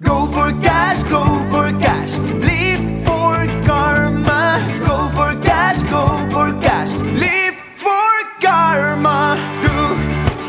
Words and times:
Go 0.00 0.26
for 0.26 0.52
cash, 0.62 1.02
go 1.10 1.24
for 1.50 1.76
cash. 1.80 2.16
Live 2.18 3.04
for 3.04 3.34
karma. 3.66 4.62
Go 4.86 5.08
for 5.16 5.34
cash, 5.42 5.82
go 5.90 6.06
for 6.30 6.52
cash. 6.62 6.92
Live 7.18 7.56
for 7.74 8.12
karma. 8.40 9.34
Do, 9.60 9.74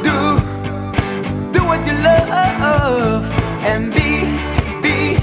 do, 0.06 0.40
do 1.52 1.66
what 1.66 1.82
you 1.88 1.94
love. 1.94 3.26
And 3.66 3.92
be, 3.92 4.30
be, 4.84 5.18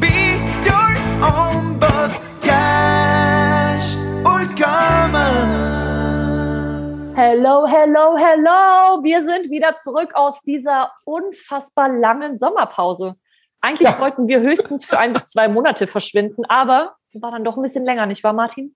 be 0.00 0.40
your 0.64 0.90
own 1.22 1.78
boss. 1.78 2.24
Cash 2.40 3.96
or 4.24 4.46
karma. 4.56 5.28
Hello, 7.14 7.66
hello, 7.66 8.16
hello. 8.16 8.59
Wir 9.20 9.34
sind 9.34 9.50
wieder 9.50 9.76
zurück 9.76 10.12
aus 10.14 10.40
dieser 10.42 10.92
unfassbar 11.04 11.90
langen 11.90 12.38
Sommerpause. 12.38 13.16
Eigentlich 13.60 13.90
Ja. 13.90 14.00
wollten 14.00 14.28
wir 14.28 14.40
höchstens 14.40 14.86
für 14.86 14.98
ein 14.98 15.12
bis 15.12 15.28
zwei 15.28 15.46
Monate 15.48 15.86
verschwinden, 15.86 16.46
aber 16.46 16.94
war 17.12 17.30
dann 17.30 17.44
doch 17.44 17.56
ein 17.58 17.62
bisschen 17.62 17.84
länger, 17.84 18.06
nicht 18.06 18.24
wahr, 18.24 18.32
Martin? 18.32 18.74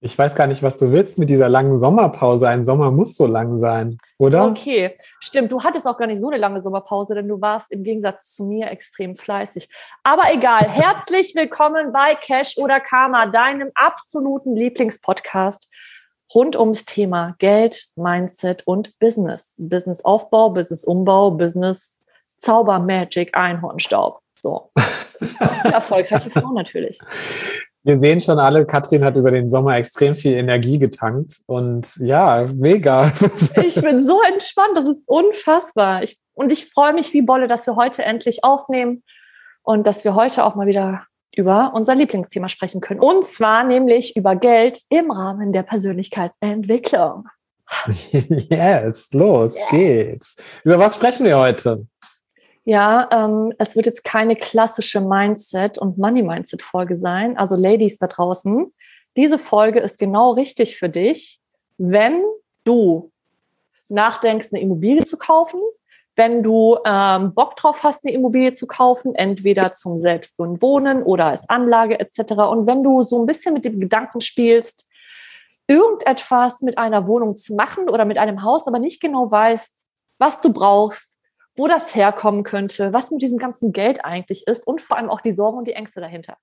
Ich 0.00 0.16
weiß 0.16 0.36
gar 0.36 0.46
nicht, 0.46 0.62
was 0.62 0.78
du 0.78 0.92
willst 0.92 1.18
mit 1.18 1.30
dieser 1.30 1.48
langen 1.48 1.78
Sommerpause. 1.78 2.46
Ein 2.48 2.64
Sommer 2.64 2.92
muss 2.92 3.16
so 3.16 3.26
lang 3.26 3.58
sein, 3.58 3.98
oder? 4.18 4.44
Okay, 4.46 4.94
stimmt. 5.18 5.50
Du 5.50 5.64
hattest 5.64 5.88
auch 5.88 5.96
gar 5.98 6.06
nicht 6.06 6.20
so 6.20 6.28
eine 6.28 6.36
lange 6.36 6.60
Sommerpause, 6.60 7.16
denn 7.16 7.26
du 7.26 7.40
warst 7.40 7.72
im 7.72 7.82
Gegensatz 7.82 8.34
zu 8.34 8.44
mir 8.44 8.70
extrem 8.70 9.16
fleißig. 9.16 9.68
Aber 10.04 10.32
egal. 10.32 10.68
Herzlich 10.68 11.34
willkommen 11.34 11.90
bei 11.92 12.14
Cash 12.14 12.56
oder 12.58 12.78
Karma, 12.78 13.26
deinem 13.26 13.72
absoluten 13.74 14.54
Lieblingspodcast 14.54 15.68
rund 16.32 16.56
ums 16.56 16.84
Thema 16.84 17.34
Geld, 17.38 17.86
Mindset 17.96 18.66
und 18.66 18.98
Business. 18.98 19.54
Businessaufbau, 19.58 20.50
Businessumbau, 20.50 21.32
Business 21.32 21.98
Zauber, 22.38 22.78
Magic, 22.78 23.34
Einhornstaub. 23.34 24.20
So. 24.34 24.70
Erfolgreiche 25.64 26.30
Frau 26.30 26.52
natürlich. 26.52 26.98
Wir 27.82 27.98
sehen 27.98 28.20
schon 28.20 28.38
alle, 28.38 28.64
Katrin 28.64 29.04
hat 29.04 29.16
über 29.16 29.30
den 29.30 29.50
Sommer 29.50 29.76
extrem 29.76 30.16
viel 30.16 30.32
Energie 30.32 30.78
getankt. 30.78 31.40
Und 31.46 31.96
ja, 31.96 32.46
mega. 32.54 33.12
Ich 33.62 33.74
bin 33.80 34.02
so 34.02 34.22
entspannt, 34.22 34.76
das 34.76 34.88
ist 34.88 35.08
unfassbar. 35.08 36.02
Ich, 36.02 36.18
und 36.32 36.52
ich 36.52 36.66
freue 36.66 36.94
mich 36.94 37.12
wie 37.12 37.22
Bolle, 37.22 37.46
dass 37.46 37.66
wir 37.66 37.76
heute 37.76 38.04
endlich 38.04 38.42
aufnehmen 38.42 39.02
und 39.62 39.86
dass 39.86 40.04
wir 40.04 40.14
heute 40.14 40.44
auch 40.44 40.54
mal 40.54 40.66
wieder 40.66 41.06
über 41.36 41.72
unser 41.74 41.94
Lieblingsthema 41.94 42.48
sprechen 42.48 42.80
können. 42.80 43.00
Und 43.00 43.24
zwar 43.24 43.64
nämlich 43.64 44.16
über 44.16 44.36
Geld 44.36 44.80
im 44.90 45.10
Rahmen 45.10 45.52
der 45.52 45.62
Persönlichkeitsentwicklung. 45.62 47.28
yes, 48.12 49.12
los 49.12 49.56
Yeah. 49.56 49.68
geht's. 49.70 50.36
Über 50.64 50.78
was 50.78 50.94
sprechen 50.96 51.24
wir 51.26 51.38
heute? 51.38 51.86
Ja, 52.64 53.08
ähm, 53.10 53.52
es 53.58 53.76
wird 53.76 53.86
jetzt 53.86 54.04
keine 54.04 54.36
klassische 54.36 55.00
Mindset- 55.00 55.78
und 55.78 55.98
Money-Mindset-Folge 55.98 56.96
sein. 56.96 57.36
Also 57.36 57.56
Ladies 57.56 57.98
da 57.98 58.06
draußen, 58.06 58.72
diese 59.16 59.38
Folge 59.38 59.80
ist 59.80 59.98
genau 59.98 60.32
richtig 60.32 60.76
für 60.76 60.88
dich, 60.88 61.40
wenn 61.76 62.22
du 62.64 63.12
nachdenkst, 63.88 64.48
eine 64.52 64.62
Immobilie 64.62 65.04
zu 65.04 65.18
kaufen, 65.18 65.60
wenn 66.16 66.42
du 66.42 66.78
ähm, 66.84 67.34
Bock 67.34 67.56
drauf 67.56 67.82
hast, 67.82 68.04
eine 68.04 68.14
Immobilie 68.14 68.52
zu 68.52 68.66
kaufen, 68.66 69.14
entweder 69.14 69.72
zum 69.72 69.98
selbst 69.98 70.38
wohnen 70.38 71.02
oder 71.02 71.26
als 71.26 71.48
Anlage 71.48 71.98
etc. 71.98 72.34
Und 72.50 72.66
wenn 72.66 72.82
du 72.82 73.02
so 73.02 73.20
ein 73.20 73.26
bisschen 73.26 73.54
mit 73.54 73.64
dem 73.64 73.80
Gedanken 73.80 74.20
spielst, 74.20 74.86
irgendetwas 75.66 76.60
mit 76.60 76.78
einer 76.78 77.06
Wohnung 77.06 77.34
zu 77.34 77.54
machen 77.54 77.88
oder 77.88 78.04
mit 78.04 78.18
einem 78.18 78.42
Haus, 78.42 78.66
aber 78.66 78.78
nicht 78.78 79.00
genau 79.00 79.30
weißt, 79.30 79.84
was 80.18 80.40
du 80.40 80.52
brauchst, 80.52 81.16
wo 81.56 81.68
das 81.68 81.94
herkommen 81.94 82.42
könnte, 82.42 82.92
was 82.92 83.10
mit 83.10 83.22
diesem 83.22 83.38
ganzen 83.38 83.72
Geld 83.72 84.04
eigentlich 84.04 84.46
ist 84.46 84.66
und 84.66 84.80
vor 84.80 84.96
allem 84.96 85.10
auch 85.10 85.20
die 85.20 85.32
Sorgen 85.32 85.58
und 85.58 85.68
die 85.68 85.72
Ängste 85.72 86.00
dahinter. 86.00 86.36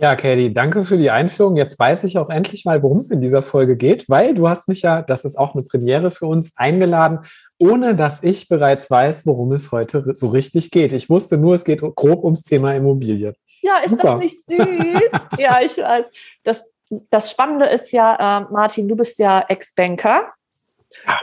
Ja, 0.00 0.14
Katie, 0.14 0.54
danke 0.54 0.84
für 0.84 0.96
die 0.96 1.10
Einführung. 1.10 1.56
Jetzt 1.56 1.76
weiß 1.76 2.04
ich 2.04 2.18
auch 2.18 2.30
endlich 2.30 2.64
mal, 2.64 2.80
worum 2.84 2.98
es 2.98 3.10
in 3.10 3.20
dieser 3.20 3.42
Folge 3.42 3.76
geht, 3.76 4.08
weil 4.08 4.32
du 4.32 4.48
hast 4.48 4.68
mich 4.68 4.82
ja, 4.82 5.02
das 5.02 5.24
ist 5.24 5.36
auch 5.36 5.54
eine 5.54 5.64
Premiere 5.64 6.12
für 6.12 6.26
uns, 6.26 6.52
eingeladen, 6.54 7.18
ohne 7.58 7.94
dass 7.94 8.22
ich 8.22 8.48
bereits 8.48 8.90
weiß, 8.90 9.26
worum 9.26 9.52
es 9.52 9.72
heute 9.72 10.04
so 10.14 10.28
richtig 10.28 10.70
geht. 10.70 10.92
Ich 10.92 11.10
wusste 11.10 11.38
nur, 11.38 11.54
es 11.54 11.64
geht 11.64 11.80
grob 11.80 12.24
ums 12.24 12.42
Thema 12.42 12.74
Immobilie. 12.74 13.34
Ja, 13.62 13.78
ist 13.78 13.90
Super. 13.90 14.12
das 14.12 14.18
nicht 14.18 14.46
süß? 14.46 15.10
ja, 15.38 15.60
ich 15.60 15.76
weiß. 15.76 16.06
Das, 16.44 16.64
das 17.10 17.30
Spannende 17.30 17.66
ist 17.66 17.92
ja, 17.92 18.40
äh, 18.40 18.52
Martin, 18.52 18.88
du 18.88 18.96
bist 18.96 19.18
ja 19.18 19.44
Ex-Banker 19.48 20.32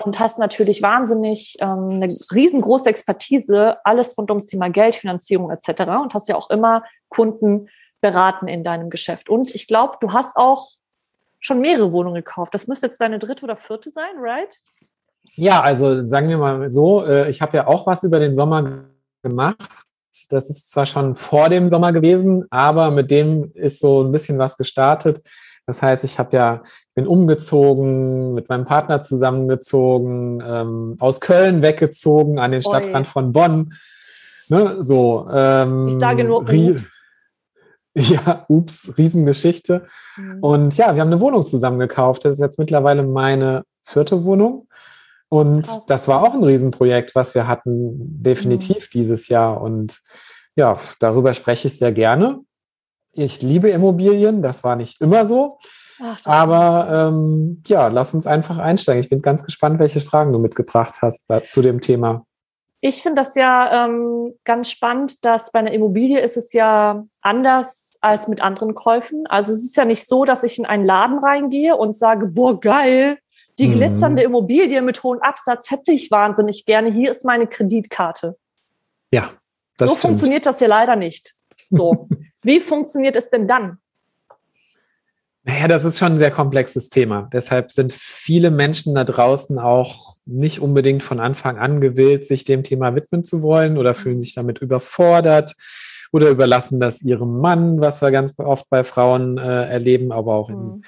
und 0.03 0.19
hast 0.19 0.37
natürlich 0.37 0.81
wahnsinnig 0.81 1.57
ähm, 1.59 1.89
eine 1.91 2.07
riesengroße 2.07 2.89
Expertise, 2.89 3.77
alles 3.83 4.17
rund 4.17 4.29
ums 4.29 4.45
Thema 4.45 4.69
Geld, 4.69 4.95
Finanzierung 4.95 5.49
etc. 5.49 5.83
und 6.01 6.13
hast 6.13 6.27
ja 6.27 6.35
auch 6.35 6.49
immer 6.49 6.83
Kunden 7.09 7.69
beraten 8.01 8.47
in 8.47 8.63
deinem 8.63 8.89
Geschäft. 8.89 9.29
Und 9.29 9.55
ich 9.55 9.67
glaube, 9.67 9.97
du 10.01 10.11
hast 10.11 10.35
auch 10.35 10.69
schon 11.39 11.61
mehrere 11.61 11.91
Wohnungen 11.91 12.15
gekauft. 12.15 12.53
Das 12.53 12.67
müsste 12.67 12.87
jetzt 12.87 12.99
deine 12.99 13.19
dritte 13.19 13.45
oder 13.45 13.55
vierte 13.55 13.89
sein, 13.89 14.15
right? 14.17 14.59
Ja, 15.33 15.61
also 15.61 16.05
sagen 16.05 16.29
wir 16.29 16.37
mal 16.37 16.71
so, 16.71 17.03
äh, 17.05 17.29
ich 17.29 17.41
habe 17.41 17.57
ja 17.57 17.67
auch 17.67 17.87
was 17.87 18.03
über 18.03 18.19
den 18.19 18.35
Sommer 18.35 18.85
gemacht. 19.23 19.57
Das 20.29 20.49
ist 20.49 20.71
zwar 20.71 20.85
schon 20.85 21.15
vor 21.15 21.49
dem 21.49 21.67
Sommer 21.67 21.91
gewesen, 21.91 22.45
aber 22.49 22.91
mit 22.91 23.11
dem 23.11 23.51
ist 23.53 23.79
so 23.79 24.03
ein 24.03 24.11
bisschen 24.11 24.37
was 24.37 24.57
gestartet. 24.57 25.21
Das 25.67 25.81
heißt, 25.81 26.03
ich 26.03 26.19
habe 26.19 26.35
ja, 26.37 26.63
bin 26.93 27.07
umgezogen, 27.07 28.33
mit 28.33 28.49
meinem 28.49 28.65
Partner 28.65 29.01
zusammengezogen, 29.01 30.43
ähm, 30.45 30.95
aus 30.99 31.19
Köln 31.19 31.61
weggezogen 31.61 32.39
an 32.39 32.51
den 32.51 32.63
Oi. 32.63 32.69
Stadtrand 32.69 33.07
von 33.07 33.33
Bonn. 33.33 33.73
Ne, 34.47 34.77
so. 34.83 35.27
Ähm, 35.31 35.87
Ich 35.87 35.95
sage 35.95 36.23
nur, 36.23 36.41
ups. 36.41 36.91
Ja, 37.97 38.45
ups, 38.49 38.93
Riesengeschichte. 38.97 39.87
Mhm. 40.17 40.39
Und 40.41 40.77
ja, 40.77 40.93
wir 40.93 41.01
haben 41.01 41.07
eine 41.07 41.21
Wohnung 41.21 41.45
zusammen 41.45 41.79
gekauft. 41.79 42.25
Das 42.25 42.33
ist 42.33 42.41
jetzt 42.41 42.59
mittlerweile 42.59 43.03
meine 43.03 43.63
vierte 43.83 44.23
Wohnung. 44.25 44.67
Und 45.35 45.63
Krass. 45.63 45.85
das 45.87 46.07
war 46.07 46.23
auch 46.23 46.33
ein 46.33 46.43
Riesenprojekt, 46.43 47.13
was 47.13 47.35
wir 47.35 47.45
hatten, 47.45 48.23
definitiv 48.23 48.89
dieses 48.89 49.27
Jahr. 49.27 49.59
Und 49.59 49.99
ja, 50.55 50.79
darüber 50.99 51.33
spreche 51.33 51.67
ich 51.67 51.77
sehr 51.77 51.91
gerne. 51.91 52.39
Ich 53.11 53.41
liebe 53.41 53.69
Immobilien, 53.69 54.41
das 54.41 54.63
war 54.63 54.77
nicht 54.77 55.01
immer 55.01 55.25
so. 55.27 55.57
Ach, 56.01 56.17
Aber 56.23 57.09
ähm, 57.09 57.63
ja, 57.67 57.89
lass 57.89 58.13
uns 58.13 58.27
einfach 58.27 58.57
einsteigen. 58.57 59.03
Ich 59.03 59.09
bin 59.09 59.19
ganz 59.19 59.43
gespannt, 59.43 59.77
welche 59.79 59.99
Fragen 59.99 60.31
du 60.31 60.39
mitgebracht 60.39 61.01
hast 61.01 61.25
zu 61.49 61.61
dem 61.61 61.81
Thema. 61.81 62.25
Ich 62.79 63.01
finde 63.01 63.21
das 63.21 63.35
ja 63.35 63.85
ähm, 63.85 64.35
ganz 64.45 64.71
spannend, 64.71 65.25
dass 65.25 65.51
bei 65.51 65.59
einer 65.59 65.73
Immobilie 65.73 66.19
ist 66.21 66.37
es 66.37 66.53
ja 66.53 67.03
anders 67.21 67.97
als 67.99 68.29
mit 68.29 68.41
anderen 68.41 68.73
Käufen. 68.73 69.27
Also 69.27 69.51
es 69.51 69.65
ist 69.65 69.75
ja 69.75 69.83
nicht 69.83 70.07
so, 70.07 70.23
dass 70.23 70.43
ich 70.43 70.59
in 70.59 70.65
einen 70.65 70.85
Laden 70.85 71.19
reingehe 71.19 71.75
und 71.75 71.93
sage, 71.93 72.27
boah, 72.27 72.57
geil, 72.57 73.17
die 73.59 73.67
Mhm. 73.67 73.73
glitzernde 73.75 74.23
Immobilie 74.23 74.81
mit 74.81 75.01
hohem 75.03 75.19
Absatz 75.21 75.71
hätte 75.71 75.91
ich 75.91 76.11
wahnsinnig 76.11 76.65
gerne. 76.65 76.91
Hier 76.91 77.11
ist 77.11 77.23
meine 77.25 77.47
Kreditkarte. 77.47 78.37
Ja, 79.11 79.31
das 79.77 79.89
so 79.91 79.95
stimmt. 79.97 80.01
funktioniert 80.09 80.45
das 80.45 80.59
ja 80.59 80.67
leider 80.67 80.95
nicht. 80.95 81.35
So. 81.69 82.07
Wie 82.43 82.59
funktioniert 82.59 83.15
es 83.15 83.29
denn 83.29 83.47
dann? 83.47 83.79
Naja, 85.43 85.67
das 85.67 85.85
ist 85.85 85.99
schon 85.99 86.13
ein 86.13 86.17
sehr 86.17 86.31
komplexes 86.31 86.89
Thema. 86.89 87.29
Deshalb 87.31 87.71
sind 87.71 87.93
viele 87.93 88.49
Menschen 88.49 88.95
da 88.95 89.03
draußen 89.03 89.59
auch 89.59 90.15
nicht 90.25 90.59
unbedingt 90.59 91.03
von 91.03 91.19
Anfang 91.19 91.57
an 91.59 91.81
gewillt, 91.81 92.25
sich 92.25 92.45
dem 92.45 92.63
Thema 92.63 92.95
widmen 92.95 93.23
zu 93.23 93.43
wollen 93.43 93.77
oder 93.77 93.93
fühlen 93.93 94.19
sich 94.19 94.33
damit 94.33 94.57
überfordert 94.59 95.53
oder 96.11 96.29
überlassen 96.29 96.79
das 96.79 97.03
ihrem 97.03 97.37
Mann, 97.39 97.79
was 97.79 98.01
wir 98.01 98.09
ganz 98.09 98.33
oft 98.39 98.67
bei 98.71 98.83
Frauen 98.83 99.37
äh, 99.37 99.69
erleben, 99.69 100.11
aber 100.11 100.33
auch 100.33 100.49
in 100.49 100.55
Hm. 100.55 100.83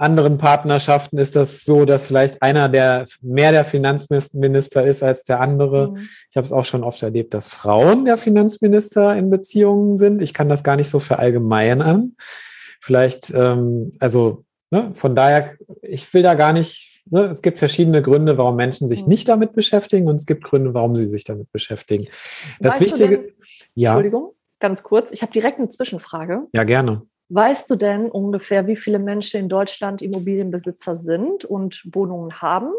Anderen 0.00 0.38
Partnerschaften 0.38 1.18
ist 1.18 1.36
das 1.36 1.64
so, 1.64 1.84
dass 1.84 2.06
vielleicht 2.06 2.42
einer 2.42 2.68
der 2.68 3.06
mehr 3.22 3.52
der 3.52 3.64
Finanzminister 3.64 4.84
ist 4.84 5.02
als 5.02 5.24
der 5.24 5.40
andere. 5.40 5.88
Hm. 5.88 5.96
Ich 6.30 6.36
habe 6.36 6.44
es 6.44 6.52
auch 6.52 6.64
schon 6.64 6.84
oft 6.84 7.02
erlebt, 7.02 7.34
dass 7.34 7.48
Frauen 7.48 8.04
der 8.04 8.16
Finanzminister 8.16 9.16
in 9.16 9.30
Beziehungen 9.30 9.96
sind. 9.96 10.22
Ich 10.22 10.34
kann 10.34 10.48
das 10.48 10.62
gar 10.62 10.76
nicht 10.76 10.88
so 10.88 10.98
verallgemeinern. 10.98 12.16
Vielleicht, 12.80 13.30
ähm, 13.34 13.92
also 14.00 14.44
ne, 14.70 14.92
von 14.94 15.14
daher, 15.14 15.50
ich 15.82 16.12
will 16.14 16.22
da 16.22 16.34
gar 16.34 16.52
nicht, 16.52 17.02
ne, 17.10 17.24
es 17.26 17.42
gibt 17.42 17.58
verschiedene 17.58 18.00
Gründe, 18.02 18.38
warum 18.38 18.56
Menschen 18.56 18.88
sich 18.88 19.02
Mhm. 19.02 19.08
nicht 19.08 19.28
damit 19.28 19.52
beschäftigen 19.52 20.08
und 20.08 20.16
es 20.16 20.26
gibt 20.26 20.44
Gründe, 20.44 20.72
warum 20.74 20.96
sie 20.96 21.04
sich 21.06 21.24
damit 21.24 21.52
beschäftigen. 21.52 22.06
Das 22.58 22.72
Weißt 22.74 22.80
Wichtige, 22.80 23.18
denn- 23.18 23.32
ja, 23.74 23.90
Entschuldigung, 23.90 24.32
ganz 24.60 24.82
kurz. 24.82 25.12
Ich 25.12 25.22
habe 25.22 25.32
direkt 25.32 25.58
eine 25.58 25.68
Zwischenfrage. 25.68 26.46
ja 26.54 26.64
gerne. 26.64 27.02
Weißt 27.32 27.70
du 27.70 27.76
denn 27.76 28.10
ungefähr, 28.10 28.66
wie 28.66 28.76
viele 28.76 28.98
Menschen 28.98 29.40
in 29.40 29.48
Deutschland 29.48 30.02
Immobilienbesitzer 30.02 30.98
sind 30.98 31.44
und 31.44 31.82
Wohnungen 31.92 32.42
haben? 32.42 32.72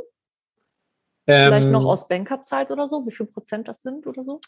Vielleicht 1.26 1.68
Ähm, 1.68 1.72
noch 1.72 1.86
aus 1.86 2.08
Bankerzeit 2.10 2.70
oder 2.70 2.88
so? 2.90 3.06
Wie 3.08 3.12
viel 3.12 3.28
Prozent 3.28 3.70
das 3.70 3.82
sind 3.82 4.06
oder 4.08 4.24
so? 4.24 4.42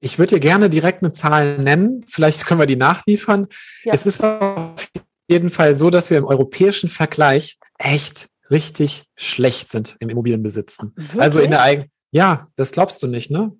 Ich 0.00 0.18
würde 0.18 0.36
dir 0.36 0.40
gerne 0.40 0.70
direkt 0.70 1.02
eine 1.02 1.12
Zahl 1.12 1.58
nennen. 1.58 2.06
Vielleicht 2.08 2.46
können 2.46 2.58
wir 2.58 2.66
die 2.66 2.76
nachliefern. 2.76 3.48
Ja. 3.84 3.92
Es 3.92 4.06
ist 4.06 4.24
auf 4.24 4.88
jeden 5.28 5.50
Fall 5.50 5.74
so, 5.74 5.90
dass 5.90 6.08
wir 6.08 6.16
im 6.16 6.24
europäischen 6.24 6.88
Vergleich 6.88 7.58
echt 7.76 8.30
richtig 8.50 9.04
schlecht 9.14 9.70
sind 9.70 9.96
im 10.00 10.08
Immobilienbesitzen. 10.08 10.94
Also 11.18 11.40
in 11.40 11.50
der 11.50 11.60
eigenen, 11.62 11.90
ja, 12.12 12.48
das 12.56 12.72
glaubst 12.72 13.02
du 13.02 13.06
nicht, 13.06 13.30
ne? 13.30 13.52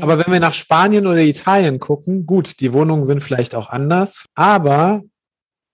Aber 0.00 0.18
wenn 0.18 0.32
wir 0.32 0.40
nach 0.40 0.54
Spanien 0.54 1.06
oder 1.06 1.20
Italien 1.20 1.78
gucken, 1.78 2.26
gut, 2.26 2.58
die 2.58 2.72
Wohnungen 2.72 3.04
sind 3.04 3.22
vielleicht 3.22 3.54
auch 3.54 3.68
anders, 3.68 4.24
aber 4.34 5.02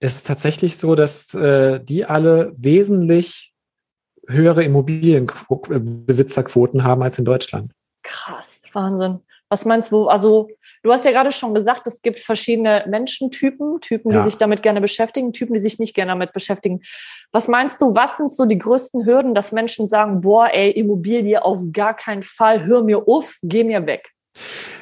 es 0.02 0.16
ist 0.16 0.26
tatsächlich 0.26 0.76
so, 0.76 0.94
dass 0.96 1.32
äh, 1.32 1.78
die 1.82 2.04
alle 2.04 2.52
wesentlich 2.56 3.54
höhere 4.26 4.64
Immobilienbesitzerquoten 4.64 6.82
haben 6.82 7.02
als 7.02 7.18
in 7.18 7.24
Deutschland. 7.24 7.70
Krass, 8.02 8.62
Wahnsinn. 8.72 9.20
Was 9.48 9.64
meinst 9.64 9.92
du? 9.92 10.08
Also, 10.08 10.48
du 10.82 10.90
hast 10.92 11.04
ja 11.04 11.12
gerade 11.12 11.30
schon 11.30 11.54
gesagt, 11.54 11.86
es 11.86 12.02
gibt 12.02 12.18
verschiedene 12.18 12.84
Menschentypen, 12.88 13.80
Typen, 13.80 14.10
die 14.10 14.16
Ja. 14.16 14.24
sich 14.24 14.38
damit 14.38 14.60
gerne 14.62 14.80
beschäftigen, 14.80 15.32
Typen, 15.32 15.54
die 15.54 15.60
sich 15.60 15.78
nicht 15.78 15.94
gerne 15.94 16.10
damit 16.12 16.32
beschäftigen. 16.32 16.80
Was 17.30 17.46
meinst 17.46 17.80
du, 17.80 17.94
was 17.94 18.16
sind 18.16 18.32
so 18.32 18.44
die 18.46 18.58
größten 18.58 19.06
Hürden, 19.06 19.36
dass 19.36 19.52
Menschen 19.52 19.86
sagen, 19.88 20.20
boah, 20.22 20.48
ey, 20.52 20.72
Immobilie 20.72 21.44
auf 21.44 21.60
gar 21.72 21.94
keinen 21.94 22.24
Fall, 22.24 22.64
hör 22.64 22.82
mir 22.82 23.06
auf, 23.06 23.36
geh 23.42 23.62
mir 23.62 23.86
weg? 23.86 24.10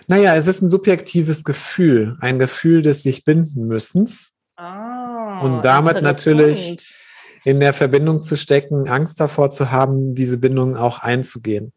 Naja, 0.07 0.35
es 0.37 0.47
ist 0.47 0.63
ein 0.63 0.69
subjektives 0.71 1.45
Gefühl, 1.45 2.17
ein 2.21 2.39
Gefühl 2.39 2.81
des 2.83 3.03
sich 3.03 3.25
binden 3.25 3.67
müssens. 3.67 4.33
Ah, 4.57 4.90
Und 5.43 5.65
damit 5.65 6.03
natürlich- 6.03 6.95
in 7.45 7.59
der 7.59 7.73
Verbindung 7.73 8.19
zu 8.21 8.37
stecken, 8.37 8.89
Angst 8.89 9.19
davor 9.19 9.51
zu 9.51 9.71
haben, 9.71 10.15
diese 10.15 10.37
Bindung 10.39 10.77
auch 10.77 10.99
einzugehen. 10.99 11.73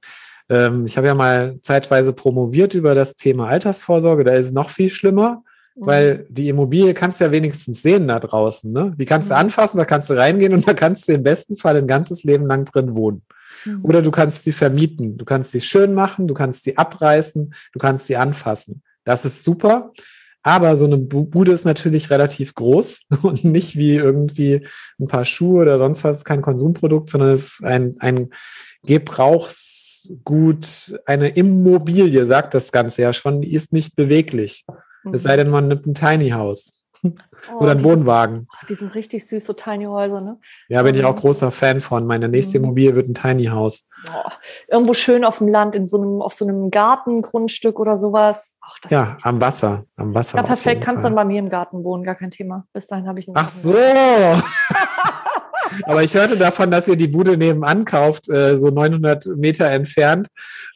Ähm, 0.49 0.85
ich 0.85 0.97
habe 0.97 1.07
ja 1.07 1.15
mal 1.15 1.55
zeitweise 1.61 2.11
promoviert 2.11 2.73
über 2.73 2.95
das 2.95 3.15
Thema 3.15 3.47
Altersvorsorge. 3.47 4.25
Da 4.25 4.33
ist 4.33 4.47
es 4.47 4.51
noch 4.51 4.69
viel 4.69 4.89
schlimmer, 4.89 5.41
Mhm. 5.75 5.85
weil 5.85 6.25
die 6.29 6.49
Immobilie 6.49 6.93
kannst 6.93 7.21
du 7.21 7.23
ja 7.25 7.31
wenigstens 7.31 7.81
sehen 7.81 8.09
da 8.09 8.19
draußen. 8.19 8.73
Ne? 8.73 8.93
Die 8.97 9.05
kannst 9.05 9.29
du 9.29 9.35
Mhm. 9.35 9.39
anfassen, 9.39 9.77
da 9.77 9.85
kannst 9.85 10.09
du 10.09 10.15
reingehen 10.15 10.53
und 10.53 10.67
da 10.67 10.73
kannst 10.73 11.07
du 11.07 11.13
im 11.13 11.23
besten 11.23 11.55
Fall 11.55 11.77
ein 11.77 11.87
ganzes 11.87 12.23
Leben 12.23 12.45
lang 12.45 12.65
drin 12.65 12.93
wohnen. 12.93 13.21
Mhm. 13.63 13.79
Oder 13.83 14.01
du 14.01 14.11
kannst 14.11 14.43
sie 14.43 14.51
vermieten. 14.51 15.15
Du 15.17 15.23
kannst 15.23 15.53
sie 15.53 15.61
schön 15.61 15.93
machen, 15.93 16.27
du 16.27 16.33
kannst 16.33 16.65
sie 16.65 16.77
abreißen, 16.77 17.53
du 17.71 17.79
kannst 17.79 18.07
sie 18.07 18.17
anfassen. 18.17 18.81
Das 19.05 19.23
ist 19.23 19.45
super. 19.45 19.93
Aber 20.43 20.75
so 20.75 20.85
eine 20.85 20.97
Bu- 20.97 21.25
Bude 21.25 21.53
ist 21.53 21.65
natürlich 21.65 22.09
relativ 22.09 22.53
groß 22.53 23.03
und 23.23 23.43
nicht 23.43 23.75
wie 23.75 23.95
irgendwie 23.95 24.65
ein 24.99 25.07
paar 25.07 25.25
Schuhe 25.25 25.61
oder 25.61 25.79
sonst 25.79 26.03
was, 26.03 26.25
kein 26.25 26.41
Konsumprodukt, 26.41 27.09
sondern 27.09 27.31
es 27.31 27.53
ist 27.53 27.63
ein, 27.63 27.95
ein 27.99 28.29
Gebrauchsgut, 28.85 30.99
eine 31.05 31.29
Immobilie, 31.29 32.25
sagt 32.25 32.53
das 32.53 32.71
Ganze 32.71 33.03
ja 33.03 33.13
schon, 33.13 33.41
die 33.41 33.53
ist 33.53 33.73
nicht 33.73 33.95
beweglich. 33.95 34.65
Es 35.11 35.23
sei 35.23 35.37
denn, 35.37 35.49
man 35.49 35.67
nimmt 35.67 35.85
ein 35.85 35.95
Tiny 35.95 36.29
House 36.29 36.82
Oh, 37.03 37.57
oder 37.59 37.75
die, 37.75 37.83
Wohnwagen. 37.83 38.47
die 38.69 38.75
sind 38.75 38.95
richtig 38.95 39.27
süß, 39.27 39.45
so 39.45 39.51
Tiny 39.53 39.85
Häuser, 39.85 40.21
ne? 40.21 40.39
Ja, 40.69 40.81
bin 40.83 40.95
ich 40.95 41.03
auch 41.03 41.15
Mhm. 41.15 41.19
großer 41.19 41.51
Fan 41.51 41.81
von. 41.81 42.05
Meine 42.07 42.29
nächste 42.29 42.57
Mhm. 42.59 42.65
Immobilie 42.65 42.95
wird 42.95 43.07
ein 43.09 43.13
Tiny 43.13 43.45
House. 43.47 43.87
Boah, 44.05 44.31
irgendwo 44.69 44.93
schön 44.93 45.25
auf 45.25 45.39
dem 45.39 45.49
Land, 45.49 45.75
in 45.75 45.85
so 45.87 45.97
einem, 46.01 46.21
auf 46.21 46.33
so 46.33 46.45
einem 46.47 46.71
Gartengrundstück 46.71 47.79
oder 47.79 47.97
sowas. 47.97 48.57
Ach, 48.61 48.77
das 48.81 48.91
Ja, 48.91 49.17
am 49.23 49.41
Wasser. 49.41 49.83
Am 49.97 50.13
Wasser. 50.15 50.37
Ja, 50.37 50.43
perfekt. 50.43 50.81
Kannst 50.83 51.01
Fall. 51.01 51.11
dann 51.11 51.15
bei 51.15 51.25
mir 51.25 51.39
im 51.39 51.49
Garten 51.49 51.83
wohnen, 51.83 52.03
gar 52.03 52.15
kein 52.15 52.31
Thema. 52.31 52.65
Bis 52.71 52.87
dahin 52.87 53.07
habe 53.07 53.19
ich 53.19 53.27
einen 53.27 53.35
Ach 53.37 53.49
so. 53.49 53.73
Aber 55.85 56.03
ich 56.03 56.13
hörte 56.13 56.37
davon, 56.37 56.69
dass 56.69 56.87
ihr 56.87 56.95
die 56.95 57.07
Bude 57.07 57.35
nebenan 57.35 57.83
kauft, 57.83 58.29
äh, 58.29 58.57
so 58.57 58.69
900 58.69 59.25
Meter 59.37 59.65
entfernt. 59.71 60.27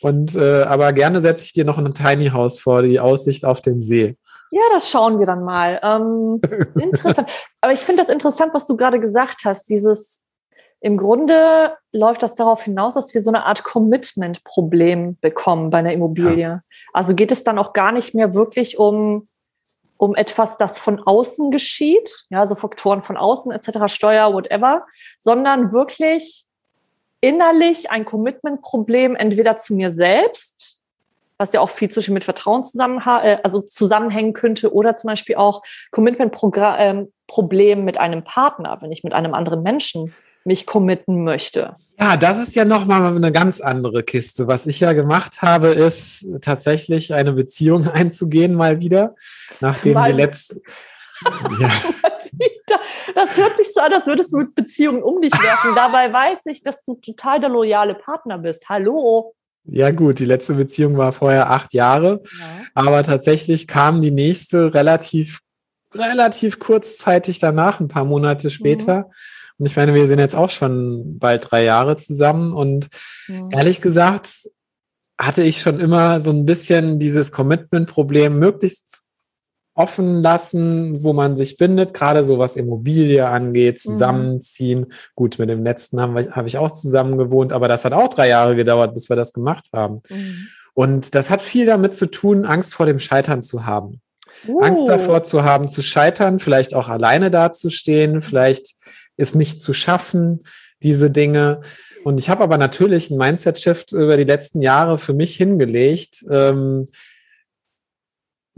Und 0.01 0.35
äh, 0.35 0.63
aber 0.63 0.91
gerne 0.93 1.21
setze 1.21 1.43
ich 1.45 1.53
dir 1.53 1.65
noch 1.65 1.77
ein 1.77 1.93
Tiny 1.93 2.29
House 2.29 2.59
vor, 2.59 2.81
die 2.81 2.99
Aussicht 2.99 3.45
auf 3.45 3.61
den 3.61 3.81
See. 3.81 4.17
Ja, 4.51 4.61
das 4.71 4.89
schauen 4.89 5.19
wir 5.19 5.25
dann 5.25 5.43
mal. 5.43 5.79
Ähm, 5.83 6.41
interessant. 6.79 7.29
Aber 7.61 7.73
ich 7.73 7.79
finde 7.79 8.03
das 8.03 8.11
interessant, 8.11 8.53
was 8.53 8.67
du 8.67 8.77
gerade 8.77 8.99
gesagt 8.99 9.41
hast. 9.45 9.65
Dieses, 9.69 10.23
im 10.79 10.97
Grunde 10.97 11.75
läuft 11.91 12.23
das 12.23 12.35
darauf 12.35 12.63
hinaus, 12.63 12.93
dass 12.93 13.13
wir 13.13 13.21
so 13.21 13.31
eine 13.31 13.45
Art 13.45 13.63
Commitment-Problem 13.63 15.17
bekommen 15.19 15.69
bei 15.69 15.79
einer 15.79 15.93
Immobilie. 15.93 16.61
Also 16.93 17.15
geht 17.15 17.31
es 17.31 17.43
dann 17.43 17.57
auch 17.57 17.73
gar 17.73 17.91
nicht 17.91 18.13
mehr 18.13 18.33
wirklich 18.35 18.77
um, 18.77 19.27
um 19.97 20.15
etwas, 20.15 20.57
das 20.57 20.77
von 20.77 21.01
außen 21.01 21.49
geschieht, 21.49 22.25
ja, 22.29 22.41
also 22.41 22.55
Faktoren 22.55 23.01
von 23.01 23.17
außen 23.17 23.51
etc., 23.51 23.91
Steuer, 23.91 24.33
whatever, 24.33 24.85
sondern 25.17 25.73
wirklich 25.73 26.45
innerlich 27.21 27.89
ein 27.89 28.05
Commitment-Problem 28.05 29.15
entweder 29.15 29.57
zu 29.57 29.75
mir 29.75 29.91
selbst, 29.91 30.76
was 31.37 31.53
ja 31.53 31.61
auch 31.61 31.69
viel 31.69 31.89
zwischen 31.89 32.13
mit 32.13 32.23
Vertrauen 32.23 32.63
zusammen, 32.63 32.99
äh, 33.05 33.37
also 33.43 33.61
zusammenhängen 33.61 34.33
könnte, 34.33 34.73
oder 34.73 34.95
zum 34.95 35.09
Beispiel 35.09 35.35
auch 35.35 35.63
Commitment-Problem 35.91 37.85
mit 37.85 37.99
einem 37.99 38.23
Partner, 38.23 38.77
wenn 38.81 38.91
ich 38.91 39.03
mit 39.03 39.13
einem 39.13 39.33
anderen 39.33 39.63
Menschen 39.63 40.13
mich 40.43 40.65
committen 40.65 41.23
möchte. 41.23 41.75
Ja, 41.99 42.15
das 42.15 42.37
ist 42.37 42.55
ja 42.55 42.63
nochmal 42.63 43.15
eine 43.15 43.31
ganz 43.31 43.59
andere 43.59 44.03
Kiste. 44.03 44.47
Was 44.47 44.65
ich 44.65 44.79
ja 44.79 44.93
gemacht 44.93 45.41
habe, 45.41 45.67
ist 45.69 46.25
tatsächlich 46.41 47.13
eine 47.13 47.33
Beziehung 47.33 47.87
einzugehen, 47.93 48.53
mal 48.55 48.79
wieder, 48.79 49.15
nachdem 49.59 49.93
Mal- 49.95 50.11
die 50.11 50.17
letzte. 50.17 50.61
Ja, 51.59 51.69
Das 53.15 53.35
hört 53.37 53.57
sich 53.57 53.73
so 53.73 53.79
an, 53.79 53.93
als 53.93 54.05
würdest 54.07 54.33
du 54.33 54.37
mit 54.37 54.53
Beziehungen 54.55 55.01
um 55.01 55.21
dich 55.21 55.31
werfen. 55.33 55.71
Dabei 55.75 56.11
weiß 56.11 56.39
ich, 56.45 56.61
dass 56.61 56.83
du 56.83 56.95
total 56.95 57.39
der 57.39 57.49
loyale 57.49 57.95
Partner 57.95 58.37
bist. 58.37 58.67
Hallo. 58.69 59.33
Ja, 59.67 59.91
gut, 59.91 60.19
die 60.19 60.25
letzte 60.25 60.55
Beziehung 60.55 60.97
war 60.97 61.11
vorher 61.13 61.51
acht 61.51 61.73
Jahre. 61.73 62.21
Ja. 62.39 62.45
Aber 62.73 63.03
tatsächlich 63.03 63.67
kam 63.67 64.01
die 64.01 64.11
nächste 64.11 64.73
relativ, 64.73 65.41
relativ 65.93 66.59
kurzzeitig 66.59 67.39
danach, 67.39 67.79
ein 67.79 67.87
paar 67.87 68.05
Monate 68.05 68.49
später. 68.49 69.09
Und 69.59 69.65
ich 69.65 69.75
meine, 69.75 69.93
wir 69.93 70.07
sind 70.07 70.19
jetzt 70.19 70.35
auch 70.35 70.51
schon 70.51 71.17
bald 71.19 71.47
drei 71.49 71.63
Jahre 71.63 71.97
zusammen. 71.97 72.53
Und 72.53 72.87
Mhm. 73.27 73.49
ehrlich 73.51 73.81
gesagt, 73.81 74.49
hatte 75.19 75.43
ich 75.43 75.59
schon 75.61 75.79
immer 75.79 76.21
so 76.21 76.29
ein 76.31 76.45
bisschen 76.45 76.99
dieses 76.99 77.31
Commitment-Problem 77.31 78.37
möglichst 78.37 79.03
offen 79.77 80.23
lassen, 80.23 81.03
wo 81.03 81.13
man 81.13 81.37
sich 81.37 81.57
bindet, 81.57 81.93
gerade 81.93 82.23
so 82.23 82.39
was 82.39 82.55
Immobilie 82.55 83.27
angeht, 83.27 83.79
zusammenziehen. 83.79 84.87
Gut, 85.15 85.37
mit 85.39 85.49
dem 85.49 85.63
letzten 85.63 86.01
habe 86.01 86.47
ich 86.47 86.57
auch 86.57 86.71
zusammen 86.71 87.17
gewohnt, 87.17 87.53
aber 87.53 87.67
das 87.67 87.85
hat 87.85 87.93
auch 87.93 88.09
drei 88.09 88.27
Jahre 88.27 88.55
gedauert, 88.55 88.93
bis 88.93 89.09
wir 89.09 89.15
das 89.15 89.33
gemacht 89.33 89.67
haben. 89.73 90.01
Mhm. 90.09 90.47
Und 90.73 91.15
das 91.15 91.29
hat 91.29 91.41
viel 91.41 91.65
damit 91.65 91.95
zu 91.95 92.07
tun, 92.07 92.45
Angst 92.45 92.73
vor 92.73 92.85
dem 92.85 92.99
Scheitern 92.99 93.41
zu 93.41 93.65
haben. 93.65 94.01
Uh. 94.47 94.59
Angst 94.61 94.87
davor 94.87 95.23
zu 95.23 95.43
haben, 95.43 95.69
zu 95.69 95.81
scheitern, 95.81 96.39
vielleicht 96.39 96.73
auch 96.75 96.89
alleine 96.89 97.31
dazustehen, 97.31 98.21
vielleicht 98.21 98.75
ist 99.15 99.35
nicht 99.35 99.61
zu 99.61 99.73
schaffen, 99.73 100.43
diese 100.83 101.11
Dinge. 101.11 101.61
Und 102.03 102.19
ich 102.19 102.29
habe 102.29 102.43
aber 102.43 102.57
natürlich 102.57 103.09
einen 103.09 103.19
Mindset-Shift 103.19 103.91
über 103.91 104.17
die 104.17 104.23
letzten 104.23 104.61
Jahre 104.61 104.97
für 104.97 105.13
mich 105.13 105.35
hingelegt, 105.35 106.25
ähm, 106.29 106.85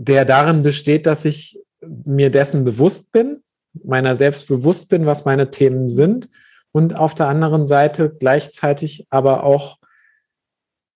der 0.02 0.24
darin 0.24 0.64
besteht, 0.64 1.06
dass 1.06 1.26
ich 1.26 1.62
mir 1.82 2.32
dessen 2.32 2.64
bewusst 2.64 3.12
bin, 3.12 3.44
meiner 3.84 4.16
selbst 4.16 4.48
bewusst 4.48 4.88
bin, 4.88 5.06
was 5.06 5.26
meine 5.26 5.52
Themen 5.52 5.90
sind 5.90 6.30
und 6.72 6.96
auf 6.96 7.16
der 7.16 7.28
anderen 7.28 7.68
Seite 7.68 8.16
gleichzeitig 8.18 9.06
aber 9.10 9.44
auch 9.44 9.78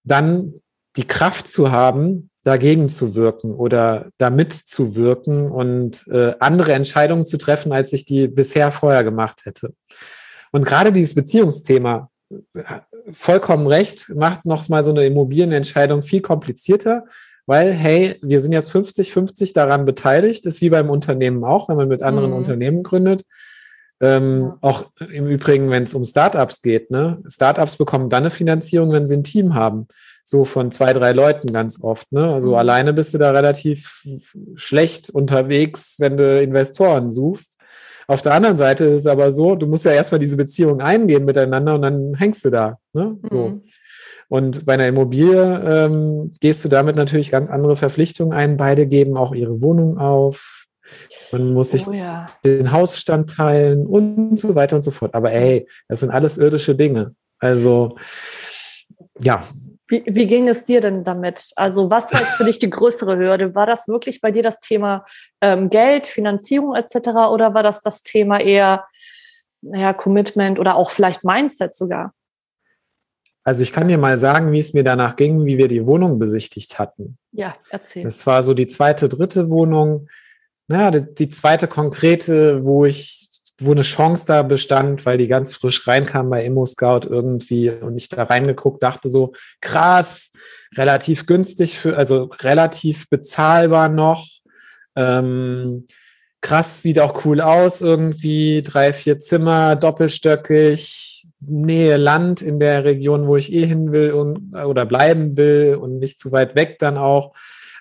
dann 0.06 0.54
die 0.96 1.06
Kraft 1.06 1.50
zu 1.50 1.70
haben, 1.72 2.30
dagegen 2.46 2.90
zu 2.90 3.14
wirken 3.14 3.54
oder 3.54 4.10
damit 4.18 4.54
zu 4.54 4.96
wirken 4.96 5.52
und 5.52 6.08
äh, 6.08 6.36
andere 6.40 6.72
Entscheidungen 6.72 7.26
zu 7.26 7.38
treffen, 7.38 7.74
als 7.74 7.92
ich 7.92 8.06
die 8.06 8.30
bisher 8.30 8.72
vorher 8.72 9.04
gemacht 9.04 9.42
hätte. 9.44 9.74
Und 10.52 10.66
gerade 10.66 10.94
dieses 10.94 11.16
Beziehungsthema, 11.16 12.10
äh, 12.30 12.64
vollkommen 13.12 13.68
recht, 13.68 14.10
macht 14.16 14.46
noch 14.46 14.70
mal 14.70 14.86
so 14.86 14.92
eine 14.92 15.06
Immobilienentscheidung 15.06 16.04
viel 16.04 16.22
komplizierter, 16.22 17.04
weil, 17.46 17.72
hey, 17.74 18.16
wir 18.22 18.42
sind 18.42 18.54
jetzt 18.54 18.72
50-50 18.72 19.54
daran 19.54 19.86
beteiligt, 19.86 20.46
ist 20.46 20.62
wie 20.62 20.70
beim 20.70 20.90
Unternehmen 20.90 21.44
auch, 21.44 21.70
wenn 21.70 21.78
man 21.78 21.88
mit 21.88 22.02
anderen 22.04 22.32
Mhm. 22.32 22.38
Unternehmen 22.38 22.84
gründet. 22.84 23.24
Ähm. 24.02 24.54
Auch 24.62 24.86
im 25.12 25.28
Übrigen, 25.28 25.70
wenn 25.70 25.84
es 25.84 25.94
um 25.94 26.04
Startups 26.06 26.62
geht. 26.62 26.92
Ne? 26.92 27.22
Startups 27.28 27.78
bekommen 27.78 28.10
dann 28.10 28.24
eine 28.24 28.32
Finanzierung, 28.32 28.92
wenn 28.92 29.08
sie 29.08 29.16
ein 29.16 29.24
Team 29.24 29.54
haben. 29.56 29.88
So 30.26 30.46
von 30.46 30.72
zwei, 30.72 30.94
drei 30.94 31.12
Leuten 31.12 31.52
ganz 31.54 31.82
oft. 31.84 32.12
Ne? 32.12 32.34
Also 32.34 32.52
Mhm. 32.52 32.56
alleine 32.56 32.94
bist 32.94 33.14
du 33.14 33.18
da 33.18 33.32
relativ 33.32 34.04
schlecht 34.56 35.10
unterwegs, 35.10 35.96
wenn 36.00 36.18
du 36.18 36.42
Investoren 36.42 37.12
suchst. 37.12 37.58
Auf 38.08 38.22
der 38.22 38.34
anderen 38.34 38.58
Seite 38.58 38.84
ist 38.86 39.02
es 39.02 39.08
aber 39.08 39.32
so, 39.32 39.56
du 39.56 39.68
musst 39.68 39.86
ja 39.86 39.92
erstmal 39.92 40.20
diese 40.20 40.36
Beziehung 40.36 40.82
eingehen 40.82 41.24
miteinander 41.24 41.76
und 41.76 41.84
dann 41.84 42.14
hängst 42.16 42.44
du 42.44 42.50
da. 42.50 42.78
Ne? 42.94 43.18
So. 43.30 43.48
Mhm. 43.50 43.62
Und 44.34 44.66
bei 44.66 44.74
einer 44.74 44.88
Immobilie 44.88 45.62
ähm, 45.63 46.32
gehst 46.40 46.66
du 46.66 46.68
damit 46.68 46.96
natürlich 46.96 47.30
ganz 47.30 47.52
andere 47.52 47.75
Verpflichtungen 47.75 48.34
ein. 48.34 48.58
Beide 48.58 48.88
geben 48.88 49.16
auch 49.16 49.36
ihre 49.36 49.62
Wohnung 49.62 50.00
auf. 50.00 50.66
Man 51.32 51.54
muss 51.54 51.70
sich 51.70 51.88
Oh 51.88 51.92
ja. 51.92 52.25
den 52.44 52.72
Hausstand 52.72 53.30
teilen 53.30 53.86
und 53.86 54.38
so 54.40 54.56
weiter 54.56 54.78
und 54.78 54.82
so 54.82 54.90
fort. 54.90 55.13
Aber 55.13 55.32
ey, 55.32 55.68
das 55.88 56.00
sind 56.00 56.10
alles 56.10 56.40
irdische 56.40 56.74
Dinge. 56.74 57.13
Also, 57.38 57.96
ja, 59.20 59.44
Wie, 59.88 60.02
wie 60.08 60.25
ging 60.25 60.48
es 60.48 60.66
dir 60.66 60.82
denn 60.82 61.04
damit? 61.04 61.52
Also 61.56 61.92
was 61.92 62.12
war 62.12 62.22
jetzt 62.22 62.34
für 62.34 62.46
dich 62.46 62.58
die 62.58 62.72
größere 62.72 63.18
Hürde? 63.18 63.54
War 63.54 63.68
das 63.68 63.88
wirklich 63.88 64.20
bei 64.20 64.32
dir 64.32 64.42
das 64.42 64.60
Thema 64.60 65.06
ähm, 65.42 65.70
Geld, 65.70 66.08
Finanzierung 66.08 66.74
etc. 66.74 67.10
oder 67.32 67.54
war 67.54 67.62
das 67.62 67.84
das 67.84 68.02
Thema 68.02 68.40
eher 68.40 68.84
naja, 69.62 69.94
Commitment 69.94 70.58
oder 70.58 70.75
auch 70.75 70.90
vielleicht 70.90 71.24
Mindset 71.24 71.75
sogar? 71.75 72.13
Also 73.44 73.62
ich 73.62 73.74
kann 73.74 73.90
dir 73.90 73.98
mal 73.98 74.18
sagen, 74.18 74.52
wie 74.52 74.60
es 74.60 74.74
mir 74.74 74.84
danach 74.84 75.16
ging, 75.16 75.46
wie 75.46 75.58
wir 75.58 75.68
die 75.68 75.86
Wohnung 75.86 76.18
besichtigt 76.18 76.80
hatten. 76.80 77.18
Ja, 77.32 77.56
erzähl. 77.70 78.06
Es 78.06 78.26
war 78.26 78.42
so 78.44 78.54
die 78.54 78.68
zweite, 78.68 79.10
dritte 79.10 79.50
Wohnung. 79.50 80.08
Naja, 80.68 80.92
die, 80.92 81.14
die 81.14 81.28
zweite 81.28 81.68
konkrete, 81.68 82.64
wo 82.64 82.86
ich, 82.86 83.30
wo 83.60 83.72
eine 83.72 83.82
Chance 83.82 84.26
da 84.28 84.44
bestand, 84.44 85.06
weil 85.06 85.18
die 85.18 85.28
ganz 85.28 85.54
frisch 85.54 85.86
reinkam 85.88 86.30
bei 86.30 86.46
Immo 86.46 86.66
Scout 86.66 87.02
irgendwie 87.10 87.70
und 87.70 87.98
ich 87.98 88.08
da 88.08 88.24
reingeguckt, 88.24 88.82
dachte 88.82 89.10
so, 89.10 89.34
krass, 89.60 90.32
relativ 90.76 91.26
günstig 91.26 91.78
für, 91.78 91.98
also 91.98 92.30
relativ 92.40 93.10
bezahlbar 93.10 93.90
noch. 93.90 94.28
Ähm, 94.96 95.86
krass, 96.40 96.82
sieht 96.82 97.00
auch 97.00 97.26
cool 97.26 97.42
aus 97.42 97.82
irgendwie, 97.82 98.64
drei, 98.64 98.94
vier 98.94 99.20
Zimmer, 99.20 99.76
doppelstöckig, 99.76 101.12
Nähe 101.48 101.98
Land 101.98 102.42
in 102.42 102.60
der 102.60 102.84
Region, 102.84 103.28
wo 103.28 103.36
ich 103.36 103.54
eh 103.54 103.66
hin 103.66 103.92
will 103.92 104.12
und, 104.12 104.56
oder 104.56 104.86
bleiben 104.86 105.38
will 105.38 105.78
und 105.80 106.00
nicht 106.00 106.20
zu 106.20 106.32
weit 106.32 106.56
weg 106.56 106.78
dann 106.80 106.98
auch. 106.98 107.34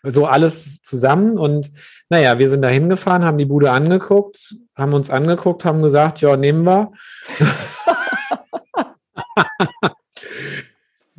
So 0.04 0.26
alles 0.26 0.82
zusammen 0.82 1.38
und 1.38 1.70
naja, 2.08 2.38
wir 2.38 2.50
sind 2.50 2.62
da 2.62 2.68
hingefahren, 2.68 3.24
haben 3.24 3.38
die 3.38 3.46
Bude 3.46 3.70
angeguckt, 3.70 4.56
haben 4.76 4.94
uns 4.94 5.10
angeguckt, 5.10 5.64
haben 5.64 5.80
gesagt, 5.80 6.20
ja, 6.20 6.36
nehmen 6.36 6.64
wir. 6.64 6.92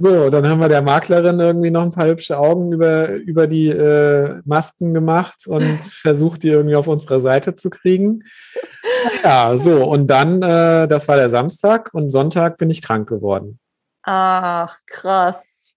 So, 0.04 0.30
dann 0.30 0.46
haben 0.50 0.60
wir 0.60 0.68
der 0.68 0.82
Maklerin 0.82 1.40
irgendwie 1.40 1.72
noch 1.72 1.84
ein 1.84 1.94
paar 1.94 2.08
hübsche 2.08 2.38
Augen 2.38 2.74
über, 2.74 3.08
über 3.08 3.48
die 3.48 3.70
äh, 3.70 4.42
Masken 4.44 4.94
gemacht 4.94 5.48
und 5.48 5.82
versucht, 5.86 6.44
die 6.44 6.50
irgendwie 6.50 6.76
auf 6.76 6.90
unserer 6.90 7.22
Seite 7.22 7.56
zu 7.56 7.70
kriegen. 7.70 8.26
Ja, 9.24 9.58
so, 9.58 9.86
und 9.86 10.08
dann, 10.08 10.42
äh, 10.42 10.90
das 10.90 11.08
war 11.08 11.16
der 11.16 11.30
Samstag 11.30 11.94
und 11.94 12.10
Sonntag 12.10 12.58
bin 12.58 12.70
ich 12.70 12.82
krank 12.82 13.08
geworden. 13.08 13.60
Ach, 14.02 14.78
krass. 14.88 15.72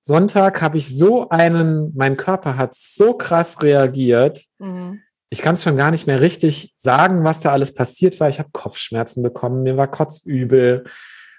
Sonntag 0.00 0.60
habe 0.60 0.76
ich 0.76 0.98
so 0.98 1.28
einen, 1.28 1.92
mein 1.94 2.16
Körper 2.16 2.56
hat 2.56 2.74
so 2.74 3.14
krass 3.14 3.62
reagiert. 3.62 4.44
Mhm. 4.58 5.02
Ich 5.30 5.40
kann 5.40 5.54
es 5.54 5.62
schon 5.62 5.76
gar 5.76 5.92
nicht 5.92 6.08
mehr 6.08 6.20
richtig 6.20 6.72
sagen, 6.76 7.22
was 7.22 7.38
da 7.38 7.52
alles 7.52 7.72
passiert 7.72 8.18
war. 8.18 8.28
Ich 8.28 8.40
habe 8.40 8.50
Kopfschmerzen 8.50 9.22
bekommen, 9.22 9.62
mir 9.62 9.76
war 9.76 9.86
kotzübel. 9.86 10.82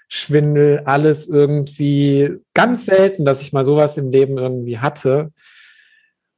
Schwindel, 0.08 0.82
alles 0.84 1.28
irgendwie 1.28 2.38
ganz 2.54 2.86
selten, 2.86 3.24
dass 3.24 3.42
ich 3.42 3.52
mal 3.52 3.64
sowas 3.64 3.96
im 3.98 4.10
Leben 4.10 4.38
irgendwie 4.38 4.78
hatte. 4.78 5.32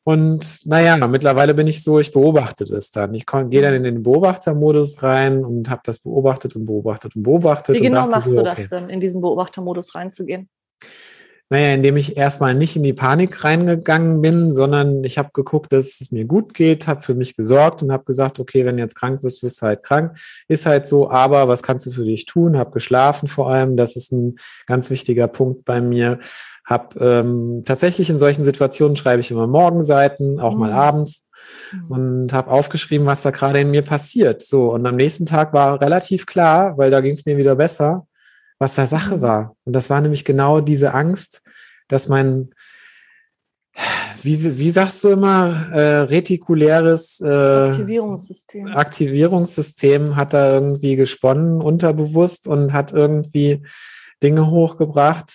Und 0.05 0.65
naja, 0.67 1.05
mittlerweile 1.09 1.53
bin 1.53 1.67
ich 1.67 1.83
so, 1.83 1.99
ich 1.99 2.13
beobachte 2.13 2.65
das 2.65 2.93
dann. 2.93 3.13
Ich 3.13 3.27
gehe 3.27 3.61
dann 3.61 3.75
in 3.75 3.83
den 3.83 4.05
Beobachtermodus 4.05 5.03
rein 5.03 5.45
und 5.45 5.69
habe 5.69 5.81
das 5.85 5.99
beobachtet 5.99 6.55
und 6.55 6.65
beobachtet 6.65 7.17
und 7.17 7.25
beobachtet. 7.25 7.75
Wie 7.75 7.81
genau 7.81 8.05
und 8.05 8.13
machst 8.13 8.29
so, 8.29 8.37
du 8.37 8.45
das 8.45 8.59
okay. 8.61 8.69
denn, 8.71 8.89
in 8.89 9.01
diesen 9.01 9.21
Beobachtermodus 9.21 9.97
reinzugehen? 9.97 10.49
Naja, 11.49 11.75
indem 11.75 11.97
ich 11.97 12.17
erstmal 12.17 12.55
nicht 12.55 12.75
in 12.75 12.83
die 12.83 12.93
Panik 12.93 13.45
reingegangen 13.45 14.21
bin, 14.21 14.51
sondern 14.51 15.05
ich 15.05 15.17
habe 15.17 15.31
geguckt, 15.33 15.73
dass 15.73 16.01
es 16.01 16.11
mir 16.11 16.25
gut 16.25 16.55
geht, 16.55 16.89
habe 16.89 17.03
für 17.03 17.15
mich 17.15 17.37
gesorgt 17.37 17.83
und 17.83 17.93
habe 17.93 18.05
gesagt, 18.05 18.41
okay, 18.41 18.65
wenn 18.65 18.77
du 18.77 18.83
jetzt 18.83 18.97
krank 18.97 19.23
wirst, 19.23 19.45
wirst 19.45 19.63
du 19.63 19.67
halt 19.67 19.85
krank. 19.85 20.19
Ist 20.49 20.67
halt 20.67 20.89
so, 20.89 21.09
aber 21.09 21.47
was 21.47 21.63
kannst 21.63 21.87
du 21.87 21.93
für 21.93 22.05
dich 22.05 22.27
tun? 22.27 22.59
Habe 22.59 22.73
geschlafen 22.73 23.29
vor 23.29 23.49
allem, 23.49 23.77
das 23.77 23.95
ist 23.95 24.11
ein 24.11 24.37
ganz 24.67 24.91
wichtiger 24.91 25.29
Punkt 25.29 25.65
bei 25.65 25.81
mir. 25.81 26.19
Hab 26.65 27.01
ähm, 27.01 27.63
tatsächlich 27.65 28.11
in 28.11 28.19
solchen 28.19 28.43
Situationen 28.43 28.97
schreibe 28.97 29.21
ich 29.21 29.31
immer 29.31 29.47
Morgenseiten, 29.47 30.41
auch 30.41 30.57
mal 30.57 30.71
Mhm. 30.73 30.77
abends 30.77 31.27
und 31.89 32.33
habe 32.33 32.51
aufgeschrieben, 32.51 33.07
was 33.07 33.23
da 33.23 33.31
gerade 33.31 33.61
in 33.61 33.71
mir 33.71 33.83
passiert. 33.83 34.43
So, 34.43 34.73
und 34.73 34.87
am 34.87 34.97
nächsten 34.97 35.27
Tag 35.27 35.53
war 35.53 35.81
relativ 35.81 36.27
klar, 36.27 36.77
weil 36.77 36.91
da 36.91 37.01
ging 37.01 37.13
es 37.13 37.25
mir 37.25 37.37
wieder 37.37 37.55
besser, 37.55 38.07
was 38.59 38.75
da 38.75 38.87
Sache 38.87 39.17
Mhm. 39.19 39.21
war. 39.23 39.57
Und 39.65 39.73
das 39.73 39.91
war 39.91 40.01
nämlich 40.01 40.25
genau 40.25 40.61
diese 40.61 40.95
Angst, 40.95 41.43
dass 41.89 42.09
mein, 42.09 42.51
wie, 44.23 44.59
wie 44.59 44.71
sagst 44.71 45.05
du 45.05 45.11
immer, 45.11 45.71
äh, 45.73 45.99
retikuläres 46.01 47.21
äh, 47.21 47.69
Aktivierungssystem. 47.69 48.67
Aktivierungssystem 48.69 50.17
hat 50.17 50.33
da 50.33 50.53
irgendwie 50.55 50.97
gesponnen, 50.97 51.61
unterbewusst 51.61 52.49
und 52.49 52.73
hat 52.73 52.93
irgendwie 52.93 53.63
Dinge 54.23 54.51
hochgebracht, 54.51 55.31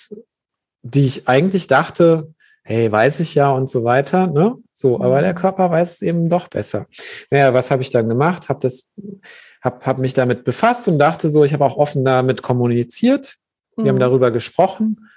die 0.82 1.06
ich 1.06 1.28
eigentlich 1.28 1.68
dachte, 1.68 2.34
hey, 2.72 2.92
weiß 2.92 3.20
ich 3.20 3.36
ja 3.36 3.52
und 3.52 3.70
so 3.70 3.84
weiter, 3.84 4.28
ne? 4.28 4.56
So, 4.74 4.96
aber 5.02 5.18
Mhm. 5.18 5.24
der 5.24 5.34
Körper 5.36 5.70
weiß 5.70 5.94
es 5.96 6.02
eben 6.02 6.30
doch 6.30 6.48
besser. 6.48 6.88
Naja, 7.30 7.54
was 7.54 7.70
habe 7.72 7.82
ich 7.82 7.90
dann 7.90 8.10
gemacht? 8.10 8.50
Habe 8.50 8.60
das, 8.62 8.94
hab, 9.62 9.86
hab 9.86 10.00
mich 10.00 10.14
damit 10.14 10.44
befasst 10.44 10.88
und 10.88 10.98
dachte 10.98 11.30
so, 11.30 11.44
ich 11.44 11.54
habe 11.54 11.66
auch 11.66 11.78
offen 11.78 12.04
damit 12.04 12.42
kommuniziert. 12.42 13.36
Wir 13.78 13.90
haben 13.90 13.96
Mhm. 13.96 14.00
darüber 14.02 14.32
gesprochen 14.32 15.10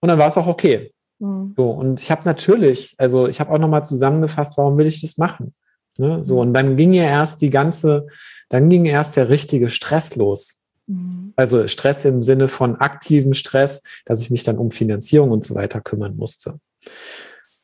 und 0.00 0.08
dann 0.08 0.18
war 0.18 0.28
es 0.28 0.36
auch 0.36 0.46
okay. 0.46 0.92
Mhm. 1.18 1.54
So, 1.56 1.70
und 1.70 2.00
ich 2.00 2.10
habe 2.10 2.22
natürlich, 2.24 2.94
also 2.98 3.26
ich 3.28 3.40
habe 3.40 3.50
auch 3.52 3.58
nochmal 3.58 3.84
zusammengefasst, 3.84 4.56
warum 4.58 4.76
will 4.78 4.86
ich 4.86 5.00
das 5.00 5.16
machen? 5.18 5.54
Ne? 5.98 6.24
So, 6.24 6.40
und 6.40 6.52
dann 6.54 6.76
ging 6.76 6.92
ja 6.92 7.04
erst 7.04 7.42
die 7.42 7.50
ganze, 7.50 8.06
dann 8.48 8.68
ging 8.68 8.84
erst 8.84 9.16
der 9.16 9.28
richtige 9.28 9.70
Stress 9.70 10.16
los. 10.16 10.60
Mhm. 10.86 11.32
Also 11.36 11.66
Stress 11.68 12.04
im 12.04 12.22
Sinne 12.22 12.48
von 12.48 12.76
aktivem 12.76 13.34
Stress, 13.34 13.82
dass 14.06 14.20
ich 14.22 14.30
mich 14.30 14.42
dann 14.44 14.58
um 14.58 14.70
Finanzierung 14.70 15.30
und 15.30 15.44
so 15.44 15.54
weiter 15.54 15.80
kümmern 15.80 16.16
musste. 16.16 16.58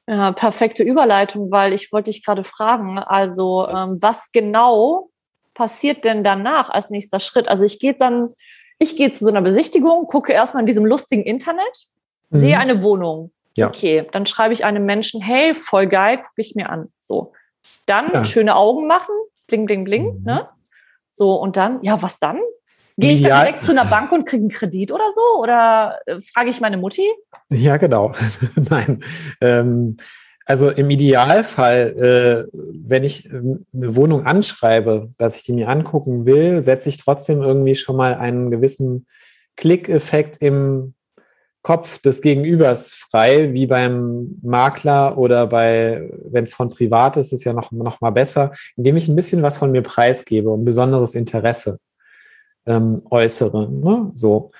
Ja, 0.09 0.33
perfekte 0.33 0.85
Überleitung, 0.85 1.51
weil 1.51 1.73
ich 1.73 1.93
wollte 1.93 2.11
dich 2.11 2.25
gerade 2.25 2.45
fragen, 2.45 2.99
also 2.99 3.67
ähm, 3.69 3.99
was 4.01 4.31
genau 4.31 5.11
passiert 5.53 6.05
denn 6.05 6.23
danach 6.23 6.71
als 6.71 6.91
nächster 6.91 7.19
Schritt? 7.19 7.49
Also 7.49 7.65
ich 7.65 7.81
gehe 7.81 7.95
dann, 7.95 8.29
ich 8.79 8.97
gehe 8.97 9.11
zu 9.11 9.25
so 9.25 9.31
einer 9.31 9.43
Besichtigung, 9.43 10.07
gucke 10.07 10.33
erstmal 10.33 10.63
in 10.63 10.67
diesem 10.67 10.85
lustigen 10.87 11.23
Internet, 11.25 11.89
sehe 12.31 12.55
Mhm. 12.55 12.61
eine 12.61 12.83
Wohnung. 12.83 13.33
Ja. 13.57 13.69
Okay, 13.69 14.07
dann 14.13 14.27
schreibe 14.27 14.55
ich 14.55 14.65
einem 14.65 14.85
Menschen, 14.85 15.21
hey, 15.21 15.55
voll 15.55 15.87
geil, 15.87 16.19
gucke 16.19 16.41
ich 16.41 16.55
mir 16.55 16.69
an. 16.71 16.93
So. 17.01 17.33
Dann 17.87 18.13
Ja. 18.13 18.25
schöne 18.25 18.55
Augen 18.55 18.87
machen, 18.87 19.15
bling, 19.49 19.67
bling, 19.67 19.85
bling. 19.85 20.05
Mhm. 20.19 20.23
Ne? 20.25 20.49
So, 21.11 21.35
und 21.35 21.57
dann, 21.57 21.83
ja, 21.83 22.01
was 22.03 22.21
dann? 22.21 22.39
Gehe 22.99 23.13
ich 23.13 23.23
dann 23.23 23.41
direkt 23.41 23.63
zu 23.63 23.73
einer 23.73 23.85
Bank 23.85 24.11
und 24.13 24.25
kriege 24.25 24.43
einen 24.43 24.51
Kredit 24.51 24.91
oder 24.91 25.05
so? 25.15 25.41
Oder 25.41 25.99
äh, 26.07 26.19
frage 26.21 26.49
ich 26.49 26.61
meine 26.61 26.79
Mutti? 26.79 27.07
Ja, 27.51 27.77
genau. 27.77 28.13
Nein. 28.71 29.03
Ähm, 29.41 29.97
also 30.47 30.71
im 30.71 30.89
Idealfall, 30.89 32.47
äh, 32.49 32.51
wenn 32.53 33.05
ich 33.05 33.31
ähm, 33.31 33.67
eine 33.75 33.97
Wohnung 33.97 34.25
anschreibe, 34.25 35.11
dass 35.19 35.37
ich 35.37 35.43
die 35.43 35.53
mir 35.53 35.69
angucken 35.69 36.25
will, 36.25 36.63
setze 36.63 36.89
ich 36.89 36.97
trotzdem 36.97 37.43
irgendwie 37.43 37.75
schon 37.75 37.97
mal 37.97 38.15
einen 38.15 38.51
gewissen 38.51 39.07
Klickeffekt 39.57 40.41
im 40.41 40.95
Kopf 41.63 41.99
des 41.99 42.23
Gegenübers 42.23 42.95
frei, 42.95 43.53
wie 43.53 43.67
beim 43.67 44.39
Makler 44.41 45.19
oder 45.19 45.49
bei, 45.49 46.09
wenn 46.31 46.45
es 46.45 46.55
von 46.55 46.71
privat 46.71 47.17
ist, 47.17 47.33
ist 47.33 47.43
ja 47.43 47.53
noch, 47.53 47.73
noch 47.73 48.01
mal 48.01 48.11
besser, 48.11 48.53
indem 48.77 48.97
ich 48.97 49.09
ein 49.09 49.17
bisschen 49.17 49.43
was 49.43 49.59
von 49.59 49.73
mir 49.73 49.83
preisgebe 49.83 50.49
und 50.49 50.65
besonderes 50.65 51.17
Interesse 51.17 51.81
ähm, 52.67 53.03
äußere. 53.11 53.71
Ne? 53.71 54.11
So. 54.15 54.51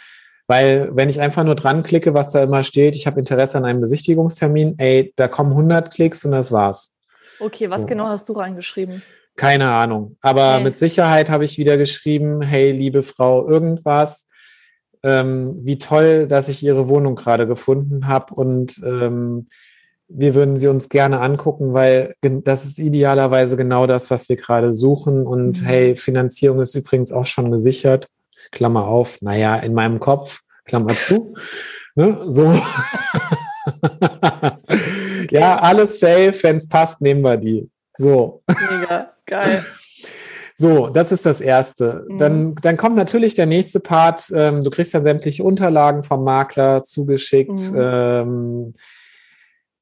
Weil 0.49 0.91
wenn 0.95 1.09
ich 1.09 1.21
einfach 1.21 1.43
nur 1.45 1.57
dran 1.57 1.83
klicke, 1.83 2.15
was 2.15 2.31
da 2.31 2.43
immer 2.43 2.63
steht, 2.63 2.95
ich 2.95 3.07
habe 3.07 3.19
Interesse 3.19 3.59
an 3.59 3.65
einem 3.65 3.81
Besichtigungstermin, 3.81 4.77
ey, 4.79 5.13
da 5.17 5.27
kommen 5.29 5.51
100 5.51 5.93
Klicks 5.93 6.25
und 6.25 6.31
das 6.33 6.53
war's. 6.53 6.95
Okay, 7.41 7.71
was 7.71 7.83
So. 7.83 7.87
genau 7.89 8.07
hast 8.09 8.29
du 8.29 8.33
reingeschrieben? 8.35 9.03
Keine 9.35 9.71
Ahnung. 9.73 10.17
Aber 10.23 10.59
Nee. 10.59 10.65
mit 10.65 10.79
Sicherheit 10.79 11.29
habe 11.31 11.45
ich 11.45 11.59
wieder 11.59 11.77
geschrieben, 11.77 12.41
hey, 12.43 12.71
liebe 12.71 13.03
Frau, 13.03 13.47
irgendwas. 13.47 14.27
Ähm, 15.03 15.61
wie 15.63 15.79
toll, 15.79 16.27
dass 16.27 16.49
ich 16.49 16.63
Ihre 16.63 16.89
Wohnung 16.89 17.17
gerade 17.17 17.47
gefunden 17.47 18.07
habe 18.09 18.35
und 18.35 18.81
ähm, 18.85 19.49
wir 20.09 20.35
würden 20.35 20.57
sie 20.57 20.69
uns 20.69 20.89
gerne 20.89 21.21
angucken, 21.21 21.73
weil 21.73 22.15
das 22.21 22.65
ist 22.65 22.79
idealerweise 22.79 23.57
genau 23.57 23.87
das, 23.87 24.11
was 24.11 24.29
wir 24.29 24.37
gerade 24.37 24.73
suchen. 24.73 25.27
Und 25.27 25.61
Mhm. 25.61 25.65
hey, 25.65 25.97
Finanzierung 25.97 26.61
ist 26.61 26.75
übrigens 26.75 27.13
auch 27.13 27.27
schon 27.27 27.51
gesichert. 27.51 28.09
Klammer 28.53 28.87
auf, 28.87 29.21
naja, 29.23 29.57
in 29.57 29.75
meinem 29.75 29.99
Kopf, 29.99 30.41
Klammer 30.65 30.97
zu. 30.97 31.35
Ne? 31.95 32.19
So. 32.27 32.53
Ja, 35.31 35.59
alles 35.59 35.99
safe, 35.99 36.35
wenn 36.43 36.59
es 36.59 36.69
passt, 36.69 37.01
nehmen 37.01 37.23
wir 37.23 37.37
die. 37.37 37.69
So. 37.99 38.43
Mega, 38.49 39.13
geil. 39.27 39.65
So, 40.59 40.89
das 40.89 41.13
ist 41.13 41.27
das 41.27 41.43
Erste. 41.43 42.07
Mhm. 42.09 42.17
Dann, 42.19 42.55
dann 42.55 42.79
kommt 42.79 42.97
natürlich 42.97 43.35
der 43.35 43.45
nächste 43.45 43.79
Part. 43.79 44.33
Ähm, 44.35 44.63
du 44.63 44.71
kriegst 44.71 44.95
dann 44.95 45.05
sämtliche 45.05 45.45
Unterlagen 45.45 46.03
vom 46.03 46.25
Makler 46.25 46.83
zugeschickt. 46.83 47.51
Mhm. 47.51 47.77
Ähm, 47.79 48.73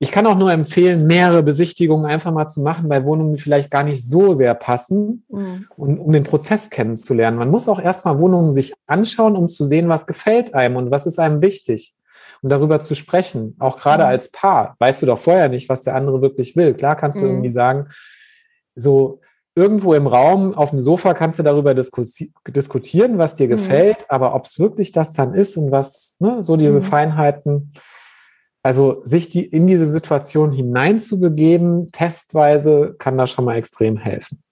ich 0.00 0.10
kann 0.12 0.26
auch 0.26 0.36
nur 0.36 0.52
empfehlen, 0.52 1.06
mehrere 1.06 1.42
Besichtigungen 1.42 2.04
einfach 2.06 2.32
mal 2.32 2.48
zu 2.48 2.60
machen 2.62 2.88
bei 2.88 3.04
Wohnungen, 3.04 3.34
die 3.34 3.40
vielleicht 3.40 3.70
gar 3.70 3.84
nicht 3.84 4.04
so 4.06 4.34
sehr 4.34 4.54
passen, 4.54 5.24
Mhm. 5.28 5.66
und, 5.76 5.98
um 5.98 6.12
den 6.12 6.24
Prozess 6.24 6.68
kennenzulernen. 6.68 7.38
Man 7.38 7.50
muss 7.50 7.68
auch 7.68 7.80
erstmal 7.80 8.18
Wohnungen 8.18 8.52
sich 8.52 8.74
anschauen, 8.86 9.36
um 9.36 9.48
zu 9.48 9.64
sehen, 9.64 9.88
was 9.88 10.06
gefällt 10.06 10.54
einem 10.54 10.76
und 10.76 10.90
was 10.90 11.06
ist 11.06 11.18
einem 11.18 11.40
wichtig. 11.42 11.94
Und 12.42 12.50
darüber 12.50 12.80
zu 12.82 12.94
sprechen, 12.94 13.56
auch 13.58 13.78
gerade 13.78 14.02
Mhm. 14.02 14.08
als 14.10 14.30
Paar, 14.30 14.74
weißt 14.78 15.02
du 15.02 15.06
doch 15.06 15.18
vorher 15.18 15.48
nicht, 15.48 15.68
was 15.68 15.82
der 15.82 15.94
andere 15.94 16.20
wirklich 16.20 16.56
will. 16.56 16.74
Klar 16.74 16.96
kannst 16.96 17.20
du 17.20 17.24
Mhm. 17.24 17.30
irgendwie 17.30 17.52
sagen, 17.52 17.86
so, 18.74 19.20
irgendwo 19.56 19.94
im 19.94 20.08
Raum, 20.08 20.52
auf 20.54 20.70
dem 20.70 20.80
Sofa 20.80 21.14
kannst 21.14 21.38
du 21.38 21.44
darüber 21.44 21.74
diskutieren, 21.74 23.18
was 23.18 23.36
dir 23.36 23.46
mhm. 23.46 23.52
gefällt, 23.52 24.04
aber 24.08 24.34
ob 24.34 24.44
es 24.46 24.58
wirklich 24.58 24.90
das 24.92 25.12
dann 25.12 25.32
ist 25.34 25.56
und 25.56 25.70
was, 25.70 26.16
ne, 26.18 26.42
so 26.42 26.56
diese 26.56 26.80
mhm. 26.80 26.82
Feinheiten. 26.82 27.72
Also 28.64 29.02
sich 29.02 29.28
die 29.28 29.44
in 29.44 29.66
diese 29.66 29.84
Situation 29.84 30.50
hineinzubegeben, 30.50 31.92
testweise, 31.92 32.96
kann 32.98 33.18
da 33.18 33.26
schon 33.26 33.44
mal 33.44 33.56
extrem 33.56 33.98
helfen. 33.98 34.42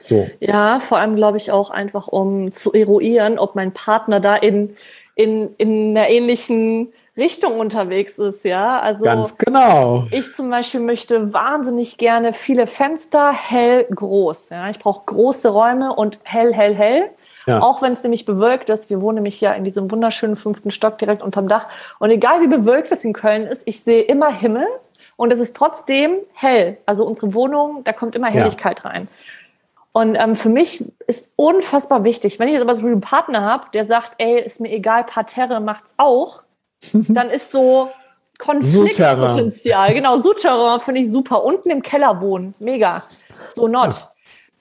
So. 0.00 0.28
Ja, 0.40 0.78
vor 0.78 0.98
allem 0.98 1.16
glaube 1.16 1.38
ich 1.38 1.50
auch 1.50 1.70
einfach, 1.70 2.06
um 2.06 2.52
zu 2.52 2.74
eruieren, 2.74 3.38
ob 3.38 3.54
mein 3.54 3.72
Partner 3.72 4.20
da 4.20 4.36
in, 4.36 4.76
in, 5.14 5.54
in 5.56 5.96
einer 5.96 6.10
ähnlichen 6.10 6.92
Richtung 7.16 7.60
unterwegs 7.60 8.18
ist, 8.18 8.44
ja. 8.44 8.78
Also 8.80 9.04
ganz 9.04 9.38
genau. 9.38 10.06
Ich 10.10 10.34
zum 10.34 10.50
Beispiel 10.50 10.80
möchte 10.80 11.32
wahnsinnig 11.32 11.96
gerne 11.96 12.34
viele 12.34 12.66
Fenster, 12.66 13.32
hell, 13.32 13.86
groß. 13.94 14.50
Ja, 14.50 14.68
ich 14.68 14.78
brauche 14.78 15.02
große 15.06 15.48
Räume 15.48 15.94
und 15.94 16.18
hell, 16.24 16.52
hell, 16.52 16.74
hell. 16.74 17.10
Ja. 17.46 17.60
Auch 17.60 17.82
wenn 17.82 17.92
es 17.92 18.02
nämlich 18.02 18.24
bewölkt 18.24 18.70
ist. 18.70 18.90
Wir 18.90 19.00
wohnen 19.00 19.16
nämlich 19.16 19.40
ja 19.40 19.52
in 19.52 19.64
diesem 19.64 19.90
wunderschönen 19.90 20.36
fünften 20.36 20.70
Stock 20.70 20.98
direkt 20.98 21.22
unterm 21.22 21.48
Dach. 21.48 21.66
Und 21.98 22.10
egal 22.10 22.40
wie 22.40 22.46
bewölkt 22.46 22.92
es 22.92 23.04
in 23.04 23.12
Köln 23.12 23.46
ist, 23.46 23.62
ich 23.64 23.82
sehe 23.82 24.02
immer 24.02 24.30
Himmel 24.32 24.66
und 25.16 25.32
es 25.32 25.40
ist 25.40 25.56
trotzdem 25.56 26.16
hell. 26.34 26.78
Also 26.86 27.06
unsere 27.06 27.34
Wohnung, 27.34 27.84
da 27.84 27.92
kommt 27.92 28.14
immer 28.14 28.28
Helligkeit 28.28 28.82
ja. 28.84 28.90
rein. 28.90 29.08
Und 29.92 30.14
ähm, 30.14 30.36
für 30.36 30.48
mich 30.48 30.84
ist 31.06 31.30
unfassbar 31.36 32.02
wichtig, 32.04 32.38
wenn 32.38 32.48
ich 32.48 32.54
jetzt 32.54 32.62
aber 32.62 32.74
so 32.74 32.86
einen 32.86 33.02
Partner 33.02 33.42
habe, 33.42 33.66
der 33.74 33.84
sagt, 33.84 34.14
ey, 34.18 34.40
ist 34.40 34.60
mir 34.60 34.72
egal, 34.72 35.04
Parterre 35.04 35.60
macht's 35.60 35.94
auch, 35.98 36.42
dann 36.92 37.28
ist 37.30 37.52
so 37.52 37.90
Konfliktpotenzial. 38.38 39.94
Genau, 39.94 40.18
Souterrain 40.18 40.80
finde 40.80 41.02
ich 41.02 41.12
super. 41.12 41.44
Unten 41.44 41.70
im 41.70 41.82
Keller 41.82 42.20
wohnen, 42.20 42.52
mega. 42.60 43.00
So 43.54 43.68
not. 43.68 44.11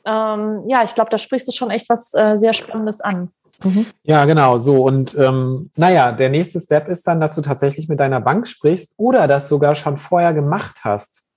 Ähm, 0.05 0.63
ja, 0.67 0.83
ich 0.83 0.95
glaube, 0.95 1.09
da 1.09 1.17
sprichst 1.17 1.47
du 1.47 1.51
schon 1.51 1.69
echt 1.69 1.89
was 1.89 2.13
äh, 2.13 2.37
sehr 2.37 2.53
Spannendes 2.53 3.01
an. 3.01 3.29
Mhm. 3.63 3.85
Ja, 4.03 4.25
genau, 4.25 4.57
so. 4.57 4.83
Und 4.83 5.15
ähm, 5.17 5.69
naja, 5.75 6.11
der 6.11 6.29
nächste 6.29 6.59
Step 6.59 6.87
ist 6.87 7.07
dann, 7.07 7.19
dass 7.19 7.35
du 7.35 7.41
tatsächlich 7.41 7.87
mit 7.87 7.99
deiner 7.99 8.21
Bank 8.21 8.47
sprichst 8.47 8.93
oder 8.97 9.27
das 9.27 9.49
sogar 9.49 9.75
schon 9.75 9.97
vorher 9.97 10.33
gemacht 10.33 10.79
hast. 10.83 11.27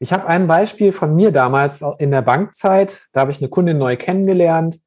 Ich 0.00 0.12
habe 0.12 0.26
ein 0.26 0.46
Beispiel 0.46 0.92
von 0.92 1.14
mir 1.14 1.32
damals 1.32 1.82
in 1.98 2.10
der 2.10 2.22
Bankzeit. 2.22 3.02
Da 3.12 3.20
habe 3.20 3.30
ich 3.30 3.38
eine 3.38 3.48
Kundin 3.48 3.78
neu 3.78 3.96
kennengelernt 3.96 4.80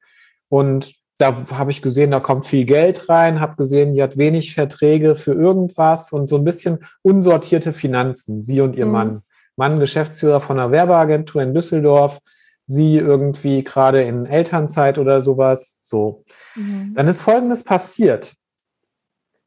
und 0.49 0.93
da 1.17 1.35
habe 1.57 1.71
ich 1.71 1.81
gesehen, 1.81 2.11
da 2.11 2.19
kommt 2.19 2.45
viel 2.45 2.65
Geld 2.65 3.09
rein, 3.09 3.39
habe 3.39 3.55
gesehen, 3.55 3.93
die 3.93 4.03
hat 4.03 4.17
wenig 4.17 4.53
Verträge 4.53 5.15
für 5.15 5.33
irgendwas 5.33 6.11
und 6.11 6.27
so 6.27 6.37
ein 6.37 6.43
bisschen 6.43 6.85
unsortierte 7.01 7.73
Finanzen, 7.73 8.43
sie 8.43 8.61
und 8.61 8.75
ihr 8.75 8.85
mhm. 8.85 8.91
Mann. 8.91 9.21
Mann, 9.55 9.79
Geschäftsführer 9.79 10.39
von 10.39 10.59
einer 10.59 10.71
Werbeagentur 10.71 11.41
in 11.41 11.55
Düsseldorf, 11.55 12.19
sie 12.67 12.97
irgendwie 12.97 13.63
gerade 13.63 14.03
in 14.03 14.25
Elternzeit 14.25 14.99
oder 14.99 15.21
sowas. 15.21 15.79
So. 15.81 16.25
Mhm. 16.55 16.93
Dann 16.95 17.07
ist 17.07 17.21
Folgendes 17.21 17.63
passiert. 17.63 18.35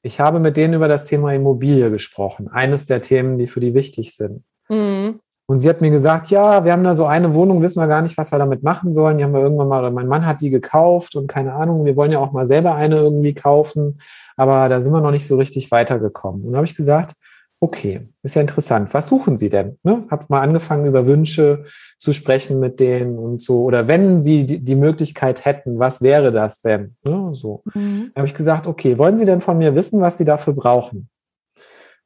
Ich 0.02 0.18
habe 0.18 0.40
mit 0.40 0.56
denen 0.56 0.74
über 0.74 0.88
das 0.88 1.04
Thema 1.04 1.32
Immobilie 1.34 1.90
gesprochen. 1.90 2.48
Eines 2.48 2.86
der 2.86 3.02
Themen, 3.02 3.36
die 3.36 3.46
für 3.46 3.60
die 3.60 3.74
wichtig 3.74 4.16
sind. 4.16 4.42
Mhm. 4.68 5.20
Und 5.46 5.58
sie 5.58 5.68
hat 5.68 5.80
mir 5.80 5.90
gesagt, 5.90 6.30
ja, 6.30 6.64
wir 6.64 6.72
haben 6.72 6.84
da 6.84 6.94
so 6.94 7.06
eine 7.06 7.34
Wohnung, 7.34 7.60
wissen 7.60 7.80
wir 7.80 7.88
gar 7.88 8.02
nicht, 8.02 8.16
was 8.16 8.32
wir 8.32 8.38
damit 8.38 8.62
machen 8.62 8.94
sollen. 8.94 9.18
Die 9.18 9.24
haben 9.24 9.34
wir 9.34 9.40
irgendwann 9.40 9.68
mal, 9.68 9.90
mein 9.90 10.06
Mann 10.06 10.24
hat 10.24 10.40
die 10.40 10.48
gekauft 10.48 11.16
und 11.16 11.26
keine 11.26 11.54
Ahnung, 11.54 11.84
wir 11.84 11.96
wollen 11.96 12.12
ja 12.12 12.20
auch 12.20 12.30
mal 12.30 12.46
selber 12.46 12.76
eine 12.76 12.96
irgendwie 12.96 13.34
kaufen, 13.34 14.00
aber 14.36 14.68
da 14.68 14.80
sind 14.80 14.92
wir 14.92 15.00
noch 15.00 15.10
nicht 15.10 15.26
so 15.26 15.36
richtig 15.36 15.72
weitergekommen. 15.72 16.46
Und 16.46 16.52
da 16.52 16.58
habe 16.58 16.66
ich 16.66 16.76
gesagt, 16.76 17.16
okay, 17.60 18.00
ist 18.22 18.34
ja 18.34 18.40
interessant. 18.40 18.92
Was 18.94 19.08
suchen 19.08 19.36
Sie 19.36 19.50
denn? 19.50 19.78
Ne? 19.82 20.06
Hab 20.10 20.30
mal 20.30 20.40
angefangen, 20.40 20.86
über 20.86 21.06
Wünsche 21.06 21.66
zu 21.98 22.12
sprechen 22.14 22.58
mit 22.58 22.80
denen 22.80 23.18
und 23.18 23.42
so. 23.42 23.62
Oder 23.62 23.86
wenn 23.86 24.20
Sie 24.20 24.46
die, 24.46 24.64
die 24.64 24.74
Möglichkeit 24.74 25.44
hätten, 25.44 25.78
was 25.78 26.00
wäre 26.00 26.32
das 26.32 26.62
denn? 26.62 26.90
Ne? 27.04 27.30
So. 27.34 27.62
Mhm. 27.74 28.10
Da 28.14 28.20
habe 28.20 28.26
ich 28.26 28.34
gesagt, 28.34 28.66
okay, 28.66 28.98
wollen 28.98 29.18
Sie 29.18 29.26
denn 29.26 29.42
von 29.42 29.58
mir 29.58 29.74
wissen, 29.74 30.00
was 30.00 30.16
Sie 30.16 30.24
dafür 30.24 30.54
brauchen? 30.54 31.10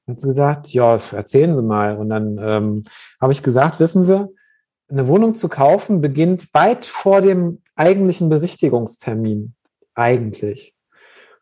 Dann 0.06 0.16
hat 0.16 0.20
sie 0.20 0.26
gesagt, 0.26 0.68
ja, 0.72 1.00
erzählen 1.12 1.56
Sie 1.56 1.62
mal. 1.62 1.96
Und 1.96 2.10
dann 2.10 2.36
ähm, 2.38 2.84
habe 3.20 3.32
ich 3.32 3.42
gesagt, 3.42 3.80
wissen 3.80 4.02
Sie, 4.02 4.28
eine 4.90 5.08
Wohnung 5.08 5.34
zu 5.34 5.48
kaufen 5.48 6.00
beginnt 6.00 6.52
weit 6.52 6.84
vor 6.84 7.20
dem 7.20 7.62
eigentlichen 7.74 8.28
Besichtigungstermin. 8.28 9.54
Eigentlich. 9.94 10.74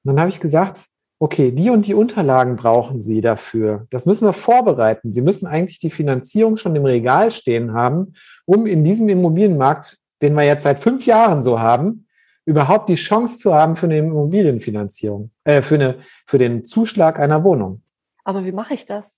Und 0.04 0.10
dann 0.10 0.20
habe 0.20 0.28
ich 0.28 0.38
gesagt, 0.38 0.91
okay, 1.22 1.52
die 1.52 1.70
und 1.70 1.86
die 1.86 1.94
Unterlagen 1.94 2.56
brauchen 2.56 3.00
Sie 3.00 3.20
dafür. 3.20 3.86
Das 3.90 4.06
müssen 4.06 4.26
wir 4.26 4.32
vorbereiten. 4.32 5.12
Sie 5.12 5.22
müssen 5.22 5.46
eigentlich 5.46 5.78
die 5.78 5.90
Finanzierung 5.90 6.56
schon 6.56 6.74
im 6.74 6.84
Regal 6.84 7.30
stehen 7.30 7.74
haben, 7.74 8.14
um 8.44 8.66
in 8.66 8.82
diesem 8.82 9.08
Immobilienmarkt, 9.08 9.98
den 10.20 10.34
wir 10.34 10.42
jetzt 10.42 10.64
seit 10.64 10.82
fünf 10.82 11.06
Jahren 11.06 11.44
so 11.44 11.60
haben, 11.60 12.08
überhaupt 12.44 12.88
die 12.88 12.96
Chance 12.96 13.38
zu 13.38 13.54
haben 13.54 13.76
für 13.76 13.86
eine 13.86 13.98
Immobilienfinanzierung, 13.98 15.30
äh, 15.44 15.62
für, 15.62 15.76
eine, 15.76 15.98
für 16.26 16.38
den 16.38 16.64
Zuschlag 16.64 17.20
einer 17.20 17.44
Wohnung. 17.44 17.82
Aber 18.24 18.44
wie 18.44 18.50
mache 18.50 18.74
ich 18.74 18.84
das? 18.84 19.14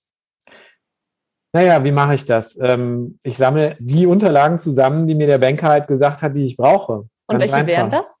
Naja, 1.53 1.83
wie 1.83 1.91
mache 1.91 2.13
ich 2.13 2.25
das? 2.25 2.55
Ähm, 2.61 3.17
ich 3.23 3.35
sammle 3.35 3.77
die 3.79 4.05
Unterlagen 4.05 4.59
zusammen, 4.59 5.07
die 5.07 5.15
mir 5.15 5.25
der 5.25 5.39
Banker 5.39 5.69
halt 5.69 5.87
gesagt 5.87 6.21
hat, 6.21 6.35
die 6.35 6.45
ich 6.45 6.55
brauche. 6.55 7.09
Und 7.25 7.39
welche 7.39 7.55
einfach. 7.55 7.67
wären 7.67 7.89
das? 7.89 8.19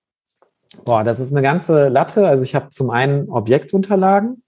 Boah, 0.85 1.03
das 1.03 1.19
ist 1.19 1.31
eine 1.31 1.41
ganze 1.41 1.89
Latte. 1.89 2.27
Also 2.27 2.43
ich 2.43 2.55
habe 2.55 2.69
zum 2.69 2.91
einen 2.91 3.29
Objektunterlagen, 3.29 4.43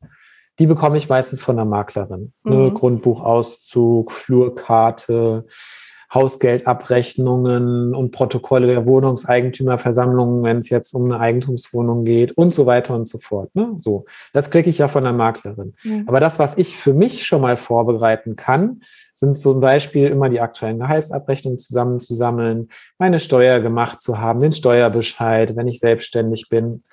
die 0.60 0.68
bekomme 0.68 0.98
ich 0.98 1.10
meistens 1.10 1.44
von 1.44 1.56
der 1.56 1.66
Maklerin. 1.66 2.34
Ne? 2.44 2.56
Mhm. 2.56 2.64
Ne? 2.64 2.72
Grundbuchauszug, 2.72 4.12
Flurkarte, 4.12 5.46
Hausgeldabrechnungen 6.14 7.94
und 7.94 8.12
Protokolle 8.12 8.68
der 8.68 8.86
Wohnungseigentümerversammlungen, 8.86 10.42
wenn 10.44 10.60
es 10.60 10.70
jetzt 10.70 10.94
um 10.94 11.06
eine 11.06 11.20
Eigentumswohnung 11.20 12.06
geht 12.06 12.32
und 12.32 12.54
so 12.54 12.66
weiter 12.66 12.96
und 12.96 13.10
so 13.10 13.18
fort. 13.18 13.54
Ne? 13.56 13.76
So, 13.82 14.06
das 14.32 14.50
kriege 14.50 14.70
ich 14.70 14.78
ja 14.78 14.88
von 14.88 15.04
der 15.04 15.14
Maklerin. 15.14 15.74
Mhm. 15.84 16.06
Aber 16.08 16.20
das, 16.20 16.40
was 16.40 16.58
ich 16.58 16.78
für 16.78 16.94
mich 16.94 17.26
schon 17.26 17.42
mal 17.42 17.58
vorbereiten 17.58 18.36
kann, 18.38 18.82
sind 19.20 19.38
zum 19.38 19.60
Beispiel 19.60 20.08
immer 20.08 20.30
die 20.30 20.42
aktuellen 20.42 20.80
Gehaltsabrechnungen 20.80 21.60
zusammenzusammeln, 21.60 22.70
meine 22.98 23.20
Steuer 23.20 23.60
gemacht 23.60 24.02
zu 24.02 24.20
haben, 24.20 24.40
den 24.40 24.52
Steuerbescheid, 24.52 25.56
wenn 25.56 25.68
ich 25.68 25.80
selbstständig 25.80 26.50
bin 26.50 26.84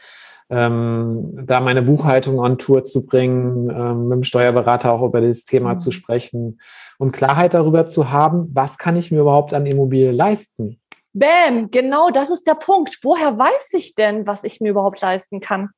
ähm, 0.51 1.47
da 1.47 1.61
meine 1.61 1.83
Buchhaltung 1.83 2.39
on 2.39 2.59
Tour 2.59 2.85
zu 2.85 3.07
bringen, 3.07 3.71
ähm, 3.71 4.09
mit 4.09 4.17
dem 4.17 4.25
Steuerberater 4.25 4.93
auch 4.93 5.03
über 5.03 5.21
das 5.21 5.45
Thema 5.45 5.75
mhm. 5.75 5.79
zu 5.79 5.91
sprechen 5.91 6.61
und 6.99 7.13
Klarheit 7.13 7.55
darüber 7.55 7.87
zu 7.87 8.11
haben, 8.11 8.51
was 8.53 8.79
kann 8.79 8.97
ich 8.97 9.11
mir 9.11 9.21
überhaupt 9.21 9.55
an 9.55 9.67
Immobilie 9.67 10.13
leisten. 10.13 10.81
Bäm, 11.13 11.71
genau 11.71 12.11
das 12.11 12.31
ist 12.31 12.47
der 12.47 12.57
Punkt. 12.57 12.99
Woher 13.03 13.39
weiß 13.39 13.73
ich 13.73 13.95
denn, 13.95 14.27
was 14.27 14.45
ich 14.45 14.61
mir 14.61 14.71
überhaupt 14.71 15.01
leisten 15.01 15.41
kann? 15.41 15.71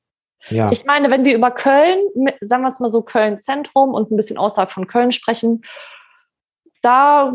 Ja. 0.49 0.71
Ich 0.71 0.85
meine, 0.85 1.11
wenn 1.11 1.25
wir 1.25 1.35
über 1.35 1.51
Köln, 1.51 1.99
sagen 2.41 2.63
wir 2.63 2.69
es 2.69 2.81
mal 2.81 2.89
so, 2.89 3.03
Köln 3.03 3.39
Zentrum 3.39 3.95
und 3.95 4.11
ein 4.11 4.17
bisschen 4.17 4.39
außerhalb 4.39 4.73
von 4.73 4.87
Köln 4.87 5.13
sprechen, 5.13 5.63
da 6.87 7.33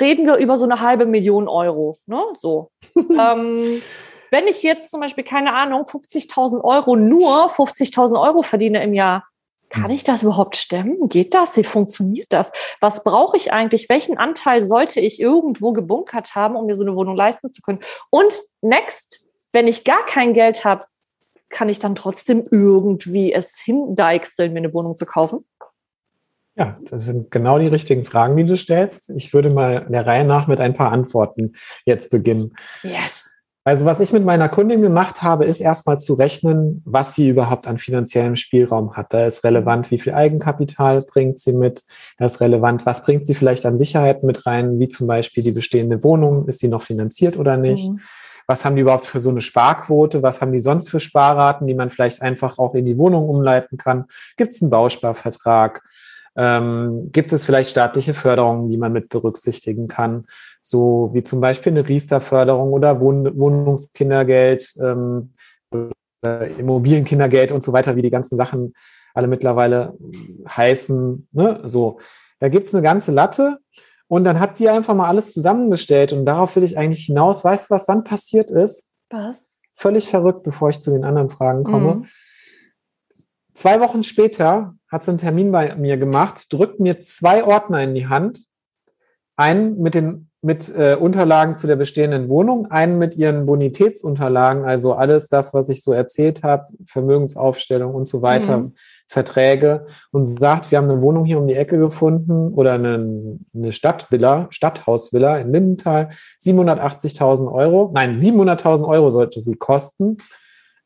reden 0.00 0.26
wir 0.26 0.36
über 0.36 0.56
so 0.56 0.64
eine 0.64 0.80
halbe 0.80 1.04
Million 1.04 1.46
Euro. 1.46 1.98
Ne? 2.06 2.22
So. 2.40 2.70
ähm, 2.96 3.82
wenn 4.30 4.46
ich 4.48 4.62
jetzt 4.62 4.90
zum 4.90 5.00
Beispiel, 5.00 5.24
keine 5.24 5.54
Ahnung, 5.54 5.82
50.000 5.82 6.64
Euro, 6.64 6.96
nur 6.96 7.50
50.000 7.50 8.18
Euro 8.18 8.42
verdiene 8.42 8.82
im 8.82 8.94
Jahr, 8.94 9.24
kann 9.68 9.90
ich 9.90 10.04
das 10.04 10.22
überhaupt 10.22 10.56
stemmen? 10.56 11.08
Geht 11.08 11.34
das? 11.34 11.56
Wie 11.56 11.64
funktioniert 11.64 12.28
das? 12.30 12.50
Was 12.80 13.04
brauche 13.04 13.36
ich 13.36 13.52
eigentlich? 13.52 13.88
Welchen 13.88 14.16
Anteil 14.16 14.64
sollte 14.64 15.00
ich 15.00 15.20
irgendwo 15.20 15.72
gebunkert 15.72 16.34
haben, 16.34 16.56
um 16.56 16.66
mir 16.66 16.74
so 16.74 16.84
eine 16.84 16.94
Wohnung 16.94 17.16
leisten 17.16 17.52
zu 17.52 17.60
können? 17.60 17.80
Und 18.08 18.40
next, 18.62 19.26
wenn 19.52 19.66
ich 19.66 19.84
gar 19.84 20.04
kein 20.06 20.32
Geld 20.32 20.64
habe, 20.64 20.84
kann 21.50 21.68
ich 21.68 21.78
dann 21.78 21.94
trotzdem 21.94 22.46
irgendwie 22.50 23.32
es 23.32 23.58
hindeichseln, 23.58 24.52
mir 24.52 24.60
eine 24.60 24.74
Wohnung 24.74 24.96
zu 24.96 25.06
kaufen? 25.06 25.44
Ja, 26.56 26.78
das 26.88 27.04
sind 27.04 27.30
genau 27.30 27.58
die 27.58 27.66
richtigen 27.66 28.04
Fragen, 28.04 28.36
die 28.36 28.44
du 28.44 28.56
stellst. 28.56 29.10
Ich 29.10 29.34
würde 29.34 29.50
mal 29.50 29.86
der 29.88 30.06
Reihe 30.06 30.24
nach 30.24 30.46
mit 30.46 30.60
ein 30.60 30.74
paar 30.74 30.92
Antworten 30.92 31.54
jetzt 31.84 32.10
beginnen. 32.10 32.54
Yes. 32.82 33.24
Also 33.66 33.86
was 33.86 33.98
ich 33.98 34.12
mit 34.12 34.26
meiner 34.26 34.50
Kundin 34.50 34.82
gemacht 34.82 35.22
habe, 35.22 35.46
ist 35.46 35.60
erstmal 35.60 35.98
zu 35.98 36.12
rechnen, 36.14 36.82
was 36.84 37.14
sie 37.14 37.30
überhaupt 37.30 37.66
an 37.66 37.78
finanziellem 37.78 38.36
Spielraum 38.36 38.94
hat. 38.94 39.14
Da 39.14 39.26
ist 39.26 39.42
relevant, 39.42 39.90
wie 39.90 39.98
viel 39.98 40.12
Eigenkapital 40.12 41.00
bringt 41.00 41.40
sie 41.40 41.54
mit. 41.54 41.82
Da 42.18 42.26
ist 42.26 42.42
relevant, 42.42 42.84
was 42.84 43.02
bringt 43.04 43.26
sie 43.26 43.34
vielleicht 43.34 43.64
an 43.64 43.78
Sicherheiten 43.78 44.26
mit 44.26 44.44
rein, 44.44 44.78
wie 44.78 44.90
zum 44.90 45.06
Beispiel 45.06 45.42
die 45.42 45.52
bestehende 45.52 46.04
Wohnung, 46.04 46.46
ist 46.46 46.60
sie 46.60 46.68
noch 46.68 46.82
finanziert 46.82 47.38
oder 47.38 47.56
nicht. 47.56 47.90
Mhm. 47.90 48.00
Was 48.46 48.66
haben 48.66 48.76
die 48.76 48.82
überhaupt 48.82 49.06
für 49.06 49.20
so 49.20 49.30
eine 49.30 49.40
Sparquote? 49.40 50.22
Was 50.22 50.42
haben 50.42 50.52
die 50.52 50.60
sonst 50.60 50.90
für 50.90 51.00
Sparraten, 51.00 51.66
die 51.66 51.74
man 51.74 51.88
vielleicht 51.88 52.20
einfach 52.20 52.58
auch 52.58 52.74
in 52.74 52.84
die 52.84 52.98
Wohnung 52.98 53.26
umleiten 53.30 53.78
kann? 53.78 54.04
Gibt 54.36 54.52
es 54.52 54.60
einen 54.60 54.70
Bausparvertrag? 54.70 55.82
Ähm, 56.36 57.10
gibt 57.12 57.32
es 57.32 57.44
vielleicht 57.44 57.70
staatliche 57.70 58.12
Förderungen, 58.12 58.68
die 58.68 58.76
man 58.76 58.92
mit 58.92 59.08
berücksichtigen 59.08 59.86
kann, 59.86 60.26
so 60.62 61.10
wie 61.12 61.22
zum 61.22 61.40
Beispiel 61.40 61.72
eine 61.72 61.88
Riester-Förderung 61.88 62.72
oder 62.72 63.00
Wohn 63.00 63.38
Wohnungskindergeld, 63.38 64.74
ähm, 64.82 65.34
Immobilienkindergeld 66.58 67.52
und 67.52 67.62
so 67.62 67.72
weiter, 67.72 67.96
wie 67.96 68.02
die 68.02 68.10
ganzen 68.10 68.36
Sachen 68.36 68.74
alle 69.12 69.28
mittlerweile 69.28 69.96
heißen. 70.48 71.28
Ne? 71.32 71.60
So, 71.64 72.00
da 72.40 72.48
gibt 72.48 72.66
es 72.66 72.74
eine 72.74 72.82
ganze 72.82 73.12
Latte. 73.12 73.58
Und 74.06 74.24
dann 74.24 74.38
hat 74.38 74.56
sie 74.56 74.68
einfach 74.68 74.94
mal 74.94 75.08
alles 75.08 75.32
zusammengestellt 75.32 76.12
und 76.12 76.26
darauf 76.26 76.54
will 76.56 76.62
ich 76.62 76.76
eigentlich 76.76 77.06
hinaus. 77.06 77.42
Weißt 77.42 77.70
du, 77.70 77.74
was 77.74 77.86
dann 77.86 78.04
passiert 78.04 78.50
ist? 78.50 78.90
Was? 79.10 79.44
Völlig 79.76 80.08
verrückt, 80.08 80.42
bevor 80.42 80.68
ich 80.70 80.80
zu 80.80 80.90
den 80.90 81.04
anderen 81.04 81.30
Fragen 81.30 81.64
komme. 81.64 81.94
Mhm. 81.94 82.06
Zwei 83.54 83.80
Wochen 83.80 84.02
später 84.02 84.74
hat 84.94 85.02
sie 85.02 85.10
einen 85.10 85.18
Termin 85.18 85.50
bei 85.50 85.74
mir 85.74 85.96
gemacht, 85.96 86.52
drückt 86.52 86.78
mir 86.78 87.02
zwei 87.02 87.44
Ordner 87.44 87.82
in 87.82 87.94
die 87.96 88.06
Hand. 88.06 88.44
Einen 89.36 89.82
mit 89.82 89.96
den 89.96 90.30
mit 90.40 90.68
äh, 90.76 90.94
Unterlagen 91.00 91.56
zu 91.56 91.66
der 91.66 91.76
bestehenden 91.76 92.28
Wohnung, 92.28 92.70
einen 92.70 92.98
mit 92.98 93.16
ihren 93.16 93.46
Bonitätsunterlagen, 93.46 94.64
also 94.66 94.92
alles 94.92 95.28
das, 95.28 95.54
was 95.54 95.70
ich 95.70 95.82
so 95.82 95.94
erzählt 95.94 96.42
habe, 96.42 96.66
Vermögensaufstellung 96.86 97.94
und 97.94 98.06
so 98.06 98.20
weiter, 98.20 98.58
Mhm. 98.58 98.74
Verträge 99.06 99.86
und 100.12 100.26
sagt, 100.26 100.70
wir 100.70 100.78
haben 100.78 100.90
eine 100.90 101.00
Wohnung 101.00 101.24
hier 101.24 101.38
um 101.38 101.46
die 101.46 101.54
Ecke 101.54 101.78
gefunden 101.78 102.52
oder 102.54 102.74
eine, 102.74 103.38
eine 103.54 103.72
Stadtvilla, 103.72 104.46
Stadthausvilla 104.50 105.38
in 105.38 105.52
Lindenthal, 105.52 106.10
780.000 106.42 107.50
Euro, 107.52 107.90
nein, 107.94 108.18
700.000 108.18 108.86
Euro 108.86 109.10
sollte 109.10 109.40
sie 109.40 109.56
kosten. 109.56 110.18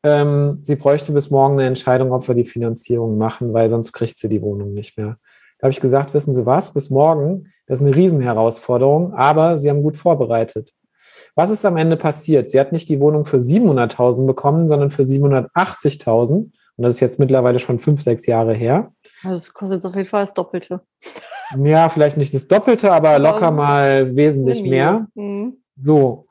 Ähm, 0.03 0.59
sie 0.61 0.75
bräuchte 0.75 1.11
bis 1.11 1.29
morgen 1.29 1.55
eine 1.55 1.67
Entscheidung, 1.67 2.11
ob 2.13 2.27
wir 2.27 2.35
die 2.35 2.45
Finanzierung 2.45 3.17
machen, 3.17 3.53
weil 3.53 3.69
sonst 3.69 3.91
kriegt 3.91 4.17
sie 4.17 4.29
die 4.29 4.41
Wohnung 4.41 4.73
nicht 4.73 4.97
mehr. 4.97 5.17
Da 5.59 5.65
habe 5.65 5.71
ich 5.71 5.81
gesagt, 5.81 6.13
wissen 6.13 6.33
Sie 6.33 6.45
was, 6.45 6.73
bis 6.73 6.89
morgen, 6.89 7.51
das 7.67 7.81
ist 7.81 7.85
eine 7.85 7.95
Riesenherausforderung, 7.95 9.13
aber 9.13 9.59
Sie 9.59 9.69
haben 9.69 9.83
gut 9.83 9.97
vorbereitet. 9.97 10.73
Was 11.35 11.49
ist 11.49 11.65
am 11.65 11.77
Ende 11.77 11.97
passiert? 11.97 12.49
Sie 12.49 12.59
hat 12.59 12.71
nicht 12.71 12.87
die 12.89 12.99
Wohnung 12.99 13.25
für 13.25 13.37
700.000 13.37 14.25
bekommen, 14.25 14.67
sondern 14.67 14.89
für 14.89 15.03
780.000. 15.03 16.31
Und 16.31 16.53
das 16.77 16.93
ist 16.95 16.99
jetzt 17.01 17.19
mittlerweile 17.19 17.59
schon 17.59 17.77
fünf, 17.77 18.01
sechs 18.01 18.25
Jahre 18.25 18.53
her. 18.53 18.93
Also 19.23 19.35
es 19.35 19.53
kostet 19.53 19.77
jetzt 19.77 19.85
auf 19.85 19.95
jeden 19.95 20.07
Fall 20.07 20.23
das 20.23 20.33
Doppelte. 20.33 20.81
Ja, 21.57 21.89
vielleicht 21.89 22.15
nicht 22.15 22.33
das 22.33 22.47
Doppelte, 22.47 22.91
aber 22.91 23.19
locker 23.19 23.51
mal 23.51 24.15
wesentlich 24.15 24.63
mehr. 24.63 25.07
Mhm. 25.13 25.57
So. 25.81 26.27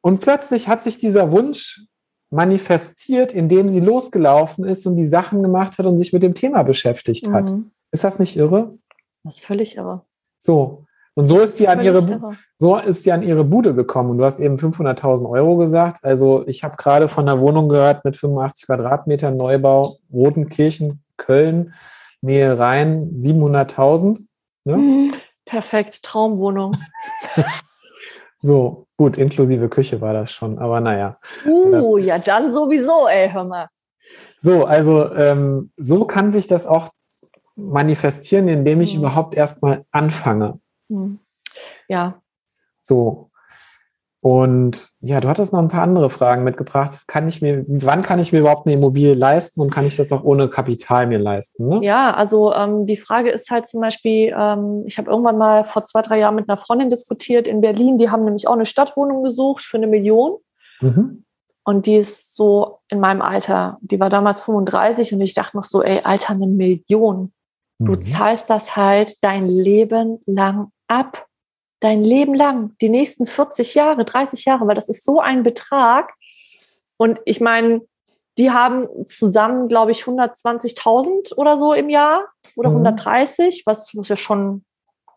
Und 0.00 0.20
plötzlich 0.20 0.68
hat 0.68 0.82
sich 0.82 0.98
dieser 0.98 1.30
Wunsch 1.30 1.86
manifestiert, 2.30 3.32
indem 3.32 3.68
sie 3.68 3.80
losgelaufen 3.80 4.64
ist 4.64 4.86
und 4.86 4.96
die 4.96 5.06
Sachen 5.06 5.42
gemacht 5.42 5.78
hat 5.78 5.86
und 5.86 5.98
sich 5.98 6.12
mit 6.12 6.22
dem 6.22 6.34
Thema 6.34 6.62
beschäftigt 6.62 7.30
hat. 7.30 7.50
Mhm. 7.50 7.70
Ist 7.92 8.04
das 8.04 8.18
nicht 8.18 8.36
irre? 8.36 8.74
Das 9.22 9.36
ist 9.36 9.44
völlig 9.44 9.76
irre. 9.76 10.02
So. 10.40 10.84
Und 11.16 11.26
so 11.26 11.38
ist 11.38 11.56
sie 11.56 11.68
an 11.68 11.80
ihre, 11.80 11.98
irre. 11.98 12.36
so 12.56 12.76
ist 12.76 13.04
sie 13.04 13.12
an 13.12 13.22
ihre 13.22 13.44
Bude 13.44 13.74
gekommen. 13.74 14.10
Und 14.10 14.18
du 14.18 14.24
hast 14.24 14.40
eben 14.40 14.56
500.000 14.56 15.30
Euro 15.30 15.56
gesagt. 15.56 16.04
Also 16.04 16.44
ich 16.48 16.64
habe 16.64 16.76
gerade 16.76 17.08
von 17.08 17.28
einer 17.28 17.40
Wohnung 17.40 17.68
gehört 17.68 18.04
mit 18.04 18.16
85 18.16 18.66
Quadratmetern 18.66 19.36
Neubau, 19.36 19.98
Rotenkirchen, 20.12 21.04
Köln, 21.16 21.72
Nähe 22.20 22.58
Rhein, 22.58 23.12
700.000. 23.16 24.26
Ne? 24.64 24.76
Mhm. 24.76 25.12
Perfekt, 25.44 26.02
Traumwohnung. 26.02 26.76
So, 28.46 28.83
gut, 28.96 29.16
inklusive 29.18 29.68
Küche 29.68 30.00
war 30.00 30.12
das 30.12 30.32
schon. 30.32 30.58
Aber 30.58 30.80
naja. 30.80 31.18
Uh, 31.44 31.96
ja, 31.98 32.18
dann 32.18 32.50
sowieso, 32.50 33.08
ey, 33.08 33.30
hör 33.30 33.44
mal. 33.44 33.68
So, 34.38 34.64
also 34.64 35.12
ähm, 35.14 35.72
so 35.76 36.04
kann 36.04 36.30
sich 36.30 36.46
das 36.46 36.66
auch 36.66 36.88
manifestieren, 37.56 38.48
indem 38.48 38.80
ich 38.80 38.94
Mhm. 38.94 39.00
überhaupt 39.00 39.34
erstmal 39.34 39.84
anfange. 39.90 40.60
Mhm. 40.88 41.18
Ja, 41.88 42.20
So. 42.82 43.30
Und 44.24 44.88
ja, 45.00 45.20
du 45.20 45.28
hattest 45.28 45.52
noch 45.52 45.58
ein 45.58 45.68
paar 45.68 45.82
andere 45.82 46.08
Fragen 46.08 46.44
mitgebracht. 46.44 47.02
Kann 47.06 47.28
ich 47.28 47.42
mir, 47.42 47.62
wann 47.68 48.00
kann 48.00 48.18
ich 48.18 48.32
mir 48.32 48.38
überhaupt 48.38 48.66
eine 48.66 48.74
Immobilie 48.74 49.12
leisten 49.12 49.60
und 49.60 49.70
kann 49.70 49.84
ich 49.84 49.96
das 49.98 50.12
auch 50.12 50.24
ohne 50.24 50.48
Kapital 50.48 51.06
mir 51.06 51.18
leisten? 51.18 51.68
Ne? 51.68 51.78
Ja, 51.82 52.14
also 52.14 52.50
ähm, 52.54 52.86
die 52.86 52.96
Frage 52.96 53.28
ist 53.28 53.50
halt 53.50 53.68
zum 53.68 53.82
Beispiel, 53.82 54.34
ähm, 54.34 54.82
ich 54.86 54.96
habe 54.96 55.10
irgendwann 55.10 55.36
mal 55.36 55.64
vor 55.64 55.84
zwei, 55.84 56.00
drei 56.00 56.20
Jahren 56.20 56.36
mit 56.36 56.48
einer 56.48 56.56
Freundin 56.56 56.88
diskutiert 56.88 57.46
in 57.46 57.60
Berlin, 57.60 57.98
die 57.98 58.08
haben 58.08 58.24
nämlich 58.24 58.48
auch 58.48 58.54
eine 58.54 58.64
Stadtwohnung 58.64 59.22
gesucht 59.22 59.62
für 59.62 59.76
eine 59.76 59.88
Million 59.88 60.38
Mhm. 60.80 61.24
und 61.64 61.84
die 61.84 61.96
ist 61.96 62.34
so 62.34 62.78
in 62.88 63.00
meinem 63.00 63.20
Alter, 63.20 63.76
die 63.82 64.00
war 64.00 64.08
damals 64.08 64.40
35 64.40 65.12
und 65.12 65.20
ich 65.20 65.34
dachte 65.34 65.54
noch 65.54 65.64
so, 65.64 65.82
ey, 65.82 66.00
Alter, 66.02 66.32
eine 66.32 66.46
Million. 66.46 67.34
Du 67.78 67.92
Mhm. 67.92 68.00
zahlst 68.00 68.48
das 68.48 68.74
halt 68.74 69.22
dein 69.22 69.48
Leben 69.50 70.20
lang 70.24 70.68
ab. 70.88 71.26
Dein 71.80 72.02
Leben 72.02 72.34
lang, 72.34 72.74
die 72.80 72.88
nächsten 72.88 73.26
40 73.26 73.74
Jahre, 73.74 74.04
30 74.04 74.44
Jahre, 74.44 74.66
weil 74.66 74.74
das 74.74 74.88
ist 74.88 75.04
so 75.04 75.20
ein 75.20 75.42
Betrag. 75.42 76.12
Und 76.96 77.20
ich 77.24 77.40
meine, 77.40 77.82
die 78.38 78.50
haben 78.50 78.86
zusammen, 79.06 79.68
glaube 79.68 79.90
ich, 79.92 80.02
120.000 80.04 81.34
oder 81.36 81.58
so 81.58 81.72
im 81.72 81.88
Jahr 81.88 82.24
oder 82.56 82.70
Mhm. 82.70 82.76
130, 82.86 83.62
was, 83.66 83.90
was 83.94 84.08
ja 84.08 84.16
schon 84.16 84.64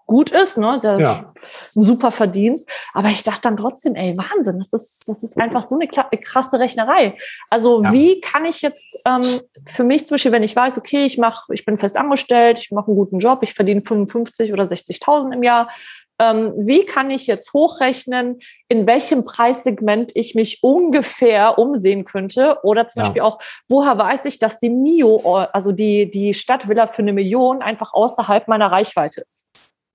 gut 0.05 0.31
ist, 0.31 0.57
ne? 0.57 0.75
Ist 0.75 0.83
ja, 0.83 0.97
Ja. 0.99 1.31
ein 1.35 1.83
super 1.83 2.11
Verdienst. 2.11 2.69
Aber 2.93 3.09
ich 3.09 3.23
dachte 3.23 3.41
dann 3.41 3.57
trotzdem, 3.57 3.95
ey, 3.95 4.17
Wahnsinn, 4.17 4.59
das 4.59 4.71
ist, 4.81 5.03
das 5.07 5.21
ist 5.21 5.37
einfach 5.37 5.63
so 5.67 5.77
eine 5.77 5.87
krasse 5.87 6.59
Rechnerei. 6.59 7.17
Also 7.49 7.83
Ja. 7.83 7.91
wie 7.91 8.21
kann 8.21 8.45
ich 8.45 8.61
jetzt 8.61 8.97
ähm, 9.05 9.41
für 9.65 9.83
mich 9.83 10.05
zum 10.05 10.15
Beispiel, 10.15 10.31
wenn 10.31 10.43
ich 10.43 10.55
weiß, 10.55 10.77
okay, 10.77 11.05
ich 11.05 11.17
mache, 11.17 11.53
ich 11.53 11.65
bin 11.65 11.77
fest 11.77 11.97
angestellt, 11.97 12.59
ich 12.59 12.71
mache 12.71 12.87
einen 12.87 12.95
guten 12.95 13.19
Job, 13.19 13.39
ich 13.43 13.53
verdiene 13.53 13.81
55 13.83 14.53
oder 14.53 14.63
60.000 14.65 15.33
im 15.33 15.43
Jahr, 15.43 15.69
ähm, 16.19 16.53
wie 16.57 16.85
kann 16.85 17.11
ich 17.11 17.27
jetzt 17.27 17.53
hochrechnen, 17.53 18.39
in 18.67 18.87
welchem 18.87 19.23
Preissegment 19.23 20.11
ich 20.15 20.35
mich 20.35 20.59
ungefähr 20.61 21.57
umsehen 21.57 22.05
könnte? 22.05 22.57
Oder 22.63 22.87
zum 22.87 22.99
Ja. 22.99 23.03
Beispiel 23.05 23.21
auch, 23.21 23.39
woher 23.69 23.97
weiß 23.97 24.25
ich, 24.25 24.39
dass 24.39 24.59
die 24.59 24.69
Mio, 24.69 25.17
also 25.53 25.71
die, 25.71 26.09
die 26.09 26.33
Stadtvilla 26.33 26.87
für 26.87 27.01
eine 27.01 27.13
Million 27.13 27.61
einfach 27.61 27.93
außerhalb 27.93 28.47
meiner 28.47 28.71
Reichweite 28.71 29.25
ist? 29.29 29.45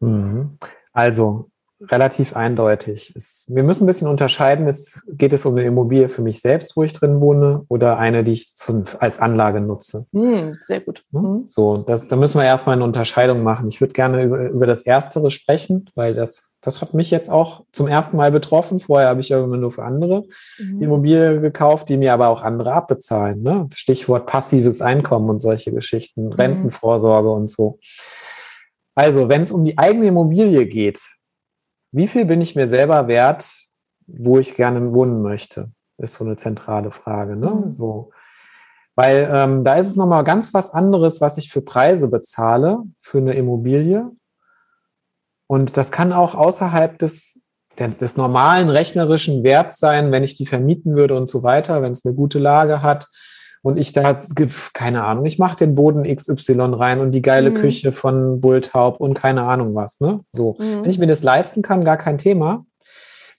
Mhm. 0.00 0.58
Also 0.92 1.51
relativ 1.90 2.36
eindeutig. 2.36 3.12
Es, 3.16 3.46
wir 3.48 3.62
müssen 3.62 3.84
ein 3.84 3.86
bisschen 3.86 4.08
unterscheiden. 4.08 4.66
Es, 4.66 5.02
geht 5.08 5.32
es 5.32 5.44
um 5.44 5.54
eine 5.56 5.66
Immobilie 5.66 6.08
für 6.08 6.22
mich 6.22 6.40
selbst, 6.40 6.76
wo 6.76 6.82
ich 6.82 6.92
drin 6.92 7.20
wohne, 7.20 7.64
oder 7.68 7.98
eine, 7.98 8.24
die 8.24 8.32
ich 8.32 8.56
zum, 8.56 8.84
als 8.98 9.18
Anlage 9.18 9.60
nutze? 9.60 10.06
Hm, 10.12 10.52
sehr 10.52 10.80
gut. 10.80 11.04
Mhm. 11.10 11.42
So, 11.46 11.78
das, 11.78 12.08
da 12.08 12.16
müssen 12.16 12.40
wir 12.40 12.46
erstmal 12.46 12.76
eine 12.76 12.84
Unterscheidung 12.84 13.42
machen. 13.42 13.68
Ich 13.68 13.80
würde 13.80 13.92
gerne 13.92 14.22
über, 14.22 14.48
über 14.48 14.66
das 14.66 14.82
Erstere 14.82 15.30
sprechen, 15.30 15.90
weil 15.94 16.14
das, 16.14 16.58
das 16.60 16.80
hat 16.80 16.94
mich 16.94 17.10
jetzt 17.10 17.30
auch 17.30 17.64
zum 17.72 17.88
ersten 17.88 18.16
Mal 18.16 18.30
betroffen. 18.30 18.80
Vorher 18.80 19.08
habe 19.08 19.20
ich 19.20 19.30
ja 19.30 19.42
immer 19.42 19.56
nur 19.56 19.70
für 19.70 19.84
andere 19.84 20.22
die 20.58 20.62
Mhm. 20.64 20.82
Immobilie 20.82 21.40
gekauft, 21.40 21.88
die 21.88 21.96
mir 21.96 22.12
aber 22.12 22.28
auch 22.28 22.42
andere 22.42 22.72
abbezahlen. 22.72 23.42
Ne? 23.42 23.68
Stichwort 23.74 24.26
passives 24.26 24.80
Einkommen 24.80 25.30
und 25.30 25.40
solche 25.40 25.72
Geschichten, 25.72 26.26
Mhm. 26.26 26.32
Rentenvorsorge 26.32 27.30
und 27.30 27.50
so. 27.50 27.78
Also, 28.94 29.28
wenn 29.28 29.42
es 29.42 29.52
um 29.52 29.64
die 29.64 29.78
eigene 29.78 30.06
Immobilie 30.06 30.66
geht, 30.66 31.00
wie 31.92 32.08
viel 32.08 32.24
bin 32.24 32.40
ich 32.40 32.56
mir 32.56 32.68
selber 32.68 33.06
wert, 33.06 33.48
wo 34.06 34.38
ich 34.38 34.54
gerne 34.54 34.92
wohnen 34.92 35.22
möchte? 35.22 35.70
Ist 35.98 36.14
so 36.14 36.24
eine 36.24 36.36
zentrale 36.36 36.90
Frage. 36.90 37.36
Ne? 37.36 37.50
Mhm. 37.50 37.70
So. 37.70 38.10
Weil 38.94 39.28
ähm, 39.32 39.62
da 39.62 39.76
ist 39.76 39.88
es 39.88 39.96
nochmal 39.96 40.24
ganz 40.24 40.52
was 40.52 40.70
anderes, 40.70 41.20
was 41.20 41.38
ich 41.38 41.50
für 41.50 41.62
Preise 41.62 42.08
bezahle 42.08 42.82
für 42.98 43.18
eine 43.18 43.34
Immobilie. 43.34 44.10
Und 45.46 45.76
das 45.76 45.90
kann 45.90 46.12
auch 46.12 46.34
außerhalb 46.34 46.98
des, 46.98 47.40
des 47.78 48.16
normalen 48.16 48.70
rechnerischen 48.70 49.44
Werts 49.44 49.78
sein, 49.78 50.12
wenn 50.12 50.24
ich 50.24 50.34
die 50.34 50.46
vermieten 50.46 50.96
würde 50.96 51.16
und 51.16 51.28
so 51.28 51.42
weiter, 51.42 51.82
wenn 51.82 51.92
es 51.92 52.04
eine 52.04 52.14
gute 52.14 52.38
Lage 52.38 52.82
hat. 52.82 53.08
Und 53.62 53.78
ich 53.78 53.92
da, 53.92 54.18
keine 54.72 55.04
Ahnung, 55.04 55.24
ich 55.24 55.38
mache 55.38 55.56
den 55.56 55.74
Boden 55.76 56.02
XY 56.02 56.74
rein 56.74 57.00
und 57.00 57.12
die 57.12 57.22
geile 57.22 57.50
Mhm. 57.50 57.54
Küche 57.54 57.92
von 57.92 58.40
Bulltaub 58.40 58.98
und 58.98 59.14
keine 59.14 59.42
Ahnung 59.42 59.74
was. 59.74 60.00
Ne? 60.00 60.20
So. 60.32 60.56
Mhm. 60.58 60.82
Wenn 60.82 60.90
ich 60.90 60.98
mir 60.98 61.06
das 61.06 61.22
leisten 61.22 61.62
kann, 61.62 61.84
gar 61.84 61.96
kein 61.96 62.18
Thema. 62.18 62.66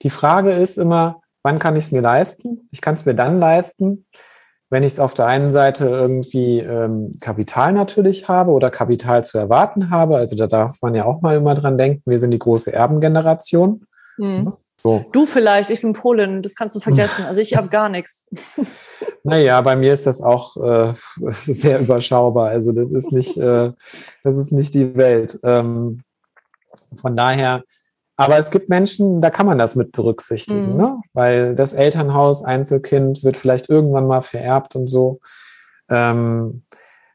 Die 0.02 0.10
Frage 0.10 0.50
ist 0.50 0.78
immer, 0.78 1.20
wann 1.42 1.58
kann 1.58 1.76
ich 1.76 1.84
es 1.84 1.92
mir 1.92 2.00
leisten? 2.00 2.68
Ich 2.72 2.80
kann 2.80 2.94
es 2.94 3.04
mir 3.04 3.14
dann 3.14 3.38
leisten, 3.38 4.06
wenn 4.70 4.82
ich 4.82 4.94
es 4.94 5.00
auf 5.00 5.12
der 5.14 5.26
einen 5.26 5.52
Seite 5.52 5.86
irgendwie 5.86 6.58
ähm, 6.60 7.18
Kapital 7.20 7.74
natürlich 7.74 8.26
habe 8.26 8.50
oder 8.50 8.70
Kapital 8.70 9.24
zu 9.24 9.36
erwarten 9.38 9.90
habe. 9.90 10.16
Also 10.16 10.36
da 10.36 10.46
darf 10.46 10.78
man 10.80 10.94
ja 10.94 11.04
auch 11.04 11.20
mal 11.20 11.36
immer 11.36 11.54
dran 11.54 11.76
denken, 11.76 12.02
wir 12.10 12.18
sind 12.18 12.30
die 12.30 12.38
große 12.38 12.72
Erbengeneration. 12.72 13.84
Mhm. 14.16 14.54
So. 14.86 15.02
Du 15.12 15.24
vielleicht, 15.24 15.70
ich 15.70 15.80
bin 15.80 15.94
Polin, 15.94 16.42
das 16.42 16.54
kannst 16.54 16.76
du 16.76 16.80
vergessen. 16.80 17.24
Also 17.24 17.40
ich 17.40 17.56
habe 17.56 17.68
gar 17.68 17.88
nichts. 17.88 18.28
Naja, 19.26 19.58
bei 19.62 19.74
mir 19.74 19.94
ist 19.94 20.06
das 20.06 20.20
auch 20.20 20.54
äh, 20.58 20.92
sehr 21.30 21.80
überschaubar. 21.80 22.50
Also 22.50 22.72
das 22.72 22.92
ist 22.92 23.10
nicht, 23.10 23.38
äh, 23.38 23.72
das 24.22 24.36
ist 24.36 24.52
nicht 24.52 24.74
die 24.74 24.94
Welt. 24.96 25.40
Ähm, 25.42 26.02
von 27.00 27.16
daher, 27.16 27.64
aber 28.18 28.36
es 28.36 28.50
gibt 28.50 28.68
Menschen, 28.68 29.22
da 29.22 29.30
kann 29.30 29.46
man 29.46 29.56
das 29.56 29.76
mit 29.76 29.92
berücksichtigen, 29.92 30.72
Mhm. 30.72 30.76
ne? 30.76 31.00
weil 31.14 31.54
das 31.54 31.72
Elternhaus, 31.72 32.44
Einzelkind 32.44 33.24
wird 33.24 33.38
vielleicht 33.38 33.70
irgendwann 33.70 34.06
mal 34.06 34.20
vererbt 34.20 34.76
und 34.76 34.88
so. 34.88 35.20
Ähm, 35.88 36.62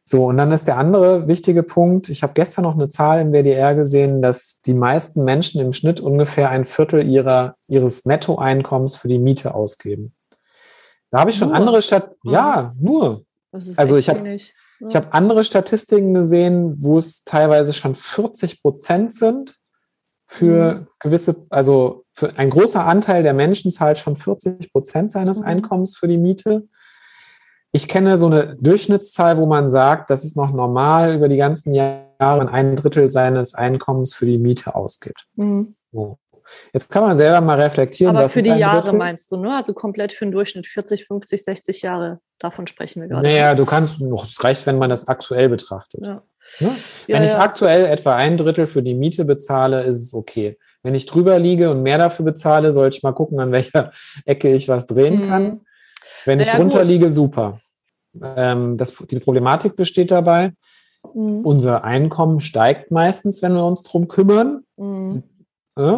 so, 0.09 0.25
und 0.25 0.37
dann 0.37 0.51
ist 0.51 0.67
der 0.67 0.77
andere 0.77 1.27
wichtige 1.27 1.61
Punkt, 1.61 2.09
ich 2.09 2.23
habe 2.23 2.33
gestern 2.33 2.63
noch 2.63 2.73
eine 2.73 2.89
Zahl 2.89 3.21
im 3.21 3.31
WDR 3.31 3.75
gesehen, 3.75 4.21
dass 4.23 4.61
die 4.61 4.73
meisten 4.73 5.23
Menschen 5.23 5.61
im 5.61 5.71
Schnitt 5.71 5.99
ungefähr 5.99 6.49
ein 6.49 6.65
Viertel 6.65 7.07
ihrer, 7.07 7.53
ihres 7.67 8.05
Nettoeinkommens 8.05 8.95
für 8.95 9.07
die 9.07 9.19
Miete 9.19 9.53
ausgeben. 9.53 10.13
Da 11.11 11.19
habe 11.19 11.29
ich 11.29 11.35
schon 11.37 11.49
Nur? 11.49 11.57
andere 11.57 11.81
Stadt, 11.83 12.11
Mhm. 12.23 12.31
ja, 12.31 12.73
nur. 12.79 13.23
Das 13.51 13.67
ist 13.67 13.77
Also 13.77 13.97
ich 13.97 14.09
hab- 14.09 14.17
wenig. 14.23 14.53
Ich 14.87 14.95
habe 14.95 15.11
andere 15.13 15.43
Statistiken 15.43 16.13
gesehen, 16.13 16.75
wo 16.81 16.97
es 16.97 17.23
teilweise 17.23 17.73
schon 17.73 17.95
40 17.95 18.61
Prozent 18.63 19.13
sind 19.13 19.57
für 20.25 20.87
gewisse, 20.99 21.45
also 21.49 22.05
für 22.13 22.37
ein 22.37 22.49
großer 22.49 22.85
Anteil 22.85 23.21
der 23.23 23.33
Menschen 23.33 23.71
zahlt 23.71 23.97
schon 23.97 24.15
40 24.15 24.71
Prozent 24.71 25.11
seines 25.11 25.39
Mhm. 25.39 25.45
Einkommens 25.45 25.97
für 25.97 26.07
die 26.07 26.17
Miete. 26.17 26.67
Ich 27.71 27.87
kenne 27.87 28.17
so 28.17 28.25
eine 28.25 28.55
Durchschnittszahl, 28.59 29.37
wo 29.37 29.45
man 29.45 29.69
sagt, 29.69 30.09
das 30.09 30.23
ist 30.23 30.35
noch 30.35 30.51
normal 30.51 31.13
über 31.15 31.29
die 31.29 31.37
ganzen 31.37 31.73
Jahre, 31.73 32.49
ein 32.51 32.75
Drittel 32.75 33.09
seines 33.09 33.53
Einkommens 33.53 34.13
für 34.13 34.25
die 34.25 34.37
Miete 34.39 34.75
ausgibt. 34.75 35.25
Mhm. 35.35 35.75
So. 35.91 36.17
Jetzt 36.73 36.89
kann 36.89 37.03
man 37.03 37.15
selber 37.15 37.41
mal 37.41 37.61
reflektieren. 37.61 38.15
Aber 38.15 38.25
was 38.25 38.31
für 38.33 38.39
ist 38.39 38.45
die 38.45 38.51
Jahre 38.57 38.81
Drittel? 38.81 38.97
meinst 38.97 39.31
du, 39.31 39.37
ne? 39.37 39.55
Also 39.55 39.73
komplett 39.73 40.13
für 40.13 40.25
den 40.25 40.31
Durchschnitt 40.31 40.65
40, 40.65 41.05
50, 41.05 41.43
60 41.43 41.81
Jahre. 41.83 42.19
Davon 42.39 42.65
sprechen 42.65 43.01
wir 43.03 43.07
gerade. 43.07 43.21
Naja, 43.27 43.53
du 43.53 43.65
kannst, 43.65 44.01
noch, 44.01 44.25
es 44.25 44.43
reicht, 44.43 44.65
wenn 44.65 44.79
man 44.79 44.89
das 44.89 45.07
aktuell 45.07 45.47
betrachtet. 45.49 46.07
Ja. 46.07 46.23
Ne? 46.59 46.69
Ja, 47.05 47.15
Wenn 47.17 47.23
ich 47.23 47.31
ja. 47.33 47.39
aktuell 47.39 47.85
etwa 47.85 48.15
ein 48.15 48.37
Drittel 48.37 48.65
für 48.65 48.81
die 48.81 48.95
Miete 48.95 49.25
bezahle, 49.25 49.83
ist 49.83 50.01
es 50.01 50.13
okay. 50.15 50.57
Wenn 50.81 50.95
ich 50.95 51.05
drüber 51.05 51.37
liege 51.37 51.69
und 51.69 51.83
mehr 51.83 51.99
dafür 51.99 52.25
bezahle, 52.25 52.73
sollte 52.73 52.97
ich 52.97 53.03
mal 53.03 53.11
gucken, 53.11 53.39
an 53.39 53.51
welcher 53.51 53.91
Ecke 54.25 54.51
ich 54.51 54.67
was 54.67 54.87
drehen 54.87 55.17
Mhm. 55.19 55.27
kann. 55.27 55.61
Wenn 56.25 56.39
ich 56.39 56.47
Naja, 56.47 56.59
drunter 56.59 56.79
gut. 56.79 56.87
liege, 56.87 57.11
super. 57.11 57.59
Ähm, 58.21 58.77
das, 58.77 58.93
die 59.09 59.19
Problematik 59.19 59.75
besteht 59.75 60.11
dabei, 60.11 60.53
Mhm. 61.13 61.45
unser 61.45 61.85
Einkommen 61.85 62.39
steigt 62.41 62.91
meistens, 62.91 63.41
wenn 63.41 63.53
wir 63.53 63.63
uns 63.65 63.83
drum 63.83 64.07
kümmern, 64.07 64.63
Mhm. 64.77 65.23
äh? 65.77 65.97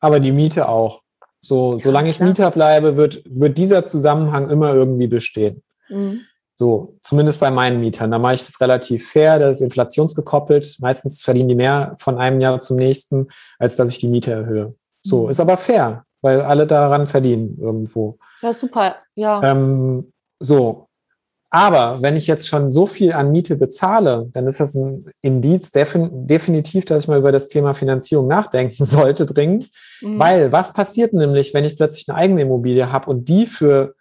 aber 0.00 0.20
die 0.20 0.32
Miete 0.32 0.68
auch. 0.68 1.02
So, 1.40 1.78
solange 1.80 2.10
ich 2.10 2.16
klar. 2.16 2.28
Mieter 2.28 2.50
bleibe, 2.50 2.96
wird, 2.96 3.22
wird 3.24 3.56
dieser 3.56 3.84
Zusammenhang 3.84 4.50
immer 4.50 4.74
irgendwie 4.74 5.06
bestehen. 5.06 5.62
Mhm. 5.88 6.20
So, 6.56 6.98
zumindest 7.04 7.38
bei 7.38 7.50
meinen 7.52 7.80
Mietern. 7.80 8.10
Da 8.10 8.18
mache 8.18 8.34
ich 8.34 8.44
das 8.44 8.60
relativ 8.60 9.08
fair, 9.10 9.38
das 9.38 9.56
ist 9.56 9.62
inflationsgekoppelt. 9.62 10.76
Meistens 10.80 11.22
verdienen 11.22 11.48
die 11.48 11.54
mehr 11.54 11.94
von 11.98 12.18
einem 12.18 12.40
Jahr 12.40 12.58
zum 12.58 12.76
nächsten, 12.76 13.28
als 13.60 13.76
dass 13.76 13.88
ich 13.90 14.00
die 14.00 14.08
Miete 14.08 14.32
erhöhe. 14.32 14.74
So, 15.04 15.24
Mhm. 15.24 15.30
ist 15.30 15.40
aber 15.40 15.56
fair, 15.56 16.04
weil 16.20 16.40
alle 16.40 16.66
daran 16.66 17.06
verdienen 17.06 17.58
irgendwo. 17.60 18.18
Ja, 18.42 18.52
super. 18.52 18.96
Ja. 19.14 19.42
Ähm, 19.42 20.12
so. 20.38 20.88
Aber 21.50 22.02
wenn 22.02 22.16
ich 22.16 22.26
jetzt 22.26 22.46
schon 22.46 22.70
so 22.70 22.86
viel 22.86 23.12
an 23.12 23.32
Miete 23.32 23.56
bezahle, 23.56 24.28
dann 24.32 24.46
ist 24.46 24.60
das 24.60 24.74
ein 24.74 25.06
Indiz 25.22 25.70
defin 25.70 26.26
definitiv, 26.26 26.84
dass 26.84 27.02
ich 27.02 27.08
mal 27.08 27.18
über 27.18 27.32
das 27.32 27.48
Thema 27.48 27.72
Finanzierung 27.72 28.28
nachdenken 28.28 28.84
sollte, 28.84 29.24
dringend. 29.24 29.70
Mhm. 30.02 30.18
Weil 30.18 30.52
was 30.52 30.72
passiert 30.74 31.14
nämlich, 31.14 31.54
wenn 31.54 31.64
ich 31.64 31.76
plötzlich 31.76 32.08
eine 32.08 32.18
eigene 32.18 32.42
Immobilie 32.42 32.92
habe 32.92 33.08
und 33.08 33.28
die 33.30 33.46
für, 33.46 33.94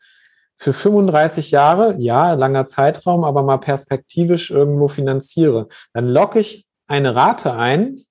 für 0.57 0.73
35 0.73 1.51
Jahre, 1.51 1.95
ja, 1.99 2.33
langer 2.33 2.65
Zeitraum, 2.65 3.23
aber 3.23 3.43
mal 3.43 3.59
perspektivisch 3.59 4.51
irgendwo 4.51 4.89
finanziere? 4.89 5.69
Dann 5.93 6.07
locke 6.07 6.39
ich 6.39 6.65
eine 6.87 7.15
Rate 7.15 7.53
ein, 7.53 8.01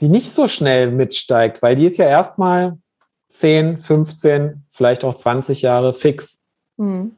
die 0.00 0.08
nicht 0.08 0.32
so 0.32 0.48
schnell 0.48 0.90
mitsteigt, 0.90 1.62
weil 1.62 1.76
die 1.76 1.86
ist 1.86 1.98
ja 1.98 2.06
erstmal 2.06 2.78
10, 3.30 3.78
15, 3.78 4.64
vielleicht 4.70 5.04
auch 5.04 5.14
20 5.14 5.62
Jahre 5.62 5.94
fix. 5.94 6.46
Mhm. 6.76 7.16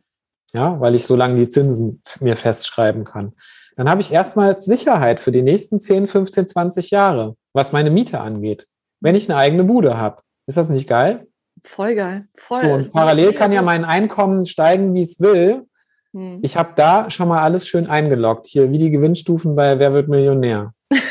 Ja, 0.53 0.81
weil 0.81 0.95
ich 0.95 1.07
so 1.07 1.17
lange 1.17 1.37
die 1.37 1.49
Zinsen 1.49 2.03
mir 2.21 2.37
festschreiben 2.37 3.05
kann. 3.05 3.33
Dann 3.77 3.89
habe 3.89 4.03
ich 4.03 4.13
erstmal 4.13 4.61
Sicherheit 4.61 5.21
für 5.21 5.33
die 5.33 5.43
nächsten 5.43 5.81
10, 5.81 6.07
15, 6.07 6.47
20 6.47 6.91
Jahre, 6.91 7.37
was 7.55 7.73
meine 7.73 7.91
Miete 7.91 8.21
angeht. 8.21 8.69
Wenn 9.01 9.15
ich 9.15 9.29
eine 9.31 9.39
eigene 9.39 9.65
Bude 9.65 9.97
habe. 9.97 10.23
Ist 10.47 10.59
das 10.59 10.69
nicht 10.69 10.89
geil? 10.89 11.27
Voll 11.63 11.95
geil. 11.95 12.29
Voll. 12.35 12.63
So, 12.63 12.71
und 12.71 12.93
parallel 12.93 13.33
kann 13.33 13.53
ja 13.53 13.63
mein 13.63 13.85
Einkommen 13.85 14.45
steigen, 14.45 14.95
wie 14.95 15.03
es 15.03 15.21
will. 15.21 15.67
Mhm. 16.13 16.41
Ich 16.43 16.57
habe 16.57 16.73
da 16.77 17.09
schon 17.11 17.29
mal 17.29 17.43
alles 17.43 17.67
schön 17.67 17.87
eingeloggt. 17.87 18.47
Hier, 18.47 18.71
wie 18.71 18.79
die 18.79 18.91
Gewinnstufen 18.91 19.57
bei 19.57 19.79
Wer 19.79 19.93
wird 19.93 20.09
Millionär. 20.09 20.75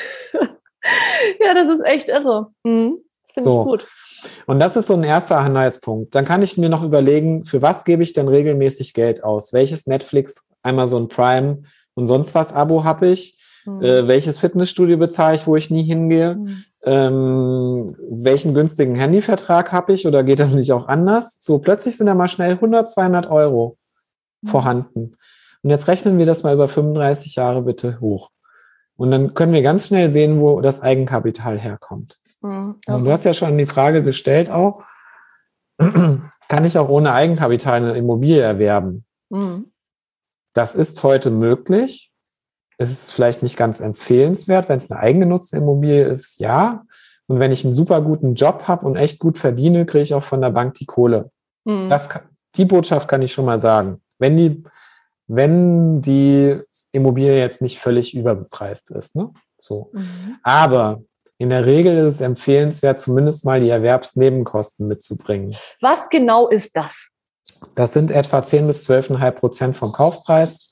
Ja, 1.40 1.54
das 1.54 1.70
ist 1.70 1.86
echt 1.86 2.10
irre. 2.10 2.52
Mhm. 2.64 2.98
Das 3.24 3.34
finde 3.34 3.50
So. 3.50 3.62
ich 3.62 3.66
gut. 3.66 3.88
Und 4.46 4.60
das 4.60 4.76
ist 4.76 4.88
so 4.88 4.94
ein 4.94 5.04
erster 5.04 5.38
Anhaltspunkt. 5.38 6.16
Dann 6.16 6.26
kann 6.26 6.42
ich 6.42 6.58
mir 6.58 6.70
noch 6.70 6.84
überlegen, 6.84 7.46
für 7.46 7.62
was 7.62 7.84
gebe 7.84 8.04
ich 8.04 8.14
denn 8.14 8.28
regelmäßig 8.28 8.94
Geld 8.94 9.24
aus? 9.24 9.54
Welches 9.54 9.88
Netflix, 9.88 10.46
Amazon 10.62 11.08
Prime 11.08 11.64
und 11.94 12.08
sonst 12.08 12.36
was 12.36 12.54
Abo 12.54 12.84
habe 12.84 13.08
ich? 13.08 13.38
Mhm. 13.66 13.82
Äh, 13.82 14.08
welches 14.08 14.40
Fitnessstudio 14.40 14.98
bezahle 14.98 15.36
ich, 15.36 15.48
wo 15.48 15.56
ich 15.56 15.70
nie 15.70 15.84
hingehe? 15.84 16.36
Mhm. 16.36 16.64
Ähm, 16.84 17.96
welchen 18.10 18.54
günstigen 18.54 18.96
Handyvertrag 18.96 19.72
habe 19.72 19.94
ich 19.94 20.08
oder 20.08 20.24
geht 20.24 20.40
das 20.40 20.52
nicht 20.52 20.72
auch 20.72 20.88
anders? 20.88 21.38
So 21.40 21.60
plötzlich 21.60 21.98
sind 21.98 22.08
da 22.08 22.16
mal 22.16 22.28
schnell 22.28 22.54
100, 22.54 22.90
200 22.90 23.30
Euro 23.30 23.78
Mhm. 24.42 24.48
vorhanden. 24.48 25.18
Und 25.64 25.70
jetzt 25.70 25.88
rechnen 25.88 26.18
wir 26.18 26.26
das 26.26 26.44
mal 26.44 26.54
über 26.54 26.68
35 26.68 27.36
Jahre 27.36 27.62
bitte 27.62 28.00
hoch. 28.00 28.32
Und 28.98 29.12
dann 29.12 29.34
können 29.34 29.54
wir 29.54 29.62
ganz 29.62 29.88
schnell 29.88 30.12
sehen, 30.12 30.40
wo 30.40 30.62
das 30.62 30.82
Eigenkapital 30.82 31.60
herkommt. 31.60 32.20
Mhm. 32.42 32.78
Und 32.88 33.06
du 33.06 33.12
hast 33.12 33.24
ja 33.24 33.34
schon 33.34 33.58
die 33.58 33.66
Frage 33.66 34.04
gestellt 34.04 34.50
auch, 34.50 34.84
kann 35.78 36.66
ich 36.66 36.78
auch 36.78 36.90
ohne 36.90 37.14
Eigenkapital 37.14 37.78
eine 37.78 37.98
Immobilie 37.98 38.42
erwerben? 38.42 39.06
Mhm. 39.30 39.72
Das 40.54 40.76
ist 40.76 41.02
heute 41.04 41.32
möglich. 41.32 42.12
Es 42.78 42.92
ist 42.92 43.14
vielleicht 43.14 43.44
nicht 43.44 43.58
ganz 43.58 43.80
empfehlenswert, 43.80 44.68
wenn 44.68 44.78
es 44.78 44.92
eine 44.92 45.00
eigengenutzte 45.00 45.58
Immobilie 45.58 46.04
ist, 46.04 46.40
ja. 46.40 46.84
Und 47.28 47.40
wenn 47.40 47.52
ich 47.52 47.64
einen 47.64 47.74
super 47.74 48.02
guten 48.02 48.36
Job 48.36 48.64
habe 48.68 48.86
und 48.86 48.96
echt 48.96 49.20
gut 49.20 49.38
verdiene, 49.38 49.86
kriege 49.86 50.04
ich 50.04 50.14
auch 50.14 50.24
von 50.24 50.42
der 50.42 50.50
Bank 50.50 50.74
die 50.76 50.86
Kohle. 50.86 51.32
Mhm. 51.64 51.90
Das, 51.90 52.10
die 52.56 52.66
Botschaft 52.66 53.08
kann 53.08 53.22
ich 53.22 53.32
schon 53.32 53.46
mal 53.46 53.60
sagen. 53.60 54.02
Wenn 54.20 54.36
die, 54.36 54.64
wenn 55.28 56.02
die 56.02 56.60
Immobilie 56.92 57.38
jetzt 57.38 57.62
nicht 57.62 57.80
völlig 57.80 58.14
überbepreist 58.16 58.92
ist. 58.92 59.16
Ne? 59.16 59.30
So. 59.58 59.92
Mhm. 59.94 60.38
Aber 60.44 61.04
in 61.42 61.50
der 61.50 61.66
Regel 61.66 61.98
ist 61.98 62.06
es 62.16 62.22
empfehlenswert, 62.22 63.00
zumindest 63.00 63.46
mal 63.46 63.60
die 63.60 63.70
Erwerbsnebenkosten 63.70 64.88
mitzubringen. 64.88 65.56
Was 65.82 66.10
genau 66.10 66.48
ist 66.48 66.78
das? 66.78 67.10
Das 67.74 67.94
sind 67.94 68.12
etwa 68.12 68.44
10 68.44 68.68
bis 68.68 68.88
12,5 68.88 69.32
Prozent 69.32 69.78
vom 69.78 69.92
Kaufpreis. 69.92 70.72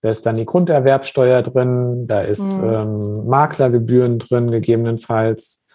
Da 0.00 0.08
ist 0.08 0.24
dann 0.24 0.36
die 0.36 0.46
Grunderwerbsteuer 0.46 1.42
drin, 1.42 2.06
da 2.06 2.22
ist 2.22 2.58
Mhm. 2.62 2.68
ähm, 2.72 3.26
Maklergebühren 3.26 4.18
drin, 4.18 4.50
gegebenenfalls. 4.50 5.66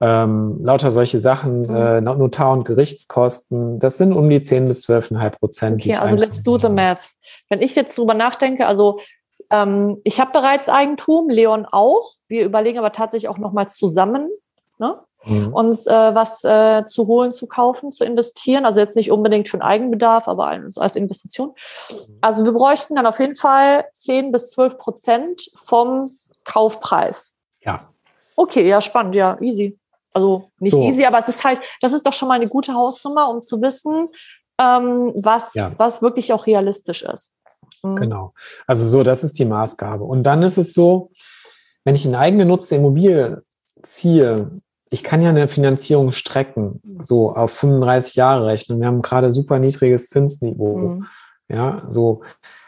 Ähm, 0.00 0.58
lauter 0.64 0.90
solche 0.90 1.20
Sachen, 1.20 1.62
Mhm. 1.62 1.76
äh, 1.76 2.00
Notar- 2.00 2.52
und 2.52 2.64
Gerichtskosten, 2.64 3.78
das 3.78 3.96
sind 3.98 4.12
um 4.12 4.28
die 4.28 4.42
10 4.42 4.66
bis 4.66 4.82
12,5 4.82 5.38
Prozent. 5.38 5.80
Okay, 5.80 5.94
also 5.94 6.16
let's 6.16 6.42
do 6.42 6.58
the 6.58 6.68
math. 6.68 7.10
Wenn 7.48 7.62
ich 7.62 7.76
jetzt 7.76 7.96
drüber 7.96 8.14
nachdenke, 8.14 8.66
also 8.66 8.98
ähm, 9.50 10.00
ich 10.04 10.20
habe 10.20 10.32
bereits 10.32 10.68
Eigentum, 10.68 11.28
Leon 11.28 11.66
auch. 11.70 12.12
Wir 12.28 12.44
überlegen 12.44 12.78
aber 12.78 12.92
tatsächlich 12.92 13.28
auch 13.28 13.38
nochmal 13.38 13.68
zusammen, 13.68 14.30
ne? 14.78 15.00
Mhm. 15.26 15.54
uns 15.54 15.86
äh, 15.86 16.14
was 16.14 16.44
äh, 16.44 16.84
zu 16.84 17.06
holen, 17.06 17.32
zu 17.32 17.46
kaufen, 17.46 17.92
zu 17.92 18.04
investieren. 18.04 18.66
Also 18.66 18.80
jetzt 18.80 18.94
nicht 18.94 19.10
unbedingt 19.10 19.48
für 19.48 19.56
den 19.56 19.62
Eigenbedarf, 19.62 20.28
aber 20.28 20.48
als 20.48 20.76
als 20.76 20.96
Investition. 20.96 21.54
Also 22.20 22.44
wir 22.44 22.52
bräuchten 22.52 22.94
dann 22.94 23.06
auf 23.06 23.18
jeden 23.20 23.34
Fall 23.34 23.86
10 23.94 24.32
bis 24.32 24.50
12 24.50 24.76
Prozent 24.76 25.50
vom 25.56 26.10
Kaufpreis. 26.44 27.32
Ja. 27.62 27.78
Okay, 28.36 28.68
ja, 28.68 28.82
spannend, 28.82 29.14
ja, 29.14 29.38
easy. 29.40 29.78
Also 30.12 30.50
nicht 30.58 30.72
So. 30.72 30.82
easy, 30.82 31.06
aber 31.06 31.20
es 31.20 31.28
ist 31.28 31.42
halt, 31.42 31.60
das 31.80 31.92
ist 31.94 32.04
doch 32.06 32.12
schon 32.12 32.28
mal 32.28 32.34
eine 32.34 32.48
gute 32.48 32.74
Hausnummer, 32.74 33.30
um 33.30 33.40
zu 33.40 33.62
wissen, 33.62 34.10
ähm, 34.58 35.12
was, 35.16 35.54
Ja. 35.54 35.72
was 35.78 36.02
wirklich 36.02 36.32
auch 36.34 36.46
realistisch 36.46 37.02
ist. 37.02 37.32
Mhm. 37.82 37.96
Genau. 37.96 38.34
Also 38.66 38.88
so, 38.88 39.02
das 39.02 39.24
ist 39.24 39.38
die 39.38 39.44
Maßgabe. 39.44 40.04
Und 40.04 40.22
dann 40.24 40.42
ist 40.42 40.58
es 40.58 40.74
so, 40.74 41.10
wenn 41.84 41.94
ich 41.94 42.06
eine 42.06 42.18
eigengenutzte 42.18 42.76
Immobilie 42.76 43.42
ziehe, 43.82 44.50
ich 44.90 45.02
kann 45.02 45.22
ja 45.22 45.30
eine 45.30 45.48
Finanzierung 45.48 46.12
strecken, 46.12 46.80
so 47.00 47.34
auf 47.34 47.52
35 47.52 48.14
Jahre 48.14 48.46
rechnen. 48.46 48.80
Wir 48.80 48.86
haben 48.86 49.02
gerade 49.02 49.32
super 49.32 49.58
niedriges 49.58 50.08
Zinsniveau. 50.08 50.78
Mhm. 50.78 51.06
Ja, 51.48 51.82
so. 51.88 52.22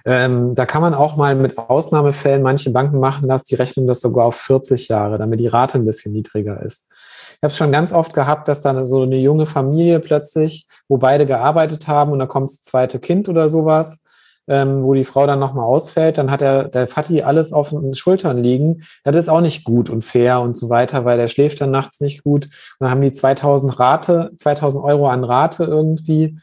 Ähm, 0.04 0.54
da 0.54 0.66
kann 0.66 0.82
man 0.82 0.94
auch 0.94 1.16
mal 1.16 1.34
mit 1.34 1.56
Ausnahmefällen, 1.56 2.42
manche 2.42 2.70
Banken 2.70 3.00
machen 3.00 3.28
das, 3.28 3.44
die 3.44 3.54
rechnen 3.54 3.86
das 3.86 4.00
sogar 4.00 4.26
auf 4.26 4.36
40 4.36 4.88
Jahre, 4.88 5.18
damit 5.18 5.40
die 5.40 5.46
Rate 5.46 5.78
ein 5.78 5.86
bisschen 5.86 6.12
niedriger 6.12 6.62
ist. 6.62 6.88
Ich 7.36 7.42
habe 7.42 7.50
es 7.50 7.56
schon 7.56 7.72
ganz 7.72 7.92
oft 7.92 8.12
gehabt, 8.14 8.48
dass 8.48 8.62
dann 8.62 8.84
so 8.84 9.02
eine 9.02 9.16
junge 9.16 9.46
Familie 9.46 9.98
plötzlich, 9.98 10.68
wo 10.88 10.98
beide 10.98 11.26
gearbeitet 11.26 11.88
haben 11.88 12.12
und 12.12 12.18
da 12.18 12.26
kommt 12.26 12.50
das 12.50 12.62
zweite 12.62 12.98
Kind 12.98 13.28
oder 13.28 13.48
sowas, 13.48 14.04
ähm, 14.48 14.82
wo 14.82 14.94
die 14.94 15.04
Frau 15.04 15.26
dann 15.26 15.38
nochmal 15.38 15.64
ausfällt, 15.64 16.18
dann 16.18 16.30
hat 16.30 16.40
der, 16.40 16.64
der 16.68 16.86
Vati 16.88 17.22
alles 17.22 17.52
auf 17.52 17.70
den 17.70 17.94
Schultern 17.94 18.38
liegen. 18.42 18.82
Das 19.04 19.16
ist 19.16 19.28
auch 19.28 19.40
nicht 19.40 19.64
gut 19.64 19.90
und 19.90 20.02
fair 20.04 20.40
und 20.40 20.56
so 20.56 20.68
weiter, 20.68 21.04
weil 21.04 21.18
der 21.18 21.28
schläft 21.28 21.60
dann 21.60 21.70
nachts 21.70 22.00
nicht 22.00 22.22
gut. 22.22 22.44
Und 22.46 22.52
dann 22.80 22.90
haben 22.90 23.02
die 23.02 23.12
2000 23.12 23.78
Rate, 23.78 24.30
2000 24.36 24.82
Euro 24.84 25.08
an 25.08 25.24
Rate 25.24 25.64
irgendwie. 25.64 26.38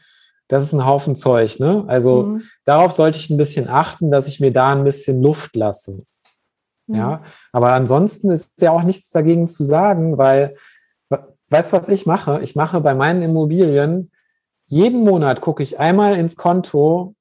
Das 0.48 0.62
ist 0.62 0.72
ein 0.74 0.84
Haufen 0.84 1.16
Zeug, 1.16 1.58
ne? 1.58 1.84
Also 1.86 2.24
Mhm. 2.24 2.42
darauf 2.66 2.92
sollte 2.92 3.18
ich 3.18 3.30
ein 3.30 3.38
bisschen 3.38 3.68
achten, 3.68 4.10
dass 4.10 4.28
ich 4.28 4.40
mir 4.40 4.52
da 4.52 4.72
ein 4.72 4.84
bisschen 4.84 5.22
Luft 5.22 5.56
lasse. 5.56 6.02
Mhm. 6.86 6.94
Ja, 6.96 7.22
aber 7.52 7.72
ansonsten 7.72 8.30
ist 8.30 8.60
ja 8.60 8.70
auch 8.70 8.82
nichts 8.82 9.08
dagegen 9.10 9.48
zu 9.48 9.64
sagen, 9.64 10.18
weil, 10.18 10.56
we- 11.08 11.34
weißt 11.48 11.72
du, 11.72 11.76
was 11.78 11.88
ich 11.88 12.04
mache? 12.04 12.40
Ich 12.42 12.54
mache 12.56 12.82
bei 12.82 12.94
meinen 12.94 13.22
Immobilien, 13.22 14.10
jeden 14.66 15.00
Monat 15.04 15.40
gucke 15.40 15.62
ich 15.62 15.78
einmal 15.78 16.16
ins 16.16 16.36
Konto, 16.36 17.13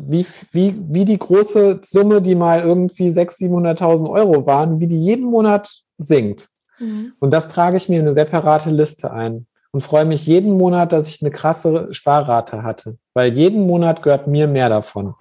wie, 0.00 0.26
wie, 0.52 0.74
wie 0.88 1.04
die 1.04 1.18
große 1.18 1.80
Summe, 1.82 2.22
die 2.22 2.34
mal 2.34 2.60
irgendwie 2.60 3.08
600.000, 3.08 3.78
700.000 3.78 4.10
Euro 4.10 4.46
waren, 4.46 4.80
wie 4.80 4.86
die 4.86 5.00
jeden 5.00 5.26
Monat 5.26 5.82
sinkt. 5.98 6.48
Mhm. 6.78 7.12
Und 7.18 7.32
das 7.32 7.48
trage 7.48 7.76
ich 7.76 7.88
mir 7.88 7.96
in 7.96 8.06
eine 8.06 8.14
separate 8.14 8.70
Liste 8.70 9.10
ein 9.10 9.46
und 9.72 9.80
freue 9.80 10.04
mich 10.04 10.26
jeden 10.26 10.52
Monat, 10.52 10.92
dass 10.92 11.08
ich 11.08 11.22
eine 11.22 11.30
krasse 11.30 11.88
Sparrate 11.90 12.62
hatte, 12.62 12.98
weil 13.14 13.32
jeden 13.32 13.66
Monat 13.66 14.02
gehört 14.02 14.26
mir 14.26 14.46
mehr 14.46 14.68
davon. 14.68 15.14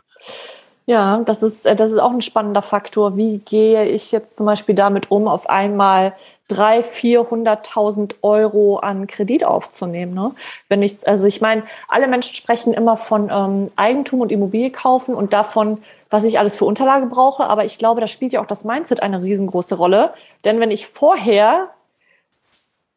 Ja, 0.89 1.19
das 1.26 1.43
ist, 1.43 1.65
äh, 1.65 1.76
das 1.76 1.91
ist 1.91 2.00
auch 2.00 2.12
ein 2.12 2.21
spannender 2.21 2.62
Faktor. 2.62 3.17
Wie 3.17 3.39
gehe 3.39 3.86
ich 3.86 4.13
jetzt 4.13 4.38
zum 4.38 4.45
Beispiel 4.45 4.73
damit 4.73 5.12
um, 5.12 5.28
auf 5.28 5.50
einmal 5.50 6.13
300.000, 6.50 7.26
400.000 7.43 8.15
Euro 8.21 8.78
an 8.78 9.06
Kredit 9.06 9.43
aufzunehmen? 9.43 10.13
Ne? 10.13 10.32
Wenn 10.69 10.82
ich, 10.82 11.06
also 11.06 11.26
ich 11.26 11.41
meine, 11.41 11.63
alle 11.89 12.08
Menschen 12.08 12.36
sprechen 12.36 12.73
immer 12.73 12.95
von 12.95 13.30
ähm, 13.30 13.69
Eigentum 13.76 14.21
und 14.21 14.32
Immobilie 14.32 14.71
kaufen 14.71 15.13
und 15.13 15.34
davon, 15.34 15.80
was 16.10 16.23
ich 16.23 16.39
alles 16.39 16.56
für 16.56 16.63
Unterlage 16.63 17.08
brauche. 17.08 17.43
Aber 17.43 17.65
ich 17.65 17.78
glaube, 17.78 18.00
da 18.00 18.08
spielt 18.08 18.32
ja 18.32 18.41
auch 18.41 18.47
das 18.47 18.63
Mindset 18.63 19.04
eine 19.04 19.21
riesengroße 19.21 19.76
Rolle. 19.76 20.13
Denn 20.45 20.62
wenn 20.62 20.71
ich 20.71 20.88
vorher 20.88 21.69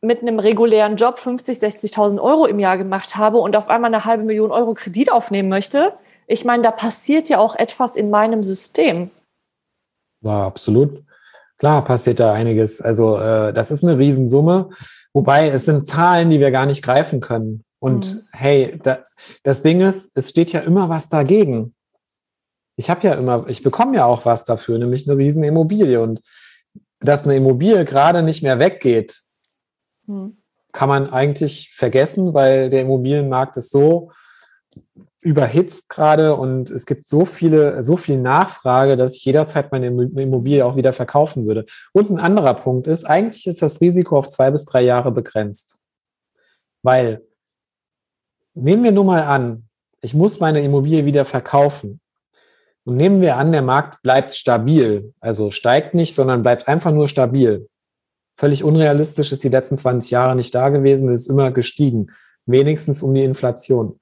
mit 0.01 0.23
einem 0.23 0.39
regulären 0.39 0.95
Job 0.95 1.19
50, 1.19 1.59
60.000 1.59 2.23
Euro 2.23 2.47
im 2.47 2.61
Jahr 2.61 2.79
gemacht 2.79 3.17
habe 3.17 3.39
und 3.39 3.57
auf 3.57 3.69
einmal 3.69 3.93
eine 3.93 4.05
halbe 4.05 4.23
Million 4.23 4.53
Euro 4.53 4.75
Kredit 4.75 5.11
aufnehmen 5.11 5.49
möchte, 5.49 5.93
ich 6.31 6.45
meine, 6.45 6.63
da 6.63 6.71
passiert 6.71 7.29
ja 7.29 7.39
auch 7.39 7.57
etwas 7.57 7.97
in 7.97 8.09
meinem 8.09 8.43
System. 8.45 9.11
War 10.23 10.47
absolut. 10.47 11.03
Klar 11.59 11.85
passiert 11.85 12.21
da 12.21 12.33
einiges. 12.33 12.81
Also 12.81 13.19
äh, 13.19 13.53
das 13.53 13.71
ist 13.71 13.83
eine 13.83 13.99
Riesensumme. 13.99 14.71
Wobei 15.13 15.49
es 15.49 15.65
sind 15.65 15.89
Zahlen, 15.89 16.31
die 16.31 16.39
wir 16.39 16.53
gar 16.53 16.67
nicht 16.67 16.83
greifen 16.85 17.21
können. 17.21 17.65
Und 17.81 18.15
Mhm. 18.15 18.21
hey, 18.33 18.79
da, 18.83 19.05
das 19.43 19.63
Ding 19.63 19.81
ist, 19.81 20.17
es 20.17 20.31
steht 20.31 20.53
ja 20.53 20.61
immer 20.61 20.89
was 20.89 21.09
dagegen. 21.09 21.75
Ich 22.77 22.89
habe 22.91 23.07
ja 23.07 23.15
immer, 23.15 23.47
ich 23.49 23.63
bekomme 23.63 23.97
ja 23.97 24.05
auch 24.07 24.25
was 24.25 24.45
dafür, 24.45 24.79
nämlich 24.79 25.09
eine 25.09 25.19
riesen 25.19 25.43
Immobilie. 25.43 26.01
Und 26.01 26.21
dass 27.01 27.25
eine 27.25 27.35
Immobilie 27.37 27.85
gerade 27.85 28.23
nicht 28.23 28.43
mehr 28.43 28.59
weggeht, 28.59 29.23
Hm. 30.07 30.37
kann 30.73 30.89
man 30.89 31.11
eigentlich 31.11 31.73
vergessen, 31.75 32.33
weil 32.35 32.71
der 32.71 32.83
Immobilienmarkt 32.83 33.57
ist 33.57 33.71
so 33.73 34.13
überhitzt 35.23 35.89
gerade 35.89 36.35
und 36.35 36.71
es 36.71 36.87
gibt 36.87 37.07
so 37.07 37.25
viele, 37.25 37.83
so 37.83 37.97
viel 37.97 38.17
Nachfrage, 38.17 38.97
dass 38.97 39.17
ich 39.17 39.25
jederzeit 39.25 39.71
meine 39.71 39.87
Immobilie 39.87 40.65
auch 40.65 40.77
wieder 40.77 40.93
verkaufen 40.93 41.47
würde. 41.47 41.67
Und 41.93 42.11
ein 42.11 42.19
anderer 42.19 42.55
Punkt 42.55 42.87
ist, 42.87 43.05
eigentlich 43.05 43.47
ist 43.47 43.61
das 43.61 43.81
Risiko 43.81 44.19
auf 44.19 44.29
zwei 44.29 44.51
bis 44.51 44.65
drei 44.65 44.81
Jahre 44.81 45.13
begrenzt. 45.13 45.79
Weil, 46.83 47.23
nehmen 48.55 48.83
wir 48.83 48.93
nur 48.93 49.05
mal 49.05 49.25
an, 49.25 49.69
ich 50.01 50.15
muss 50.15 50.41
meine 50.41 50.63
Immobilie 50.63 51.05
wieder 51.05 51.27
verkaufen. 51.27 52.01
Und 52.85 52.97
nehmen 52.97 53.21
wir 53.21 53.37
an, 53.37 53.53
der 53.53 53.63
Markt 53.63 54.01
bleibt 54.03 54.35
stabil, 54.35 55.13
also 55.21 55.51
steigt 55.51 55.93
nicht, 55.93 56.15
sondern 56.15 56.41
bleibt 56.41 56.67
einfach 56.67 56.93
nur 56.93 57.09
stabil. 57.09 57.69
Völlig 58.39 58.65
unrealistisch 58.65 59.33
ist 59.33 59.45
die 59.45 59.51
letzten 59.51 59.77
20 59.77 60.11
Jahre 60.11 60.35
nicht 60.35 60.55
da 60.55 60.71
gewesen, 60.71 61.11
es 61.11 61.23
ist 61.23 61.29
immer 61.29 61.51
gestiegen, 61.51 62.11
wenigstens 62.47 63.03
um 63.03 63.13
die 63.13 63.23
Inflation. 63.23 64.01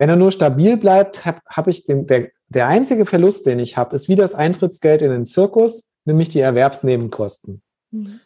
Wenn 0.00 0.08
er 0.08 0.16
nur 0.16 0.32
stabil 0.32 0.78
bleibt, 0.78 1.26
habe 1.26 1.40
hab 1.46 1.68
ich 1.68 1.84
den, 1.84 2.06
der, 2.06 2.30
der 2.48 2.68
einzige 2.68 3.04
Verlust, 3.04 3.44
den 3.44 3.58
ich 3.58 3.76
habe, 3.76 3.94
ist 3.94 4.08
wie 4.08 4.16
das 4.16 4.34
Eintrittsgeld 4.34 5.02
in 5.02 5.10
den 5.10 5.26
Zirkus, 5.26 5.90
nämlich 6.06 6.30
die 6.30 6.40
Erwerbsnebenkosten. 6.40 7.60
Mhm. 7.90 8.18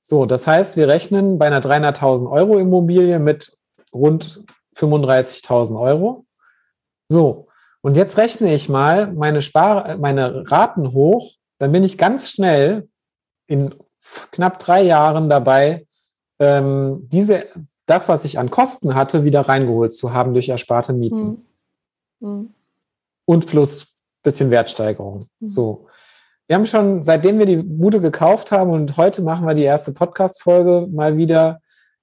So, 0.00 0.26
das 0.26 0.48
heißt, 0.48 0.76
wir 0.76 0.88
rechnen 0.88 1.38
bei 1.38 1.46
einer 1.46 1.60
300.000 1.60 2.28
Euro 2.28 2.58
Immobilie 2.58 3.20
mit 3.20 3.56
rund 3.94 4.44
35.000 4.74 5.80
Euro. 5.80 6.26
So, 7.08 7.46
und 7.80 7.96
jetzt 7.96 8.16
rechne 8.16 8.52
ich 8.52 8.68
mal 8.68 9.12
meine, 9.12 9.40
Spar 9.40 9.98
meine 9.98 10.50
Raten 10.50 10.92
hoch, 10.92 11.36
dann 11.58 11.70
bin 11.70 11.84
ich 11.84 11.96
ganz 11.96 12.28
schnell 12.28 12.88
in 13.46 13.72
knapp 14.32 14.58
drei 14.58 14.82
Jahren 14.82 15.30
dabei, 15.30 15.86
ähm, 16.40 17.06
diese, 17.06 17.46
das, 17.90 18.08
was 18.08 18.24
ich 18.24 18.38
an 18.38 18.50
Kosten 18.50 18.94
hatte, 18.94 19.24
wieder 19.24 19.42
reingeholt 19.42 19.94
zu 19.94 20.12
haben 20.12 20.32
durch 20.32 20.48
ersparte 20.48 20.92
Mieten. 20.92 21.44
Hm. 22.20 22.28
Hm. 22.28 22.54
Und 23.24 23.46
plus 23.46 23.90
bisschen 24.22 24.50
Wertsteigerung. 24.50 25.28
Mhm. 25.40 25.48
So. 25.48 25.86
Wir 26.46 26.56
haben 26.56 26.66
schon, 26.66 27.02
seitdem 27.02 27.38
wir 27.38 27.46
die 27.46 27.56
Bude 27.56 28.00
gekauft 28.00 28.50
haben 28.50 28.70
und 28.70 28.96
heute 28.96 29.22
machen 29.22 29.46
wir 29.46 29.54
die 29.54 29.62
erste 29.62 29.92
Podcast-Folge 29.92 30.88
mal 30.90 31.16
wieder, 31.16 31.60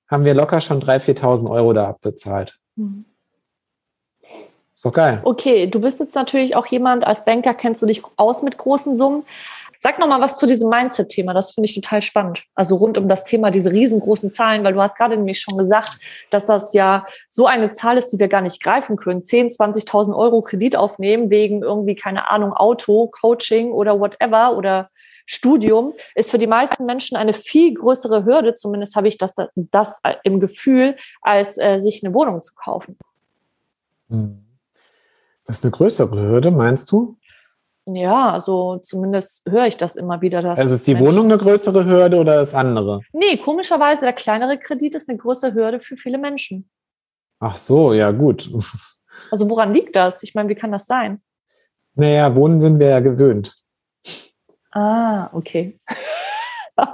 haben 0.10 0.24
wir 0.24 0.34
locker 0.34 0.62
schon 0.62 0.82
3.000, 0.82 1.20
4.000 1.20 1.52
Euro 1.52 1.74
da 1.74 1.90
abbezahlt. 1.90 2.58
Hm. 2.78 3.06
Ist 4.74 4.86
doch 4.86 4.94
geil. 4.94 5.22
Okay, 5.24 5.68
du 5.68 5.82
bist 5.82 6.00
jetzt 6.00 6.16
natürlich 6.16 6.56
auch 6.56 6.68
jemand, 6.68 7.06
als 7.06 7.26
Banker 7.26 7.54
kennst 7.54 7.82
du 7.82 7.88
dich 7.88 8.04
aus 8.16 8.44
mit 8.44 8.58
großen 8.58 8.96
Summen. 8.96 9.24
Sag 9.80 10.00
noch 10.00 10.08
mal 10.08 10.22
was 10.22 10.38
zu 10.38 10.46
diesem 10.46 10.70
Mindset-Thema. 10.70 11.34
Das 11.34 11.52
finde 11.52 11.70
ich 11.70 11.76
total 11.76 12.02
spannend. 12.02 12.44
Also 12.56 12.76
rund 12.76 12.98
um 12.98 13.08
das 13.08 13.24
Thema 13.24 13.52
diese 13.52 13.72
riesengroßen 13.72 14.32
Zahlen, 14.32 14.64
weil 14.64 14.74
du 14.74 14.82
hast 14.82 14.98
gerade 14.98 15.18
nämlich 15.18 15.40
schon 15.40 15.58
gesagt, 15.58 16.00
dass 16.30 16.46
das 16.46 16.74
ja 16.74 17.06
so 17.30 17.48
eine 17.48 17.72
Zahl 17.72 17.98
ist, 17.98 18.10
die 18.10 18.20
wir 18.20 18.28
gar 18.28 18.42
nicht 18.42 18.62
greifen 18.62 18.96
können. 18.98 19.22
10, 19.22 19.50
20.000 19.50 20.16
Euro 20.16 20.42
Kredit 20.42 20.76
aufnehmen 20.76 21.30
wegen 21.30 21.64
irgendwie, 21.64 21.96
keine 21.96 22.30
Ahnung, 22.30 22.54
Auto, 22.54 23.08
Coaching 23.08 23.72
oder 23.72 24.00
whatever 24.00 24.58
oder 24.58 24.88
Studium 25.28 25.94
ist 26.16 26.32
für 26.32 26.40
die 26.40 26.48
meisten 26.48 26.86
Menschen 26.86 27.18
eine 27.18 27.34
viel 27.34 27.74
größere 27.74 28.26
Hürde, 28.26 28.56
zumindest 28.56 28.96
habe 28.96 29.10
ich 29.10 29.18
das, 29.18 29.36
das 29.56 30.02
im 30.24 30.40
Gefühl, 30.40 30.96
als 31.22 31.58
äh, 31.58 31.80
sich 31.82 32.04
eine 32.04 32.14
Wohnung 32.14 32.42
zu 32.42 32.54
kaufen. 32.56 32.98
Hm. 34.10 34.46
Das 35.46 35.58
ist 35.58 35.64
eine 35.64 35.72
größere 35.72 36.20
Hürde, 36.20 36.52
meinst 36.52 36.92
du? 36.92 37.18
Ja, 37.90 38.32
also 38.32 38.78
zumindest 38.80 39.50
höre 39.50 39.68
ich 39.68 39.78
das 39.78 39.96
immer 39.96 40.22
wieder. 40.22 40.42
Dass 40.42 40.60
Also 40.60 40.76
ist 40.76 40.86
die 40.88 40.94
Menschen- 40.94 41.08
Wohnung 41.08 41.26
eine 41.26 41.38
größere 41.38 41.86
Hürde 41.86 42.18
oder 42.18 42.36
das 42.36 42.54
andere? 42.54 43.00
Nee, 43.14 43.38
komischerweise, 43.38 44.02
der 44.02 44.14
kleinere 44.14 44.58
Kredit 44.58 44.94
ist 44.96 45.08
eine 45.10 45.18
größere 45.18 45.54
Hürde 45.54 45.80
für 45.80 45.96
viele 45.96 46.18
Menschen. 46.18 46.70
Ach 47.40 47.56
so, 47.56 47.94
ja 47.94 48.12
gut. 48.12 48.50
Also 49.32 49.50
woran 49.50 49.74
liegt 49.74 49.96
das? 49.96 50.22
Ich 50.22 50.36
meine, 50.36 50.48
wie 50.48 50.54
kann 50.54 50.72
das 50.72 50.86
sein? 50.86 51.24
Naja, 51.96 52.36
Wohnen 52.36 52.62
sind 52.62 52.78
wir 52.78 52.90
ja 52.90 53.00
gewöhnt. 53.00 53.58
Ah, 54.72 55.32
okay. 55.34 55.76
das 56.76 56.88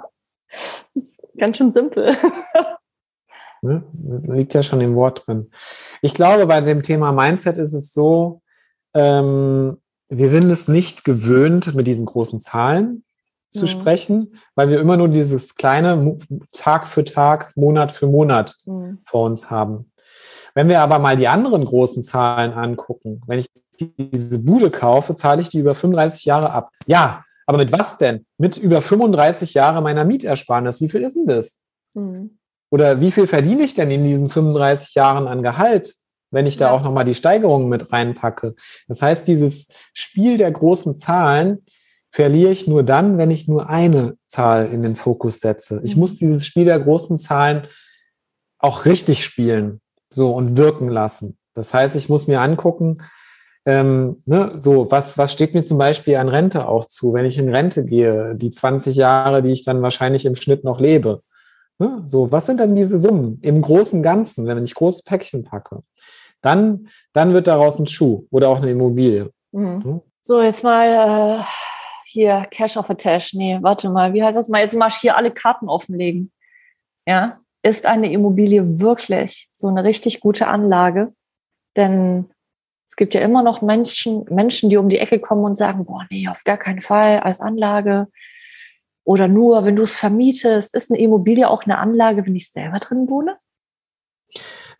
ist 0.93 1.21
ganz 1.37 1.57
schön 1.57 1.73
simpel. 1.73 2.15
Ne? 3.61 3.83
Liegt 4.27 4.53
ja 4.53 4.63
schon 4.63 4.79
im 4.79 4.95
Wort 4.95 5.27
drin. 5.27 5.51
Ich 6.01 6.13
glaube, 6.13 6.45
bei 6.47 6.61
dem 6.61 6.81
Thema 6.81 7.11
Mindset 7.11 7.57
ist 7.57 7.73
es 7.73 7.93
so, 7.93 8.41
ähm, 8.93 9.81
wir 10.09 10.29
sind 10.29 10.45
es 10.45 10.67
nicht 10.67 11.03
gewöhnt, 11.03 11.73
mit 11.75 11.87
diesen 11.87 12.05
großen 12.05 12.39
Zahlen 12.39 13.03
zu 13.49 13.63
Mhm. 13.65 13.67
sprechen, 13.69 14.35
weil 14.55 14.69
wir 14.69 14.79
immer 14.79 14.97
nur 14.97 15.09
dieses 15.09 15.55
kleine 15.55 16.17
Tag 16.51 16.87
für 16.87 17.03
Tag, 17.03 17.55
Monat 17.55 17.91
für 17.91 18.07
Monat 18.07 18.55
Hm. 18.65 18.99
vor 19.05 19.25
uns 19.25 19.49
haben. 19.51 19.91
Wenn 20.55 20.69
wir 20.69 20.81
aber 20.81 20.99
mal 20.99 21.17
die 21.17 21.27
anderen 21.27 21.65
großen 21.65 22.03
Zahlen 22.03 22.53
angucken, 22.53 23.21
wenn 23.27 23.39
ich 23.39 23.47
diese 23.79 24.39
Bude 24.39 24.69
kaufe, 24.69 25.15
zahle 25.15 25.41
ich 25.41 25.49
die 25.49 25.59
über 25.59 25.73
35 25.75 26.25
Jahre 26.25 26.51
ab. 26.51 26.69
Ja, 26.85 27.23
aber 27.47 27.57
mit 27.57 27.71
was 27.71 27.97
denn? 27.97 28.25
Mit 28.37 28.57
über 28.57 28.81
35 28.81 29.53
Jahre 29.55 29.81
meiner 29.81 30.05
Mietersparnis. 30.05 30.79
Wie 30.79 30.89
viel 30.89 31.01
ist 31.01 31.15
denn 31.15 31.25
das? 31.27 31.61
Hm. 31.95 32.37
Oder 32.71 32.99
wie 33.01 33.11
viel 33.11 33.27
verdiene 33.27 33.63
ich 33.63 33.73
denn 33.75 33.91
in 33.91 34.03
diesen 34.03 34.29
35 34.29 34.95
Jahren 34.95 35.27
an 35.27 35.43
Gehalt, 35.43 35.95
wenn 36.33 36.45
ich 36.45 36.57
da 36.57 36.65
Ja. 36.65 36.71
auch 36.71 36.83
nochmal 36.83 37.05
die 37.05 37.15
Steigerungen 37.15 37.69
mit 37.69 37.91
reinpacke? 37.93 38.55
Das 38.87 39.01
heißt, 39.01 39.27
dieses 39.27 39.67
Spiel 39.93 40.37
der 40.37 40.51
großen 40.51 40.95
Zahlen 40.95 41.59
verliere 42.11 42.51
ich 42.51 42.67
nur 42.67 42.83
dann, 42.83 43.17
wenn 43.17 43.31
ich 43.31 43.47
nur 43.47 43.69
eine 43.69 44.17
Zahl 44.27 44.67
in 44.71 44.81
den 44.83 44.95
Fokus 44.95 45.39
setze. 45.39 45.81
Ich 45.83 45.95
Mhm. 45.95 46.01
muss 46.01 46.15
dieses 46.17 46.45
Spiel 46.45 46.65
der 46.65 46.79
großen 46.79 47.17
Zahlen 47.17 47.67
auch 48.59 48.85
richtig 48.85 49.23
spielen, 49.23 49.81
so 50.09 50.33
und 50.33 50.57
wirken 50.57 50.89
lassen. 50.89 51.37
Das 51.53 51.73
heißt, 51.73 51.95
ich 51.95 52.09
muss 52.09 52.27
mir 52.27 52.41
angucken, 52.41 52.99
ähm, 53.65 54.21
ne, 54.25 54.51
so, 54.55 54.91
was, 54.91 55.17
was 55.17 55.31
steht 55.31 55.53
mir 55.53 55.63
zum 55.63 55.77
Beispiel 55.77 56.17
an 56.17 56.27
Rente 56.27 56.67
auch 56.67 56.85
zu, 56.85 57.13
wenn 57.13 57.25
ich 57.25 57.37
in 57.37 57.53
Rente 57.53 57.85
gehe, 57.85 58.35
die 58.35 58.51
20 58.51 58.95
Jahre, 58.95 59.41
die 59.41 59.51
ich 59.51 59.63
dann 59.63 59.81
wahrscheinlich 59.81 60.25
im 60.25 60.35
Schnitt 60.35 60.63
noch 60.63 60.79
lebe. 60.81 61.21
Ne? 61.79 62.03
So, 62.05 62.31
was 62.31 62.45
sind 62.45 62.59
denn 62.59 62.75
diese 62.75 62.99
Summen 62.99 63.39
im 63.41 63.61
großen 63.61 64.03
Ganzen, 64.03 64.45
wenn 64.45 64.63
ich 64.63 64.75
große 64.75 65.03
Päckchen 65.05 65.43
packe? 65.43 65.81
Dann, 66.43 66.89
dann 67.13 67.33
wird 67.33 67.47
daraus 67.47 67.79
ein 67.79 67.87
Schuh 67.87 68.27
oder 68.29 68.49
auch 68.49 68.57
eine 68.57 68.69
Immobilie. 68.69 69.31
Hm. 69.53 69.83
Hm. 69.83 70.01
So, 70.21 70.41
jetzt 70.41 70.63
mal 70.63 71.39
äh, 71.39 71.43
hier 72.05 72.45
Cash 72.51 72.77
of 72.77 72.89
a 72.89 72.93
Tash. 72.93 73.33
Nee, 73.33 73.57
warte 73.61 73.89
mal, 73.89 74.13
wie 74.13 74.21
heißt 74.21 74.37
das 74.37 74.49
mal? 74.49 74.61
Jetzt 74.61 74.75
mal 74.75 74.89
hier 74.89 75.17
alle 75.17 75.31
Karten 75.31 75.69
offenlegen. 75.69 76.31
Ja, 77.07 77.39
ist 77.63 77.85
eine 77.85 78.11
Immobilie 78.11 78.79
wirklich 78.79 79.49
so 79.53 79.67
eine 79.67 79.83
richtig 79.83 80.19
gute 80.19 80.47
Anlage? 80.47 81.13
Denn 81.75 82.29
es 82.85 82.95
gibt 82.95 83.13
ja 83.13 83.21
immer 83.21 83.41
noch 83.41 83.61
Menschen, 83.61 84.25
Menschen, 84.29 84.69
die 84.69 84.77
um 84.77 84.89
die 84.89 84.99
Ecke 84.99 85.19
kommen 85.19 85.45
und 85.45 85.55
sagen, 85.55 85.85
boah, 85.85 86.05
nee, 86.11 86.27
auf 86.27 86.43
gar 86.43 86.57
keinen 86.57 86.81
Fall 86.81 87.19
als 87.21 87.39
Anlage. 87.39 88.07
Oder 89.05 89.27
nur, 89.27 89.65
wenn 89.65 89.75
du 89.75 89.83
es 89.83 89.97
vermietest, 89.97 90.75
ist 90.75 90.91
eine 90.91 90.99
Immobilie 90.99 91.49
auch 91.49 91.63
eine 91.63 91.77
Anlage, 91.77 92.25
wenn 92.25 92.35
ich 92.35 92.51
selber 92.51 92.79
drin 92.79 93.09
wohne? 93.09 93.37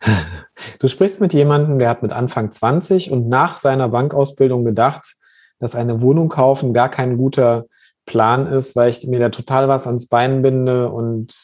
Du 0.78 0.88
sprichst 0.88 1.20
mit 1.20 1.34
jemandem, 1.34 1.78
der 1.78 1.88
hat 1.88 2.02
mit 2.02 2.12
Anfang 2.12 2.50
20 2.50 3.10
und 3.10 3.28
nach 3.28 3.56
seiner 3.56 3.88
Bankausbildung 3.88 4.64
gedacht, 4.64 5.14
dass 5.58 5.74
eine 5.74 6.02
Wohnung 6.02 6.28
kaufen 6.28 6.72
gar 6.72 6.90
kein 6.90 7.16
guter 7.16 7.66
Plan 8.06 8.46
ist, 8.46 8.76
weil 8.76 8.90
ich 8.90 9.06
mir 9.06 9.18
da 9.18 9.30
total 9.30 9.68
was 9.68 9.86
ans 9.86 10.08
Bein 10.08 10.42
binde 10.42 10.90
und 10.90 11.34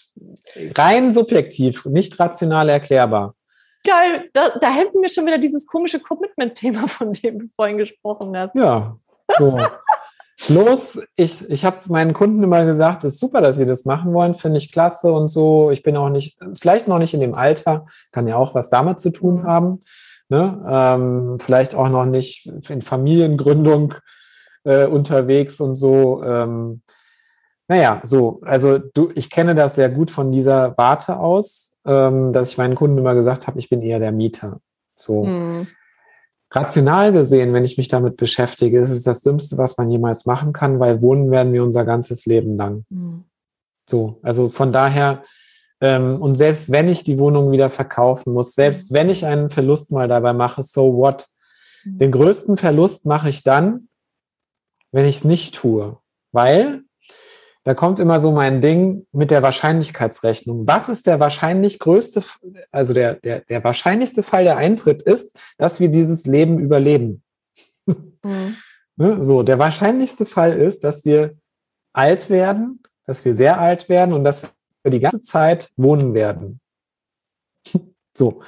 rein 0.76 1.12
subjektiv, 1.12 1.86
nicht 1.86 2.20
rational 2.20 2.68
erklärbar. 2.68 3.34
Geil, 3.82 4.28
da, 4.34 4.50
da 4.60 4.68
hält 4.68 4.94
mir 4.94 5.08
schon 5.08 5.24
wieder 5.24 5.38
dieses 5.38 5.66
komische 5.66 6.00
Commitment-Thema, 6.00 6.86
von 6.86 7.14
dem 7.14 7.38
du 7.38 7.46
vorhin 7.56 7.78
gesprochen 7.78 8.36
hast. 8.36 8.54
Ja, 8.54 8.96
so. 9.38 9.58
Los, 10.48 10.98
ich, 11.16 11.48
ich 11.50 11.64
habe 11.64 11.78
meinen 11.86 12.12
Kunden 12.14 12.42
immer 12.42 12.64
gesagt, 12.64 13.04
es 13.04 13.14
ist 13.14 13.20
super, 13.20 13.40
dass 13.40 13.56
sie 13.56 13.66
das 13.66 13.84
machen 13.84 14.12
wollen, 14.14 14.34
finde 14.34 14.58
ich 14.58 14.72
klasse 14.72 15.12
und 15.12 15.28
so. 15.28 15.70
Ich 15.70 15.82
bin 15.82 15.96
auch 15.96 16.08
nicht, 16.08 16.38
vielleicht 16.58 16.88
noch 16.88 16.98
nicht 16.98 17.14
in 17.14 17.20
dem 17.20 17.34
Alter, 17.34 17.86
kann 18.10 18.26
ja 18.26 18.36
auch 18.36 18.54
was 18.54 18.70
damit 18.70 19.00
zu 19.00 19.10
tun 19.10 19.42
Mhm. 19.42 19.44
haben. 19.44 19.78
Ne? 20.28 20.64
Ähm, 20.68 21.38
vielleicht 21.40 21.74
auch 21.74 21.88
noch 21.88 22.06
nicht 22.06 22.46
in 22.68 22.82
Familiengründung 22.82 23.94
äh, 24.64 24.86
unterwegs 24.86 25.60
und 25.60 25.74
so. 25.74 26.22
Ähm, 26.22 26.82
naja, 27.68 28.00
so, 28.02 28.40
also 28.42 28.78
du, 28.78 29.10
ich 29.14 29.30
kenne 29.30 29.54
das 29.54 29.74
sehr 29.74 29.90
gut 29.90 30.10
von 30.10 30.32
dieser 30.32 30.76
Warte 30.78 31.18
aus, 31.18 31.76
ähm, 31.84 32.32
dass 32.32 32.50
ich 32.50 32.58
meinen 32.58 32.74
Kunden 32.74 32.98
immer 32.98 33.14
gesagt 33.14 33.46
habe, 33.46 33.58
ich 33.58 33.68
bin 33.68 33.80
eher 33.82 33.98
der 33.98 34.12
Mieter. 34.12 34.60
So. 34.94 35.24
Hm. 35.26 35.68
Rational 36.52 37.12
gesehen, 37.12 37.52
wenn 37.52 37.64
ich 37.64 37.78
mich 37.78 37.88
damit 37.88 38.16
beschäftige, 38.16 38.80
ist 38.80 38.90
es 38.90 39.04
das 39.04 39.22
Dümmste, 39.22 39.56
was 39.56 39.76
man 39.76 39.90
jemals 39.90 40.26
machen 40.26 40.52
kann, 40.52 40.80
weil 40.80 41.00
wohnen 41.00 41.30
werden 41.30 41.52
wir 41.52 41.62
unser 41.62 41.84
ganzes 41.84 42.26
Leben 42.26 42.56
lang. 42.56 42.84
Hm. 42.90 43.24
So, 43.88 44.18
also 44.22 44.48
von 44.48 44.72
daher, 44.72 45.24
ähm, 45.80 46.20
und 46.20 46.36
selbst 46.36 46.70
wenn 46.72 46.88
ich 46.88 47.04
die 47.04 47.18
Wohnung 47.18 47.52
wieder 47.52 47.70
verkaufen 47.70 48.32
muss, 48.32 48.54
selbst 48.54 48.92
wenn 48.92 49.10
ich 49.10 49.24
einen 49.24 49.50
Verlust 49.50 49.92
mal 49.92 50.08
dabei 50.08 50.32
mache, 50.32 50.62
so 50.62 50.96
what? 50.96 51.28
Den 51.84 52.12
größten 52.12 52.56
Verlust 52.56 53.06
mache 53.06 53.30
ich 53.30 53.42
dann, 53.42 53.88
wenn 54.92 55.06
ich 55.06 55.18
es 55.18 55.24
nicht 55.24 55.54
tue, 55.54 55.98
weil 56.32 56.82
da 57.64 57.74
kommt 57.74 58.00
immer 58.00 58.20
so 58.20 58.32
mein 58.32 58.62
Ding 58.62 59.06
mit 59.12 59.30
der 59.30 59.42
Wahrscheinlichkeitsrechnung. 59.42 60.66
Was 60.66 60.88
ist 60.88 61.06
der 61.06 61.20
wahrscheinlich 61.20 61.78
größte, 61.78 62.22
also 62.72 62.94
der, 62.94 63.14
der, 63.14 63.40
der 63.40 63.62
wahrscheinlichste 63.62 64.22
Fall, 64.22 64.44
der 64.44 64.56
eintritt, 64.56 65.02
ist, 65.02 65.36
dass 65.58 65.78
wir 65.80 65.90
dieses 65.90 66.26
Leben 66.26 66.58
überleben. 66.58 67.22
Hm. 67.86 68.56
Ne? 68.96 69.24
So, 69.24 69.42
der 69.42 69.58
wahrscheinlichste 69.58 70.26
Fall 70.26 70.52
ist, 70.54 70.84
dass 70.84 71.04
wir 71.04 71.34
alt 71.92 72.30
werden, 72.30 72.82
dass 73.06 73.24
wir 73.24 73.34
sehr 73.34 73.60
alt 73.60 73.88
werden 73.88 74.12
und 74.14 74.24
dass 74.24 74.42
wir 74.82 74.90
die 74.90 75.00
ganze 75.00 75.22
Zeit 75.22 75.70
wohnen 75.76 76.14
werden. 76.14 76.60
So. 78.16 78.42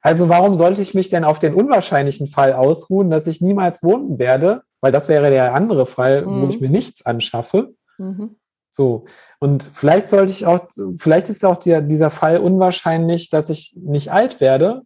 Also 0.00 0.28
warum 0.28 0.56
sollte 0.56 0.82
ich 0.82 0.92
mich 0.92 1.08
denn 1.08 1.24
auf 1.24 1.38
den 1.38 1.54
unwahrscheinlichen 1.54 2.26
Fall 2.26 2.52
ausruhen, 2.52 3.08
dass 3.10 3.26
ich 3.28 3.40
niemals 3.40 3.82
wohnen 3.82 4.18
werde? 4.18 4.62
Weil 4.80 4.92
das 4.92 5.08
wäre 5.08 5.30
der 5.30 5.54
andere 5.54 5.86
Fall, 5.86 6.26
wo 6.26 6.30
Mhm. 6.30 6.50
ich 6.50 6.60
mir 6.60 6.68
nichts 6.68 7.06
anschaffe. 7.06 7.74
Mhm. 7.96 8.36
So. 8.74 9.04
Und 9.38 9.70
vielleicht 9.72 10.08
sollte 10.08 10.32
ich 10.32 10.46
auch, 10.46 10.66
vielleicht 10.96 11.28
ist 11.28 11.44
auch 11.44 11.56
der, 11.56 11.80
dieser 11.80 12.10
Fall 12.10 12.38
unwahrscheinlich, 12.38 13.30
dass 13.30 13.48
ich 13.48 13.76
nicht 13.76 14.10
alt 14.10 14.40
werde. 14.40 14.82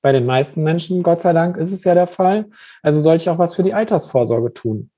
Bei 0.00 0.12
den 0.12 0.26
meisten 0.26 0.62
Menschen, 0.62 1.02
Gott 1.02 1.20
sei 1.20 1.32
Dank, 1.32 1.56
ist 1.56 1.72
es 1.72 1.82
ja 1.82 1.94
der 1.94 2.06
Fall. 2.06 2.46
Also 2.82 3.00
sollte 3.00 3.22
ich 3.22 3.30
auch 3.30 3.38
was 3.38 3.56
für 3.56 3.64
die 3.64 3.74
Altersvorsorge 3.74 4.52
tun. 4.52 4.92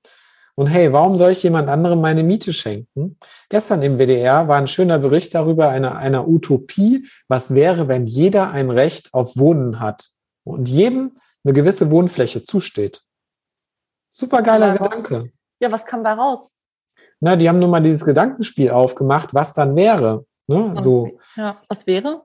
Und 0.53 0.67
hey, 0.67 0.93
warum 0.93 1.15
soll 1.15 1.31
ich 1.31 1.41
jemand 1.41 1.69
anderem 1.69 1.99
meine 1.99 2.21
Miete 2.21 2.53
schenken? 2.53 3.17
Gestern 3.49 3.81
im 3.81 3.97
WDR 3.97 4.47
war 4.47 4.57
ein 4.57 4.67
schöner 4.67 4.99
Bericht 4.99 5.33
darüber, 5.33 5.69
einer, 5.69 5.95
einer 5.97 6.27
Utopie. 6.27 7.07
Was 7.27 7.55
wäre, 7.55 7.87
wenn 7.87 8.05
jeder 8.05 8.51
ein 8.51 8.69
Recht 8.69 9.15
auf 9.15 9.37
Wohnen 9.37 9.79
hat 9.79 10.09
und 10.43 10.69
jedem 10.69 11.17
eine 11.43 11.53
gewisse 11.53 11.89
Wohnfläche 11.89 12.43
zusteht? 12.43 13.01
Supergeiler 14.09 14.73
Gedanke. 14.77 15.31
Ja, 15.59 15.71
was 15.71 15.85
kam 15.85 16.03
da 16.03 16.13
raus? 16.13 16.51
Na, 17.19 17.35
die 17.35 17.49
haben 17.49 17.59
nur 17.59 17.69
mal 17.69 17.81
dieses 17.81 18.05
Gedankenspiel 18.05 18.69
aufgemacht, 18.71 19.33
was 19.33 19.53
dann 19.53 19.75
wäre. 19.75 20.25
Ne? 20.47 20.75
So, 20.79 21.19
Ja, 21.35 21.61
was 21.67 21.85
wäre? 21.87 22.23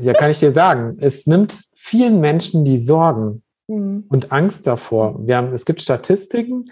ja, 0.00 0.12
kann 0.14 0.30
ich 0.30 0.38
dir 0.40 0.52
sagen. 0.52 0.96
Es 1.00 1.26
nimmt 1.26 1.64
vielen 1.74 2.20
Menschen 2.20 2.64
die 2.64 2.76
Sorgen 2.76 3.42
Hm. 3.70 4.04
und 4.08 4.32
Angst 4.32 4.66
davor. 4.66 5.26
Wir 5.26 5.36
haben, 5.36 5.52
es 5.52 5.64
gibt 5.64 5.82
Statistiken, 5.82 6.64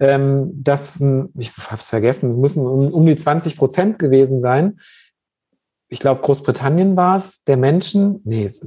ähm, 0.00 0.50
dass, 0.62 1.00
ich 1.36 1.56
habe 1.56 1.80
es 1.80 1.88
vergessen, 1.88 2.40
müssen 2.40 2.64
um, 2.66 2.92
um 2.92 3.06
die 3.06 3.16
20 3.16 3.56
Prozent 3.56 3.98
gewesen 3.98 4.40
sein. 4.40 4.78
Ich 5.88 5.98
glaube, 6.00 6.20
Großbritannien 6.22 6.96
war 6.96 7.16
es, 7.16 7.42
der 7.44 7.56
Menschen, 7.56 8.20
nee, 8.24 8.44
es- 8.44 8.66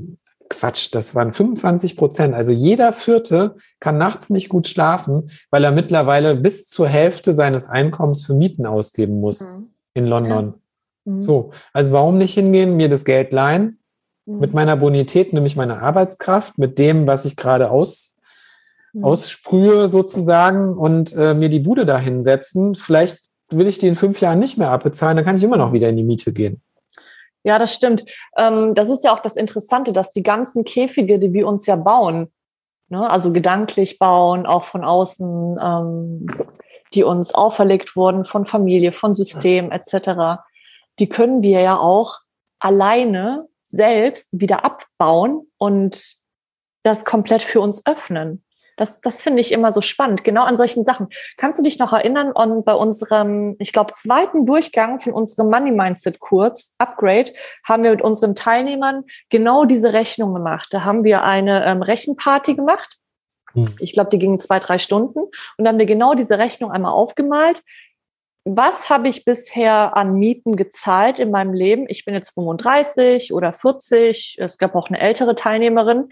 Quatsch, 0.52 0.90
das 0.94 1.16
waren 1.16 1.34
25 1.34 1.98
Prozent. 1.98 2.34
Also 2.36 2.52
jeder 2.52 2.94
Vierte 2.94 3.56
kann 3.80 3.98
nachts 3.98 4.30
nicht 4.30 4.50
gut 4.50 4.68
schlafen, 4.68 5.30
weil 5.50 5.64
er 5.64 5.72
mittlerweile 5.72 6.36
bis 6.36 6.68
zur 6.68 6.88
Hälfte 6.88 7.34
seines 7.34 7.68
Einkommens 7.68 8.26
für 8.26 8.34
Mieten 8.34 8.66
ausgeben 8.66 9.20
muss 9.20 9.40
Hm. 9.42 9.70
in 9.94 10.06
London. 10.06 10.54
Hm. 11.06 11.20
So, 11.20 11.52
also 11.74 11.92
warum 11.94 12.18
nicht 12.18 12.34
hingehen, 12.36 12.76
mir 12.78 12.90
das 12.90 13.06
Geld 13.06 13.32
leihen, 13.32 13.80
Hm. 14.28 14.40
mit 14.40 14.54
meiner 14.54 14.76
Bonität, 14.78 15.34
nämlich 15.34 15.56
meiner 15.56 15.82
Arbeitskraft, 15.82 16.58
mit 16.58 16.78
dem, 16.78 17.08
was 17.08 17.26
ich 17.26 17.36
gerade 17.36 17.72
aus, 17.72 18.18
Hm. 18.94 19.04
aussprühe 19.04 19.88
sozusagen 19.90 20.78
und 20.78 21.14
äh, 21.16 21.34
mir 21.34 21.50
die 21.50 21.60
Bude 21.62 21.86
da 21.86 21.98
hinsetzen. 21.98 22.76
Vielleicht 22.76 23.20
will 23.50 23.68
ich 23.68 23.78
die 23.78 23.88
in 23.88 23.96
fünf 23.96 24.20
Jahren 24.22 24.40
nicht 24.40 24.58
mehr 24.58 24.70
abbezahlen, 24.70 25.16
dann 25.16 25.26
kann 25.26 25.38
ich 25.38 25.44
immer 25.44 25.58
noch 25.58 25.74
wieder 25.74 25.90
in 25.90 25.98
die 25.98 26.04
Miete 26.04 26.34
gehen. 26.34 26.62
Ja, 27.44 27.58
das 27.58 27.74
stimmt. 27.74 28.06
Ähm, 28.38 28.76
das 28.76 28.90
ist 28.90 29.04
ja 29.04 29.14
auch 29.14 29.22
das 29.22 29.36
Interessante, 29.36 29.94
dass 29.94 30.12
die 30.12 30.24
ganzen 30.24 30.64
Käfige, 30.64 31.20
die 31.20 31.34
wir 31.34 31.48
uns 31.48 31.66
ja 31.66 31.76
bauen, 31.76 32.32
ne, 32.90 33.10
also 33.10 33.32
gedanklich 33.32 33.98
bauen, 33.98 34.46
auch 34.46 34.64
von 34.64 34.84
außen, 34.84 35.58
ähm, 35.62 36.28
die 36.94 37.04
uns 37.04 37.34
auferlegt 37.34 37.96
wurden 37.96 38.26
von 38.26 38.46
Familie, 38.46 38.92
von 38.92 39.16
System 39.16 39.72
etc., 39.72 40.42
die 41.00 41.10
können 41.10 41.42
wir 41.42 41.62
ja 41.62 41.78
auch 41.78 42.20
alleine 42.60 43.48
selbst 43.64 44.28
wieder 44.32 44.66
abbauen 44.66 45.48
und 45.58 46.16
das 46.84 47.06
komplett 47.06 47.42
für 47.42 47.62
uns 47.62 47.86
öffnen. 47.86 48.44
Das, 48.78 49.02
das 49.02 49.22
finde 49.22 49.42
ich 49.42 49.52
immer 49.52 49.74
so 49.74 49.82
spannend, 49.82 50.24
genau 50.24 50.44
an 50.44 50.58
solchen 50.58 50.86
Sachen. 50.86 51.08
Kannst 51.38 51.60
du 51.60 51.64
dich 51.64 51.78
noch 51.80 51.94
erinnern 51.94 52.32
an 52.34 52.64
bei 52.64 52.74
unserem, 52.74 53.56
ich 53.60 53.74
glaube, 53.74 53.94
zweiten 53.94 54.46
Durchgang 54.46 55.00
von 55.00 55.14
unserem 55.14 55.50
Money 55.50 55.72
Mindset 55.72 56.20
Kurs, 56.20 56.76
Upgrade, 56.78 57.32
haben 57.64 57.84
wir 57.84 57.92
mit 57.92 58.02
unseren 58.02 58.36
Teilnehmern 58.36 59.04
genau 59.30 59.66
diese 59.66 59.94
Rechnung 59.94 60.34
gemacht. 60.34 60.68
Da 60.72 60.84
haben 60.84 61.04
wir 61.04 61.24
eine 61.24 61.66
ähm, 61.66 61.82
Rechenparty 61.82 62.56
gemacht. 62.56 62.98
Hm. 63.54 63.66
Ich 63.80 63.94
glaube, 63.94 64.10
die 64.10 64.20
ging 64.20 64.38
zwei, 64.38 64.60
drei 64.60 64.78
Stunden. 64.78 65.20
Und 65.58 65.68
haben 65.68 65.80
wir 65.80 65.86
genau 65.86 66.14
diese 66.14 66.38
Rechnung 66.38 66.72
einmal 66.72 66.94
aufgemalt. 66.94 67.64
Was 68.44 68.90
habe 68.90 69.08
ich 69.08 69.24
bisher 69.24 69.96
an 69.96 70.16
Mieten 70.16 70.56
gezahlt 70.56 71.20
in 71.20 71.30
meinem 71.30 71.54
Leben? 71.54 71.86
Ich 71.90 72.06
bin 72.06 72.16
jetzt 72.16 72.34
35 72.34 73.34
oder 73.34 73.54
40. 73.54 74.38
Es 74.40 74.58
gab 74.58 74.76
auch 74.76 74.90
eine 74.90 75.00
ältere 75.00 75.36
Teilnehmerin 75.36 76.10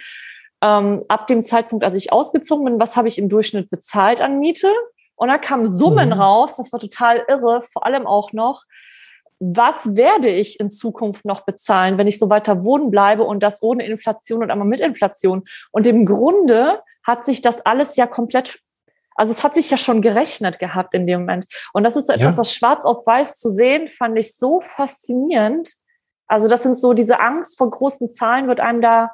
ähm, 0.61 1.03
ab 1.07 1.27
dem 1.27 1.41
Zeitpunkt, 1.41 1.85
als 1.85 1.95
ich 1.95 2.11
ausgezogen 2.11 2.65
bin, 2.65 2.79
was 2.79 2.97
habe 2.97 3.07
ich 3.07 3.17
im 3.17 3.29
Durchschnitt 3.29 3.69
bezahlt 3.69 4.21
an 4.21 4.39
Miete? 4.39 4.69
Und 5.15 5.27
da 5.29 5.37
kamen 5.37 5.71
Summen 5.71 6.09
Mhm. 6.09 6.21
raus, 6.21 6.55
das 6.57 6.71
war 6.71 6.79
total 6.79 7.23
irre, 7.27 7.61
vor 7.61 7.85
allem 7.85 8.07
auch 8.07 8.31
noch, 8.33 8.63
was 9.39 9.95
werde 9.95 10.29
ich 10.29 10.59
in 10.59 10.69
Zukunft 10.69 11.23
noch 11.25 11.41
bezahlen, 11.45 11.97
wenn 11.97 12.07
ich 12.07 12.19
so 12.19 12.29
weiter 12.29 12.63
wohnen 12.63 12.91
bleibe 12.91 13.23
und 13.23 13.41
das 13.41 13.61
ohne 13.61 13.85
Inflation 13.85 14.43
und 14.43 14.51
einmal 14.51 14.67
mit 14.67 14.81
Inflation? 14.81 15.43
Und 15.71 15.87
im 15.87 16.05
Grunde 16.05 16.81
hat 17.03 17.25
sich 17.25 17.41
das 17.41 17.65
alles 17.65 17.95
ja 17.95 18.05
komplett, 18.05 18.59
also 19.15 19.31
es 19.31 19.43
hat 19.43 19.55
sich 19.55 19.69
ja 19.69 19.77
schon 19.77 20.01
gerechnet 20.01 20.59
gehabt 20.59 20.93
in 20.93 21.07
dem 21.07 21.21
Moment. 21.21 21.47
Und 21.73 21.83
das 21.83 21.95
ist 21.95 22.07
so 22.07 22.13
etwas, 22.13 22.33
Ja. 22.33 22.37
das 22.37 22.53
schwarz 22.53 22.85
auf 22.85 23.05
weiß 23.05 23.37
zu 23.37 23.49
sehen, 23.49 23.87
fand 23.87 24.17
ich 24.17 24.35
so 24.37 24.59
faszinierend. 24.61 25.71
Also 26.27 26.47
das 26.49 26.63
sind 26.63 26.77
so 26.77 26.93
diese 26.93 27.19
Angst 27.19 27.57
vor 27.57 27.69
großen 27.69 28.09
Zahlen 28.09 28.47
wird 28.47 28.59
einem 28.59 28.81
da 28.81 29.11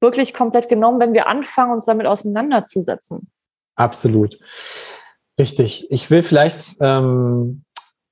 wirklich 0.00 0.34
komplett 0.34 0.68
genommen, 0.68 1.00
wenn 1.00 1.12
wir 1.14 1.26
anfangen, 1.26 1.72
uns 1.72 1.86
damit 1.86 2.06
auseinanderzusetzen. 2.06 3.30
Absolut. 3.76 4.38
Richtig. 5.38 5.90
Ich 5.90 6.10
will 6.10 6.22
vielleicht 6.22 6.76
ähm, 6.80 7.64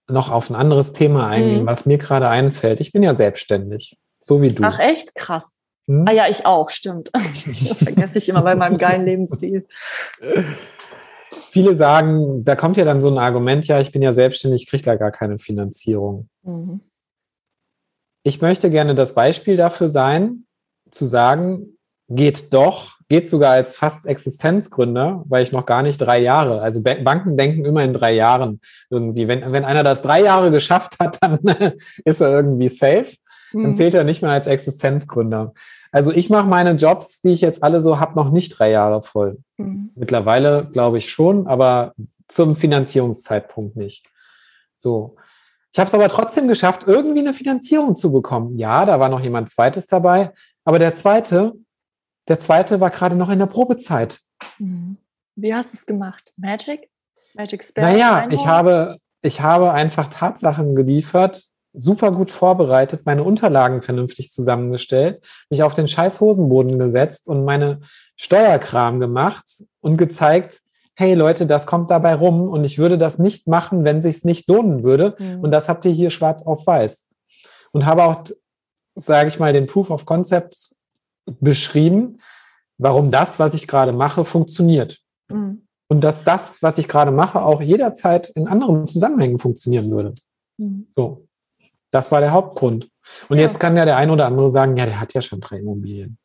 noch 0.09 0.31
auf 0.31 0.51
ein 0.51 0.57
anderes 0.57 0.93
Thema 0.93 1.29
eingehen, 1.29 1.63
Mhm. 1.63 1.67
was 1.67 1.87
mir 1.87 1.99
gerade 1.99 2.29
einfällt. 2.29 2.81
Ich 2.81 2.93
bin 2.93 3.03
ja 3.03 3.15
selbstständig, 3.15 3.97
so 4.21 4.43
wie 4.43 4.49
du. 4.53 4.63
Ach 4.65 4.79
echt? 4.79 5.15
Krass. 5.15 5.57
Hm? 5.89 6.05
Ah 6.07 6.13
ja, 6.13 6.29
ich 6.29 6.45
auch, 6.47 6.71
stimmt. 6.71 7.11
Das 7.13 7.23
vergesse 7.79 8.19
ich 8.19 8.29
immer 8.29 8.43
bei 8.43 8.55
meinem 8.55 8.79
geilen 8.79 9.05
Lebensstil. 9.05 9.67
Viele 11.51 11.75
sagen, 11.77 12.45
da 12.45 12.57
kommt 12.57 12.77
ja 12.77 12.85
dann 12.85 13.01
so 13.01 13.09
ein 13.11 13.19
Argument, 13.19 13.67
ja, 13.67 13.81
ich 13.81 13.93
bin 13.93 14.03
ja 14.03 14.13
selbstständig, 14.13 14.63
ich 14.63 14.69
kriege 14.69 14.83
da 14.85 14.97
gar 14.97 15.11
keine 15.13 15.39
Finanzierung. 15.39 16.29
Mhm. 16.43 16.81
Ich 18.25 18.41
möchte 18.41 18.71
gerne 18.71 18.95
das 18.95 19.15
Beispiel 19.15 19.57
dafür 19.57 19.89
sein, 19.89 20.44
zu 20.95 21.07
sagen, 21.07 21.77
geht 22.09 22.53
doch, 22.55 22.99
geht 23.09 23.29
sogar 23.29 23.53
als 23.53 23.77
fast 23.77 24.07
Existenzgründer, 24.07 25.25
weil 25.29 25.43
ich 25.43 25.53
noch 25.53 25.67
gar 25.67 25.83
nicht 25.83 25.99
drei 25.99 26.19
Jahre, 26.21 26.61
also 26.61 26.83
Ba- 26.83 26.97
Banken 27.03 27.37
denken 27.37 27.65
immer 27.65 27.83
in 27.83 27.95
drei 27.95 28.13
Jahren 28.15 28.61
irgendwie. 28.91 29.27
Wenn, 29.29 29.53
wenn 29.53 29.65
einer 29.65 29.83
das 29.85 30.03
drei 30.03 30.23
Jahre 30.23 30.51
geschafft 30.51 30.97
hat, 31.01 31.19
dann 31.23 31.39
ist 32.05 32.21
er 32.21 32.31
irgendwie 32.31 32.69
safe. 32.69 33.07
Dann 33.53 33.63
Mhm. 33.63 33.75
zählt 33.77 33.95
er 33.95 34.03
nicht 34.05 34.21
mehr 34.21 34.33
als 34.33 34.49
Existenzgründer. 34.49 35.55
Also 35.93 36.11
ich 36.11 36.29
mache 36.29 36.49
meine 36.49 36.73
Jobs, 36.73 37.21
die 37.21 37.31
ich 37.31 37.41
jetzt 37.41 37.63
alle 37.63 37.81
so 37.81 38.01
habe, 38.01 38.17
noch 38.17 38.31
nicht 38.33 38.59
drei 38.59 38.71
Jahre 38.71 39.01
voll. 39.01 39.39
Mhm. 39.59 39.91
Mittlerweile 39.95 40.69
glaube 40.73 40.99
ich 40.99 41.09
schon, 41.11 41.47
aber 41.47 41.95
zum 42.27 42.57
Finanzierungszeitpunkt 42.57 43.77
nicht. 43.77 44.07
So. 44.77 45.17
Ich 45.73 45.79
habe 45.79 45.89
es 45.89 45.95
aber 45.95 46.09
trotzdem 46.09 46.49
geschafft, 46.49 46.85
irgendwie 46.87 47.21
eine 47.21 47.33
Finanzierung 47.35 47.95
zu 47.97 48.13
bekommen. 48.13 48.57
Ja, 48.57 48.85
da 48.87 48.99
war 49.01 49.09
noch 49.09 49.21
jemand 49.21 49.51
zweites 49.51 49.87
dabei, 49.87 50.33
aber 50.65 50.79
der 50.79 50.95
zweite, 50.95 51.55
der 52.29 52.41
zweite 52.41 52.81
war 52.81 52.91
gerade 52.91 53.17
noch 53.17 53.31
in 53.31 53.39
der 53.39 53.47
Probezeit. 53.47 54.21
Mhm. 54.59 54.99
Wie 55.37 55.55
hast 55.55 55.73
du 55.73 55.77
es 55.77 55.87
gemacht? 55.87 56.33
Magic? 56.37 56.89
Magic 57.35 57.65
Spell? 57.65 57.85
Naja, 57.85 58.27
ich 58.31 58.47
habe, 58.47 58.99
ich 59.23 59.41
habe 59.41 59.73
einfach 59.73 60.09
Tatsachen 60.09 60.75
geliefert, 60.77 61.43
super 61.73 62.13
gut 62.13 62.31
vorbereitet, 62.31 63.03
meine 63.05 63.25
Unterlagen 63.25 63.83
vernünftig 63.83 64.31
zusammengestellt, 64.31 65.21
mich 65.51 65.63
auf 65.63 65.75
den 65.75 65.89
scheiß 65.89 66.21
Hosenboden 66.21 66.79
gesetzt 66.79 67.29
und 67.29 67.45
meine 67.45 67.81
Steuerkram 68.17 69.01
gemacht 69.01 69.45
und 69.81 69.97
gezeigt, 69.97 70.61
hey 70.95 71.15
Leute, 71.15 71.47
das 71.47 71.67
kommt 71.67 71.91
dabei 71.91 72.15
rum 72.15 72.49
und 72.49 72.65
ich 72.65 72.79
würde 72.79 72.97
das 72.97 73.19
nicht 73.19 73.49
machen, 73.49 73.85
wenn 73.85 74.01
sich's 74.01 74.25
nicht 74.25 74.49
lohnen 74.49 74.85
würde. 74.85 75.17
Mhm. 75.19 75.41
Und 75.41 75.51
das 75.51 75.69
habt 75.69 75.85
ihr 75.85 75.91
hier 75.91 76.11
schwarz 76.11 76.47
auf 76.47 76.67
weiß. 76.67 77.09
Und 77.73 77.87
habe 77.87 78.05
auch, 78.05 78.23
sage 78.95 79.29
ich 79.29 79.39
mal, 79.39 79.53
den 79.53 79.67
Proof 79.67 79.91
of 79.91 80.07
Concept 80.07 80.75
beschrieben, 81.41 82.19
warum 82.79 83.11
das, 83.11 83.39
was 83.39 83.55
ich 83.55 83.67
gerade 83.67 83.93
mache, 83.93 84.25
funktioniert. 84.25 85.01
Mhm. 85.29 85.67
Und 85.89 86.01
dass 86.03 86.25
das, 86.25 86.63
was 86.63 86.79
ich 86.79 86.89
gerade 86.89 87.11
mache, 87.11 87.43
auch 87.43 87.61
jederzeit 87.61 88.31
in 88.31 88.49
anderen 88.49 88.87
Zusammenhängen 88.87 89.39
funktionieren 89.39 89.91
würde. 89.91 90.15
Mhm. 90.59 90.89
So. 90.95 91.27
Das 91.91 92.11
war 92.11 92.21
der 92.21 92.33
Hauptgrund. 92.33 92.91
Und 93.29 93.39
ja. 93.39 93.45
jetzt 93.45 93.61
kann 93.61 93.77
ja 93.77 93.85
der 93.85 93.97
ein 93.97 94.11
oder 94.11 94.27
andere 94.27 94.49
sagen, 94.49 94.77
ja, 94.77 94.87
der 94.87 95.01
hat 95.01 95.15
ja 95.15 95.21
schon 95.21 95.41
drei 95.41 95.59
Immobilien. 95.59 96.19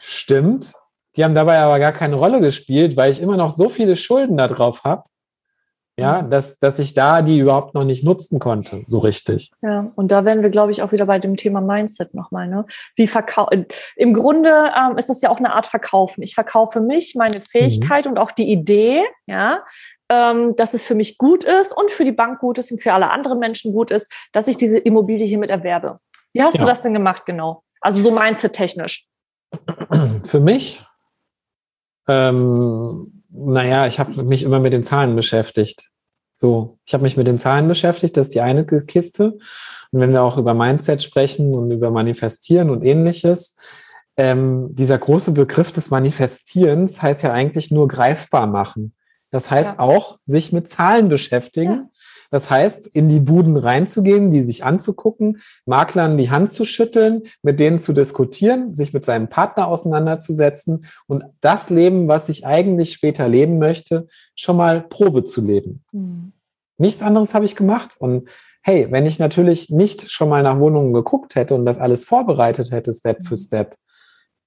Stimmt. 0.00 0.72
Die 1.16 1.24
haben 1.24 1.34
dabei 1.34 1.58
aber 1.58 1.78
gar 1.78 1.92
keine 1.92 2.16
Rolle 2.16 2.40
gespielt, 2.40 2.96
weil 2.96 3.12
ich 3.12 3.20
immer 3.20 3.36
noch 3.36 3.50
so 3.50 3.68
viele 3.68 3.96
Schulden 3.96 4.36
da 4.36 4.48
drauf 4.48 4.84
habe, 4.84 5.04
ja, 6.00 6.22
mhm. 6.22 6.30
dass, 6.30 6.58
dass 6.58 6.78
ich 6.78 6.94
da 6.94 7.22
die 7.22 7.38
überhaupt 7.38 7.74
noch 7.74 7.84
nicht 7.84 8.04
nutzen 8.04 8.38
konnte, 8.38 8.82
so 8.86 8.98
richtig. 8.98 9.50
Ja, 9.62 9.90
und 9.94 10.10
da 10.10 10.24
wären 10.24 10.42
wir, 10.42 10.50
glaube 10.50 10.72
ich, 10.72 10.82
auch 10.82 10.92
wieder 10.92 11.06
bei 11.06 11.18
dem 11.18 11.36
Thema 11.36 11.60
Mindset 11.60 12.14
nochmal. 12.14 12.48
Ne? 12.48 12.66
Wie 12.96 13.06
verkau 13.06 13.48
Im 13.96 14.14
Grunde 14.14 14.72
ähm, 14.76 14.96
ist 14.98 15.08
das 15.08 15.22
ja 15.22 15.30
auch 15.30 15.38
eine 15.38 15.52
Art 15.52 15.66
Verkaufen. 15.66 16.22
Ich 16.22 16.34
verkaufe 16.34 16.80
mich, 16.80 17.14
meine 17.16 17.38
Fähigkeit 17.38 18.06
mhm. 18.06 18.12
und 18.12 18.18
auch 18.18 18.30
die 18.30 18.50
Idee, 18.50 19.02
ja, 19.26 19.64
ähm, 20.08 20.56
dass 20.56 20.74
es 20.74 20.84
für 20.84 20.94
mich 20.94 21.18
gut 21.18 21.44
ist 21.44 21.76
und 21.76 21.92
für 21.92 22.04
die 22.04 22.12
Bank 22.12 22.40
gut 22.40 22.58
ist 22.58 22.72
und 22.72 22.82
für 22.82 22.92
alle 22.92 23.10
anderen 23.10 23.38
Menschen 23.38 23.72
gut 23.72 23.90
ist, 23.90 24.12
dass 24.32 24.48
ich 24.48 24.56
diese 24.56 24.78
Immobilie 24.78 25.26
hiermit 25.26 25.50
erwerbe. 25.50 26.00
Wie 26.32 26.42
hast 26.42 26.54
ja. 26.54 26.60
du 26.62 26.66
das 26.66 26.82
denn 26.82 26.94
gemacht 26.94 27.26
genau? 27.26 27.62
Also 27.80 28.00
so 28.00 28.10
mindset-technisch. 28.10 29.06
Für 30.24 30.40
mich, 30.40 30.84
ähm, 32.08 33.19
naja, 33.32 33.86
ich 33.86 33.98
habe 33.98 34.22
mich 34.22 34.42
immer 34.42 34.60
mit 34.60 34.72
den 34.72 34.84
Zahlen 34.84 35.16
beschäftigt. 35.16 35.90
So, 36.36 36.78
ich 36.86 36.94
habe 36.94 37.02
mich 37.02 37.16
mit 37.16 37.26
den 37.26 37.38
Zahlen 37.38 37.68
beschäftigt, 37.68 38.16
das 38.16 38.28
ist 38.28 38.34
die 38.34 38.40
eine 38.40 38.64
Kiste. 38.64 39.38
Und 39.92 40.00
wenn 40.00 40.12
wir 40.12 40.22
auch 40.22 40.38
über 40.38 40.54
Mindset 40.54 41.02
sprechen 41.02 41.54
und 41.54 41.70
über 41.70 41.90
Manifestieren 41.90 42.70
und 42.70 42.82
ähnliches, 42.82 43.56
ähm, 44.16 44.74
dieser 44.74 44.98
große 44.98 45.32
Begriff 45.32 45.72
des 45.72 45.90
Manifestierens 45.90 47.02
heißt 47.02 47.22
ja 47.22 47.32
eigentlich 47.32 47.70
nur 47.70 47.88
greifbar 47.88 48.46
machen. 48.46 48.94
Das 49.30 49.50
heißt 49.50 49.74
ja. 49.76 49.78
auch, 49.78 50.18
sich 50.24 50.52
mit 50.52 50.68
Zahlen 50.68 51.08
beschäftigen. 51.08 51.70
Ja. 51.70 51.88
Das 52.30 52.48
heißt, 52.48 52.86
in 52.86 53.08
die 53.08 53.20
Buden 53.20 53.56
reinzugehen, 53.56 54.30
die 54.30 54.42
sich 54.42 54.64
anzugucken, 54.64 55.40
Maklern 55.66 56.16
die 56.16 56.30
Hand 56.30 56.52
zu 56.52 56.64
schütteln, 56.64 57.24
mit 57.42 57.60
denen 57.60 57.78
zu 57.78 57.92
diskutieren, 57.92 58.74
sich 58.74 58.92
mit 58.92 59.04
seinem 59.04 59.28
Partner 59.28 59.66
auseinanderzusetzen 59.66 60.86
und 61.06 61.24
das 61.40 61.70
Leben, 61.70 62.08
was 62.08 62.28
ich 62.28 62.46
eigentlich 62.46 62.92
später 62.92 63.28
leben 63.28 63.58
möchte, 63.58 64.06
schon 64.36 64.56
mal 64.56 64.80
Probe 64.80 65.24
zu 65.24 65.40
leben. 65.40 65.84
Mhm. 65.92 66.32
Nichts 66.78 67.02
anderes 67.02 67.34
habe 67.34 67.44
ich 67.44 67.56
gemacht. 67.56 67.96
Und 67.98 68.28
hey, 68.62 68.86
wenn 68.90 69.06
ich 69.06 69.18
natürlich 69.18 69.70
nicht 69.70 70.10
schon 70.10 70.28
mal 70.28 70.42
nach 70.42 70.58
Wohnungen 70.58 70.92
geguckt 70.92 71.34
hätte 71.34 71.54
und 71.54 71.66
das 71.66 71.78
alles 71.78 72.04
vorbereitet 72.04 72.70
hätte, 72.70 72.92
Step 72.92 73.26
für 73.26 73.34
mhm. 73.34 73.38
Step, 73.38 73.76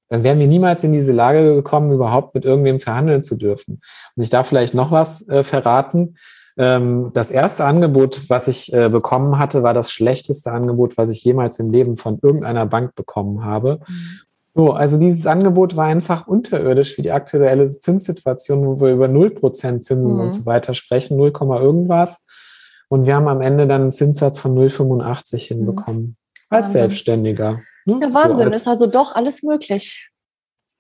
dann 0.09 0.23
wären 0.23 0.39
wir 0.39 0.47
niemals 0.47 0.83
in 0.83 0.93
diese 0.93 1.11
Lage 1.11 1.55
gekommen, 1.55 1.91
überhaupt 1.91 2.35
mit 2.35 2.45
irgendwem 2.45 2.79
verhandeln 2.79 3.23
zu 3.23 3.35
dürfen. 3.35 3.81
Und 4.15 4.23
ich 4.23 4.29
darf 4.29 4.47
vielleicht 4.47 4.73
noch 4.73 4.91
was 4.91 5.27
äh, 5.27 5.43
verraten. 5.43 6.17
Ähm, 6.57 7.11
das 7.13 7.31
erste 7.31 7.65
Angebot, 7.65 8.29
was 8.29 8.47
ich 8.47 8.71
äh, 8.73 8.89
bekommen 8.89 9.39
hatte, 9.39 9.63
war 9.63 9.73
das 9.73 9.91
schlechteste 9.91 10.51
Angebot, 10.51 10.97
was 10.97 11.09
ich 11.09 11.23
jemals 11.23 11.59
im 11.59 11.71
Leben 11.71 11.97
von 11.97 12.19
irgendeiner 12.21 12.65
Bank 12.65 12.95
bekommen 12.95 13.43
habe. 13.43 13.79
Mhm. 13.87 14.19
So, 14.55 14.71
also 14.71 14.99
dieses 14.99 15.25
Angebot 15.25 15.75
war 15.75 15.85
einfach 15.85 16.27
unterirdisch 16.27 16.95
wie 16.97 17.01
die 17.01 17.11
aktuelle 17.11 17.67
Zinssituation, 17.67 18.65
wo 18.65 18.79
wir 18.79 18.93
über 18.93 19.07
0% 19.07 19.81
Zinsen 19.81 20.13
mhm. 20.13 20.19
und 20.19 20.29
so 20.29 20.45
weiter 20.45 20.75
sprechen, 20.75 21.17
0, 21.17 21.33
irgendwas. 21.59 22.23
Und 22.87 23.07
wir 23.07 23.15
haben 23.15 23.27
am 23.27 23.41
Ende 23.41 23.65
dann 23.65 23.81
einen 23.81 23.91
Zinssatz 23.91 24.37
von 24.37 24.55
0,85 24.55 25.47
hinbekommen. 25.47 26.01
Mhm. 26.01 26.15
Als 26.49 26.73
Selbstständiger. 26.73 27.61
Ne? 27.85 27.99
Ja, 27.99 28.13
Wahnsinn, 28.13 28.49
so 28.49 28.53
ist 28.53 28.67
also 28.67 28.85
doch 28.85 29.15
alles 29.15 29.41
möglich. 29.41 30.11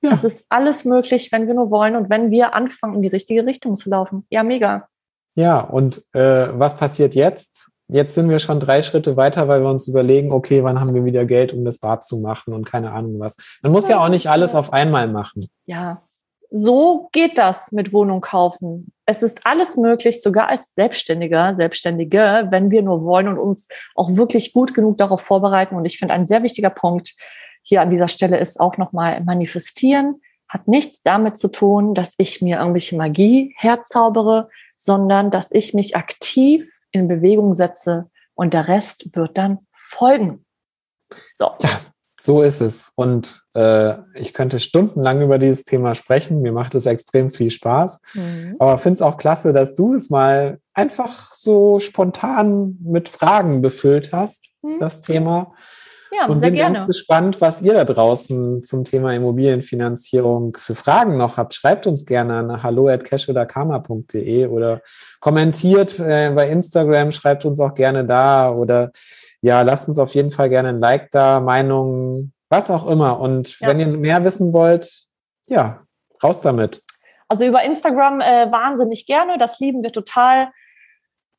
Ja. 0.03 0.11
Es 0.11 0.23
ist 0.23 0.45
alles 0.49 0.85
möglich, 0.85 1.31
wenn 1.31 1.47
wir 1.47 1.55
nur 1.55 1.71
wollen 1.71 1.95
und 1.95 2.11
wenn 2.11 2.29
wir 2.29 2.53
anfangen, 2.53 2.95
in 2.95 3.01
die 3.01 3.07
richtige 3.07 3.45
Richtung 3.45 3.75
zu 3.75 3.89
laufen. 3.89 4.27
Ja, 4.29 4.43
mega. 4.43 4.87
Ja, 5.35 5.59
und 5.59 6.03
äh, 6.13 6.47
was 6.57 6.77
passiert 6.77 7.15
jetzt? 7.15 7.71
Jetzt 7.87 8.15
sind 8.15 8.29
wir 8.29 8.39
schon 8.39 8.59
drei 8.59 8.81
Schritte 8.81 9.17
weiter, 9.17 9.47
weil 9.47 9.61
wir 9.61 9.69
uns 9.69 9.87
überlegen, 9.87 10.31
okay, 10.31 10.63
wann 10.63 10.79
haben 10.79 10.93
wir 10.93 11.05
wieder 11.05 11.25
Geld, 11.25 11.53
um 11.53 11.65
das 11.65 11.79
Bad 11.79 12.05
zu 12.05 12.19
machen 12.19 12.53
und 12.53 12.65
keine 12.65 12.91
Ahnung 12.91 13.19
was. 13.19 13.37
Man 13.61 13.71
muss 13.71 13.89
ja, 13.89 13.99
auch 14.03 14.09
nicht 14.09 14.27
alles 14.27 14.55
auf 14.55 14.71
einmal 14.73 15.07
machen. 15.07 15.47
Ja, 15.65 16.01
so 16.49 17.09
geht 17.11 17.37
das 17.39 17.71
mit 17.71 17.91
Wohnung 17.93 18.21
kaufen. 18.21 18.93
Es 19.05 19.23
ist 19.23 19.45
alles 19.45 19.75
möglich, 19.75 20.21
sogar 20.21 20.49
als 20.49 20.71
Selbstständiger, 20.75 21.55
Selbstständige, 21.55 22.47
wenn 22.51 22.69
wir 22.69 22.83
nur 22.83 23.03
wollen 23.03 23.27
und 23.27 23.39
uns 23.39 23.67
auch 23.95 24.15
wirklich 24.15 24.53
gut 24.53 24.73
genug 24.75 24.97
darauf 24.97 25.21
vorbereiten. 25.21 25.75
Und 25.75 25.85
ich 25.85 25.97
finde, 25.97 26.13
ein 26.13 26.27
sehr 26.27 26.43
wichtiger 26.43 26.69
Punkt 26.69 27.15
hier 27.63 27.81
an 27.81 27.89
dieser 27.89 28.07
Stelle 28.07 28.37
ist 28.37 28.59
auch 28.59 28.77
nochmal 28.77 29.21
manifestieren. 29.23 30.21
Hat 30.47 30.67
nichts 30.67 31.01
damit 31.01 31.37
zu 31.39 31.47
tun, 31.47 31.95
dass 31.95 32.13
ich 32.17 32.41
mir 32.41 32.59
irgendwelche 32.59 32.95
Magie 32.95 33.55
herzaubere, 33.57 34.47
sondern 34.83 35.31
dass 35.31 35.49
ich 35.51 35.73
mich 35.73 35.95
aktiv 35.95 36.67
in 36.91 37.07
Bewegung 37.07 37.53
setze 37.53 38.09
und 38.35 38.53
der 38.53 38.67
Rest 38.67 39.15
wird 39.15 39.37
dann 39.37 39.59
folgen. 39.73 40.45
So. 41.35 41.51
Ja, 41.61 41.79
so 42.19 42.41
ist 42.41 42.59
es. 42.59 42.91
Und 42.95 43.43
äh, 43.55 43.93
ich 44.15 44.33
könnte 44.33 44.59
stundenlang 44.59 45.21
über 45.21 45.39
dieses 45.39 45.63
Thema 45.63 45.95
sprechen. 45.95 46.41
Mir 46.41 46.51
macht 46.51 46.75
es 46.75 46.85
extrem 46.85 47.31
viel 47.31 47.49
Spaß. 47.49 48.01
Mhm. 48.13 48.57
Aber 48.59 48.77
finde 48.77 48.95
es 48.95 49.01
auch 49.01 49.15
klasse, 49.15 49.53
dass 49.53 49.73
du 49.73 49.93
es 49.93 50.09
mal 50.09 50.59
einfach 50.73 51.33
so 51.33 51.79
spontan 51.79 52.77
mit 52.83 53.07
Fragen 53.07 53.61
befüllt 53.61 54.11
hast, 54.11 54.49
mhm. 54.63 54.79
das 54.79 54.99
Thema. 54.99 55.53
Ja, 56.15 56.27
und 56.27 56.37
sehr 56.37 56.49
bin 56.49 56.57
gerne. 56.57 56.75
ganz 56.79 56.87
gespannt, 56.87 57.41
was 57.41 57.61
ihr 57.61 57.73
da 57.73 57.85
draußen 57.85 58.63
zum 58.63 58.83
Thema 58.83 59.13
Immobilienfinanzierung 59.13 60.57
für 60.59 60.75
Fragen 60.75 61.17
noch 61.17 61.37
habt. 61.37 61.53
Schreibt 61.53 61.87
uns 61.87 62.05
gerne 62.05 62.35
an 62.35 62.63
hallo@cashoderkarma.de 62.63 64.47
oder 64.47 64.81
kommentiert 65.19 65.99
äh, 65.99 66.31
bei 66.35 66.49
Instagram, 66.49 67.11
schreibt 67.11 67.45
uns 67.45 67.59
auch 67.59 67.73
gerne 67.73 68.05
da 68.05 68.51
oder 68.51 68.91
ja, 69.41 69.61
lasst 69.61 69.89
uns 69.89 69.97
auf 69.97 70.13
jeden 70.13 70.31
Fall 70.31 70.49
gerne 70.49 70.69
ein 70.69 70.79
Like 70.79 71.11
da, 71.11 71.39
Meinungen, 71.39 72.33
was 72.49 72.69
auch 72.69 72.87
immer. 72.87 73.19
Und 73.19 73.59
ja. 73.59 73.67
wenn 73.67 73.79
ihr 73.79 73.87
mehr 73.87 74.23
wissen 74.23 74.53
wollt, 74.53 75.07
ja, 75.47 75.81
raus 76.23 76.41
damit. 76.41 76.81
Also 77.27 77.45
über 77.45 77.63
Instagram 77.63 78.21
äh, 78.21 78.51
wahnsinnig 78.51 79.05
gerne. 79.05 79.37
Das 79.37 79.59
lieben 79.59 79.81
wir 79.81 79.91
total. 79.91 80.49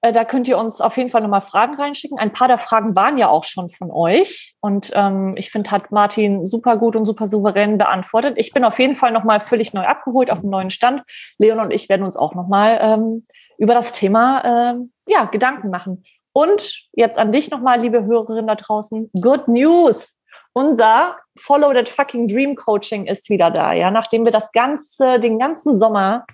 Äh, 0.04 0.12
da 0.12 0.26
könnt 0.26 0.46
ihr 0.48 0.58
uns 0.58 0.82
auf 0.82 0.98
jeden 0.98 1.08
Fall 1.08 1.22
nochmal 1.22 1.40
Fragen 1.40 1.76
reinschicken. 1.76 2.18
Ein 2.18 2.34
paar 2.34 2.46
der 2.46 2.58
Fragen 2.58 2.94
waren 2.94 3.16
ja 3.16 3.30
auch 3.30 3.44
schon 3.44 3.70
von 3.70 3.90
euch. 3.90 4.54
Und 4.60 4.90
ähm, 4.94 5.32
ich 5.38 5.50
finde, 5.50 5.70
hat 5.70 5.92
Martin 5.92 6.46
super 6.46 6.76
gut 6.76 6.94
und 6.94 7.06
super 7.06 7.26
souverän 7.26 7.78
beantwortet. 7.78 8.34
Ich 8.36 8.52
bin 8.52 8.64
auf 8.64 8.78
jeden 8.78 8.92
Fall 8.92 9.12
nochmal 9.12 9.40
völlig 9.40 9.72
neu 9.72 9.86
abgeholt 9.86 10.30
auf 10.30 10.42
dem 10.42 10.50
neuen 10.50 10.68
Stand. 10.68 11.02
Leon 11.38 11.58
und 11.58 11.70
ich 11.70 11.88
werden 11.88 12.02
uns 12.02 12.18
auch 12.18 12.34
nochmal 12.34 12.78
ähm, 12.82 13.24
über 13.56 13.72
das 13.72 13.92
Thema 13.92 14.74
äh, 14.74 14.74
ja, 15.10 15.24
Gedanken 15.24 15.70
machen. 15.70 16.04
Und 16.34 16.86
jetzt 16.92 17.18
an 17.18 17.32
dich 17.32 17.50
nochmal, 17.50 17.80
liebe 17.80 18.04
Hörerin 18.04 18.46
da 18.46 18.56
draußen, 18.56 19.10
good 19.18 19.48
news. 19.48 20.12
Unser 20.52 21.16
Follow 21.38 21.72
That 21.72 21.88
Fucking 21.88 22.28
Dream 22.28 22.56
Coaching 22.56 23.06
ist 23.06 23.30
wieder 23.30 23.50
da, 23.50 23.72
ja, 23.72 23.90
nachdem 23.90 24.26
wir 24.26 24.32
das 24.32 24.52
ganze, 24.52 25.18
den 25.18 25.38
ganzen 25.38 25.78
Sommer 25.78 26.26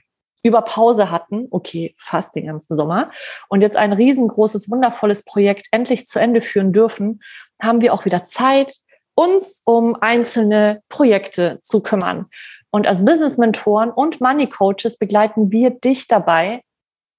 über 0.43 0.63
Pause 0.63 1.11
hatten, 1.11 1.49
okay, 1.51 1.95
fast 1.99 2.35
den 2.35 2.47
ganzen 2.47 2.77
Sommer, 2.77 3.11
und 3.49 3.61
jetzt 3.61 3.77
ein 3.77 3.93
riesengroßes, 3.93 4.71
wundervolles 4.71 5.25
Projekt 5.25 5.69
endlich 5.71 6.07
zu 6.07 6.19
Ende 6.19 6.41
führen 6.41 6.73
dürfen, 6.73 7.21
haben 7.61 7.81
wir 7.81 7.93
auch 7.93 8.05
wieder 8.05 8.25
Zeit, 8.25 8.75
uns 9.15 9.63
um 9.67 9.97
einzelne 10.01 10.83
Projekte 10.89 11.59
zu 11.61 11.83
kümmern. 11.83 12.27
Und 12.71 12.87
als 12.87 13.05
Business 13.05 13.37
Mentoren 13.37 13.91
und 13.91 14.21
Money 14.21 14.47
Coaches 14.47 14.97
begleiten 14.97 15.51
wir 15.51 15.71
dich 15.71 16.09
dabei, 16.09 16.63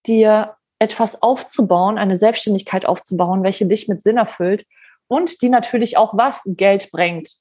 dir 0.07 0.55
etwas 0.79 1.21
aufzubauen, 1.21 1.99
eine 1.99 2.15
Selbstständigkeit 2.15 2.85
aufzubauen, 2.85 3.43
welche 3.43 3.67
dich 3.67 3.87
mit 3.87 4.01
Sinn 4.01 4.17
erfüllt 4.17 4.65
und 5.07 5.41
die 5.41 5.49
natürlich 5.49 5.97
auch 5.97 6.17
was 6.17 6.41
Geld 6.45 6.91
bringt. 6.91 7.35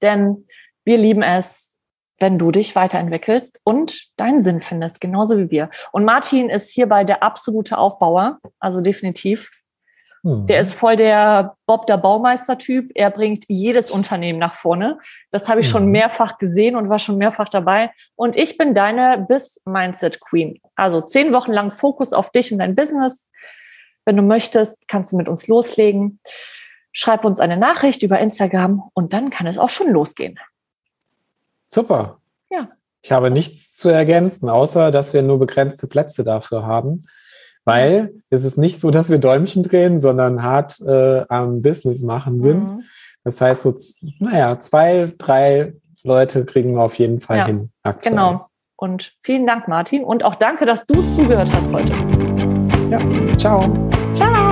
Denn 0.00 0.46
wir 0.84 0.96
lieben 0.96 1.22
es, 1.22 1.69
wenn 2.20 2.38
du 2.38 2.50
dich 2.50 2.76
weiterentwickelst 2.76 3.60
und 3.64 4.08
deinen 4.16 4.40
Sinn 4.40 4.60
findest, 4.60 5.00
genauso 5.00 5.38
wie 5.38 5.50
wir. 5.50 5.70
Und 5.90 6.04
Martin 6.04 6.50
ist 6.50 6.70
hierbei 6.70 7.02
der 7.02 7.22
absolute 7.22 7.78
Aufbauer, 7.78 8.38
also 8.60 8.82
definitiv. 8.82 9.50
Hm. 10.22 10.46
Der 10.46 10.60
ist 10.60 10.74
voll 10.74 10.96
der 10.96 11.56
Bob 11.66 11.86
der 11.86 11.96
Baumeister-Typ. 11.96 12.90
Er 12.94 13.10
bringt 13.10 13.44
jedes 13.48 13.90
Unternehmen 13.90 14.38
nach 14.38 14.54
vorne. 14.54 14.98
Das 15.30 15.48
habe 15.48 15.60
ich 15.60 15.66
hm. 15.66 15.72
schon 15.72 15.84
mhm. 15.86 15.92
mehrfach 15.92 16.36
gesehen 16.38 16.76
und 16.76 16.90
war 16.90 16.98
schon 16.98 17.16
mehrfach 17.16 17.48
dabei. 17.48 17.90
Und 18.16 18.36
ich 18.36 18.58
bin 18.58 18.74
deine 18.74 19.24
Biz-Mindset 19.26 20.20
Queen. 20.20 20.58
Also 20.76 21.00
zehn 21.00 21.32
Wochen 21.32 21.52
lang 21.52 21.70
Fokus 21.70 22.12
auf 22.12 22.30
dich 22.30 22.52
und 22.52 22.58
dein 22.58 22.74
Business. 22.74 23.26
Wenn 24.04 24.16
du 24.16 24.22
möchtest, 24.22 24.86
kannst 24.88 25.12
du 25.12 25.16
mit 25.16 25.28
uns 25.28 25.48
loslegen. 25.48 26.20
Schreib 26.92 27.24
uns 27.24 27.40
eine 27.40 27.56
Nachricht 27.56 28.02
über 28.02 28.18
Instagram 28.18 28.90
und 28.94 29.12
dann 29.12 29.30
kann 29.30 29.46
es 29.46 29.58
auch 29.58 29.70
schon 29.70 29.90
losgehen. 29.90 30.38
Super. 31.70 32.18
Ja. 32.50 32.68
Ich 33.02 33.12
habe 33.12 33.30
nichts 33.30 33.72
zu 33.72 33.88
ergänzen, 33.88 34.48
außer 34.48 34.90
dass 34.90 35.14
wir 35.14 35.22
nur 35.22 35.38
begrenzte 35.38 35.86
Plätze 35.86 36.24
dafür 36.24 36.66
haben. 36.66 37.02
Weil 37.64 38.14
es 38.30 38.42
ist 38.42 38.58
nicht 38.58 38.80
so, 38.80 38.90
dass 38.90 39.10
wir 39.10 39.18
Däumchen 39.18 39.62
drehen, 39.62 40.00
sondern 40.00 40.42
hart 40.42 40.80
äh, 40.80 41.24
am 41.28 41.62
Business 41.62 42.02
machen 42.02 42.40
sind. 42.40 42.64
Mhm. 42.64 42.82
Das 43.22 43.40
heißt, 43.40 43.62
so, 43.62 43.74
naja, 44.18 44.58
zwei, 44.60 45.12
drei 45.18 45.74
Leute 46.02 46.44
kriegen 46.46 46.74
wir 46.74 46.82
auf 46.82 46.98
jeden 46.98 47.20
Fall 47.20 47.36
ja, 47.38 47.46
hin. 47.46 47.70
Aktuell. 47.82 48.14
Genau. 48.14 48.46
Und 48.76 49.12
vielen 49.20 49.46
Dank, 49.46 49.68
Martin. 49.68 50.04
Und 50.04 50.24
auch 50.24 50.34
danke, 50.34 50.64
dass 50.64 50.86
du 50.86 50.94
zugehört 51.14 51.50
hast 51.52 51.72
heute. 51.72 51.92
Ja, 52.90 53.36
ciao. 53.36 53.70
Ciao. 54.14 54.49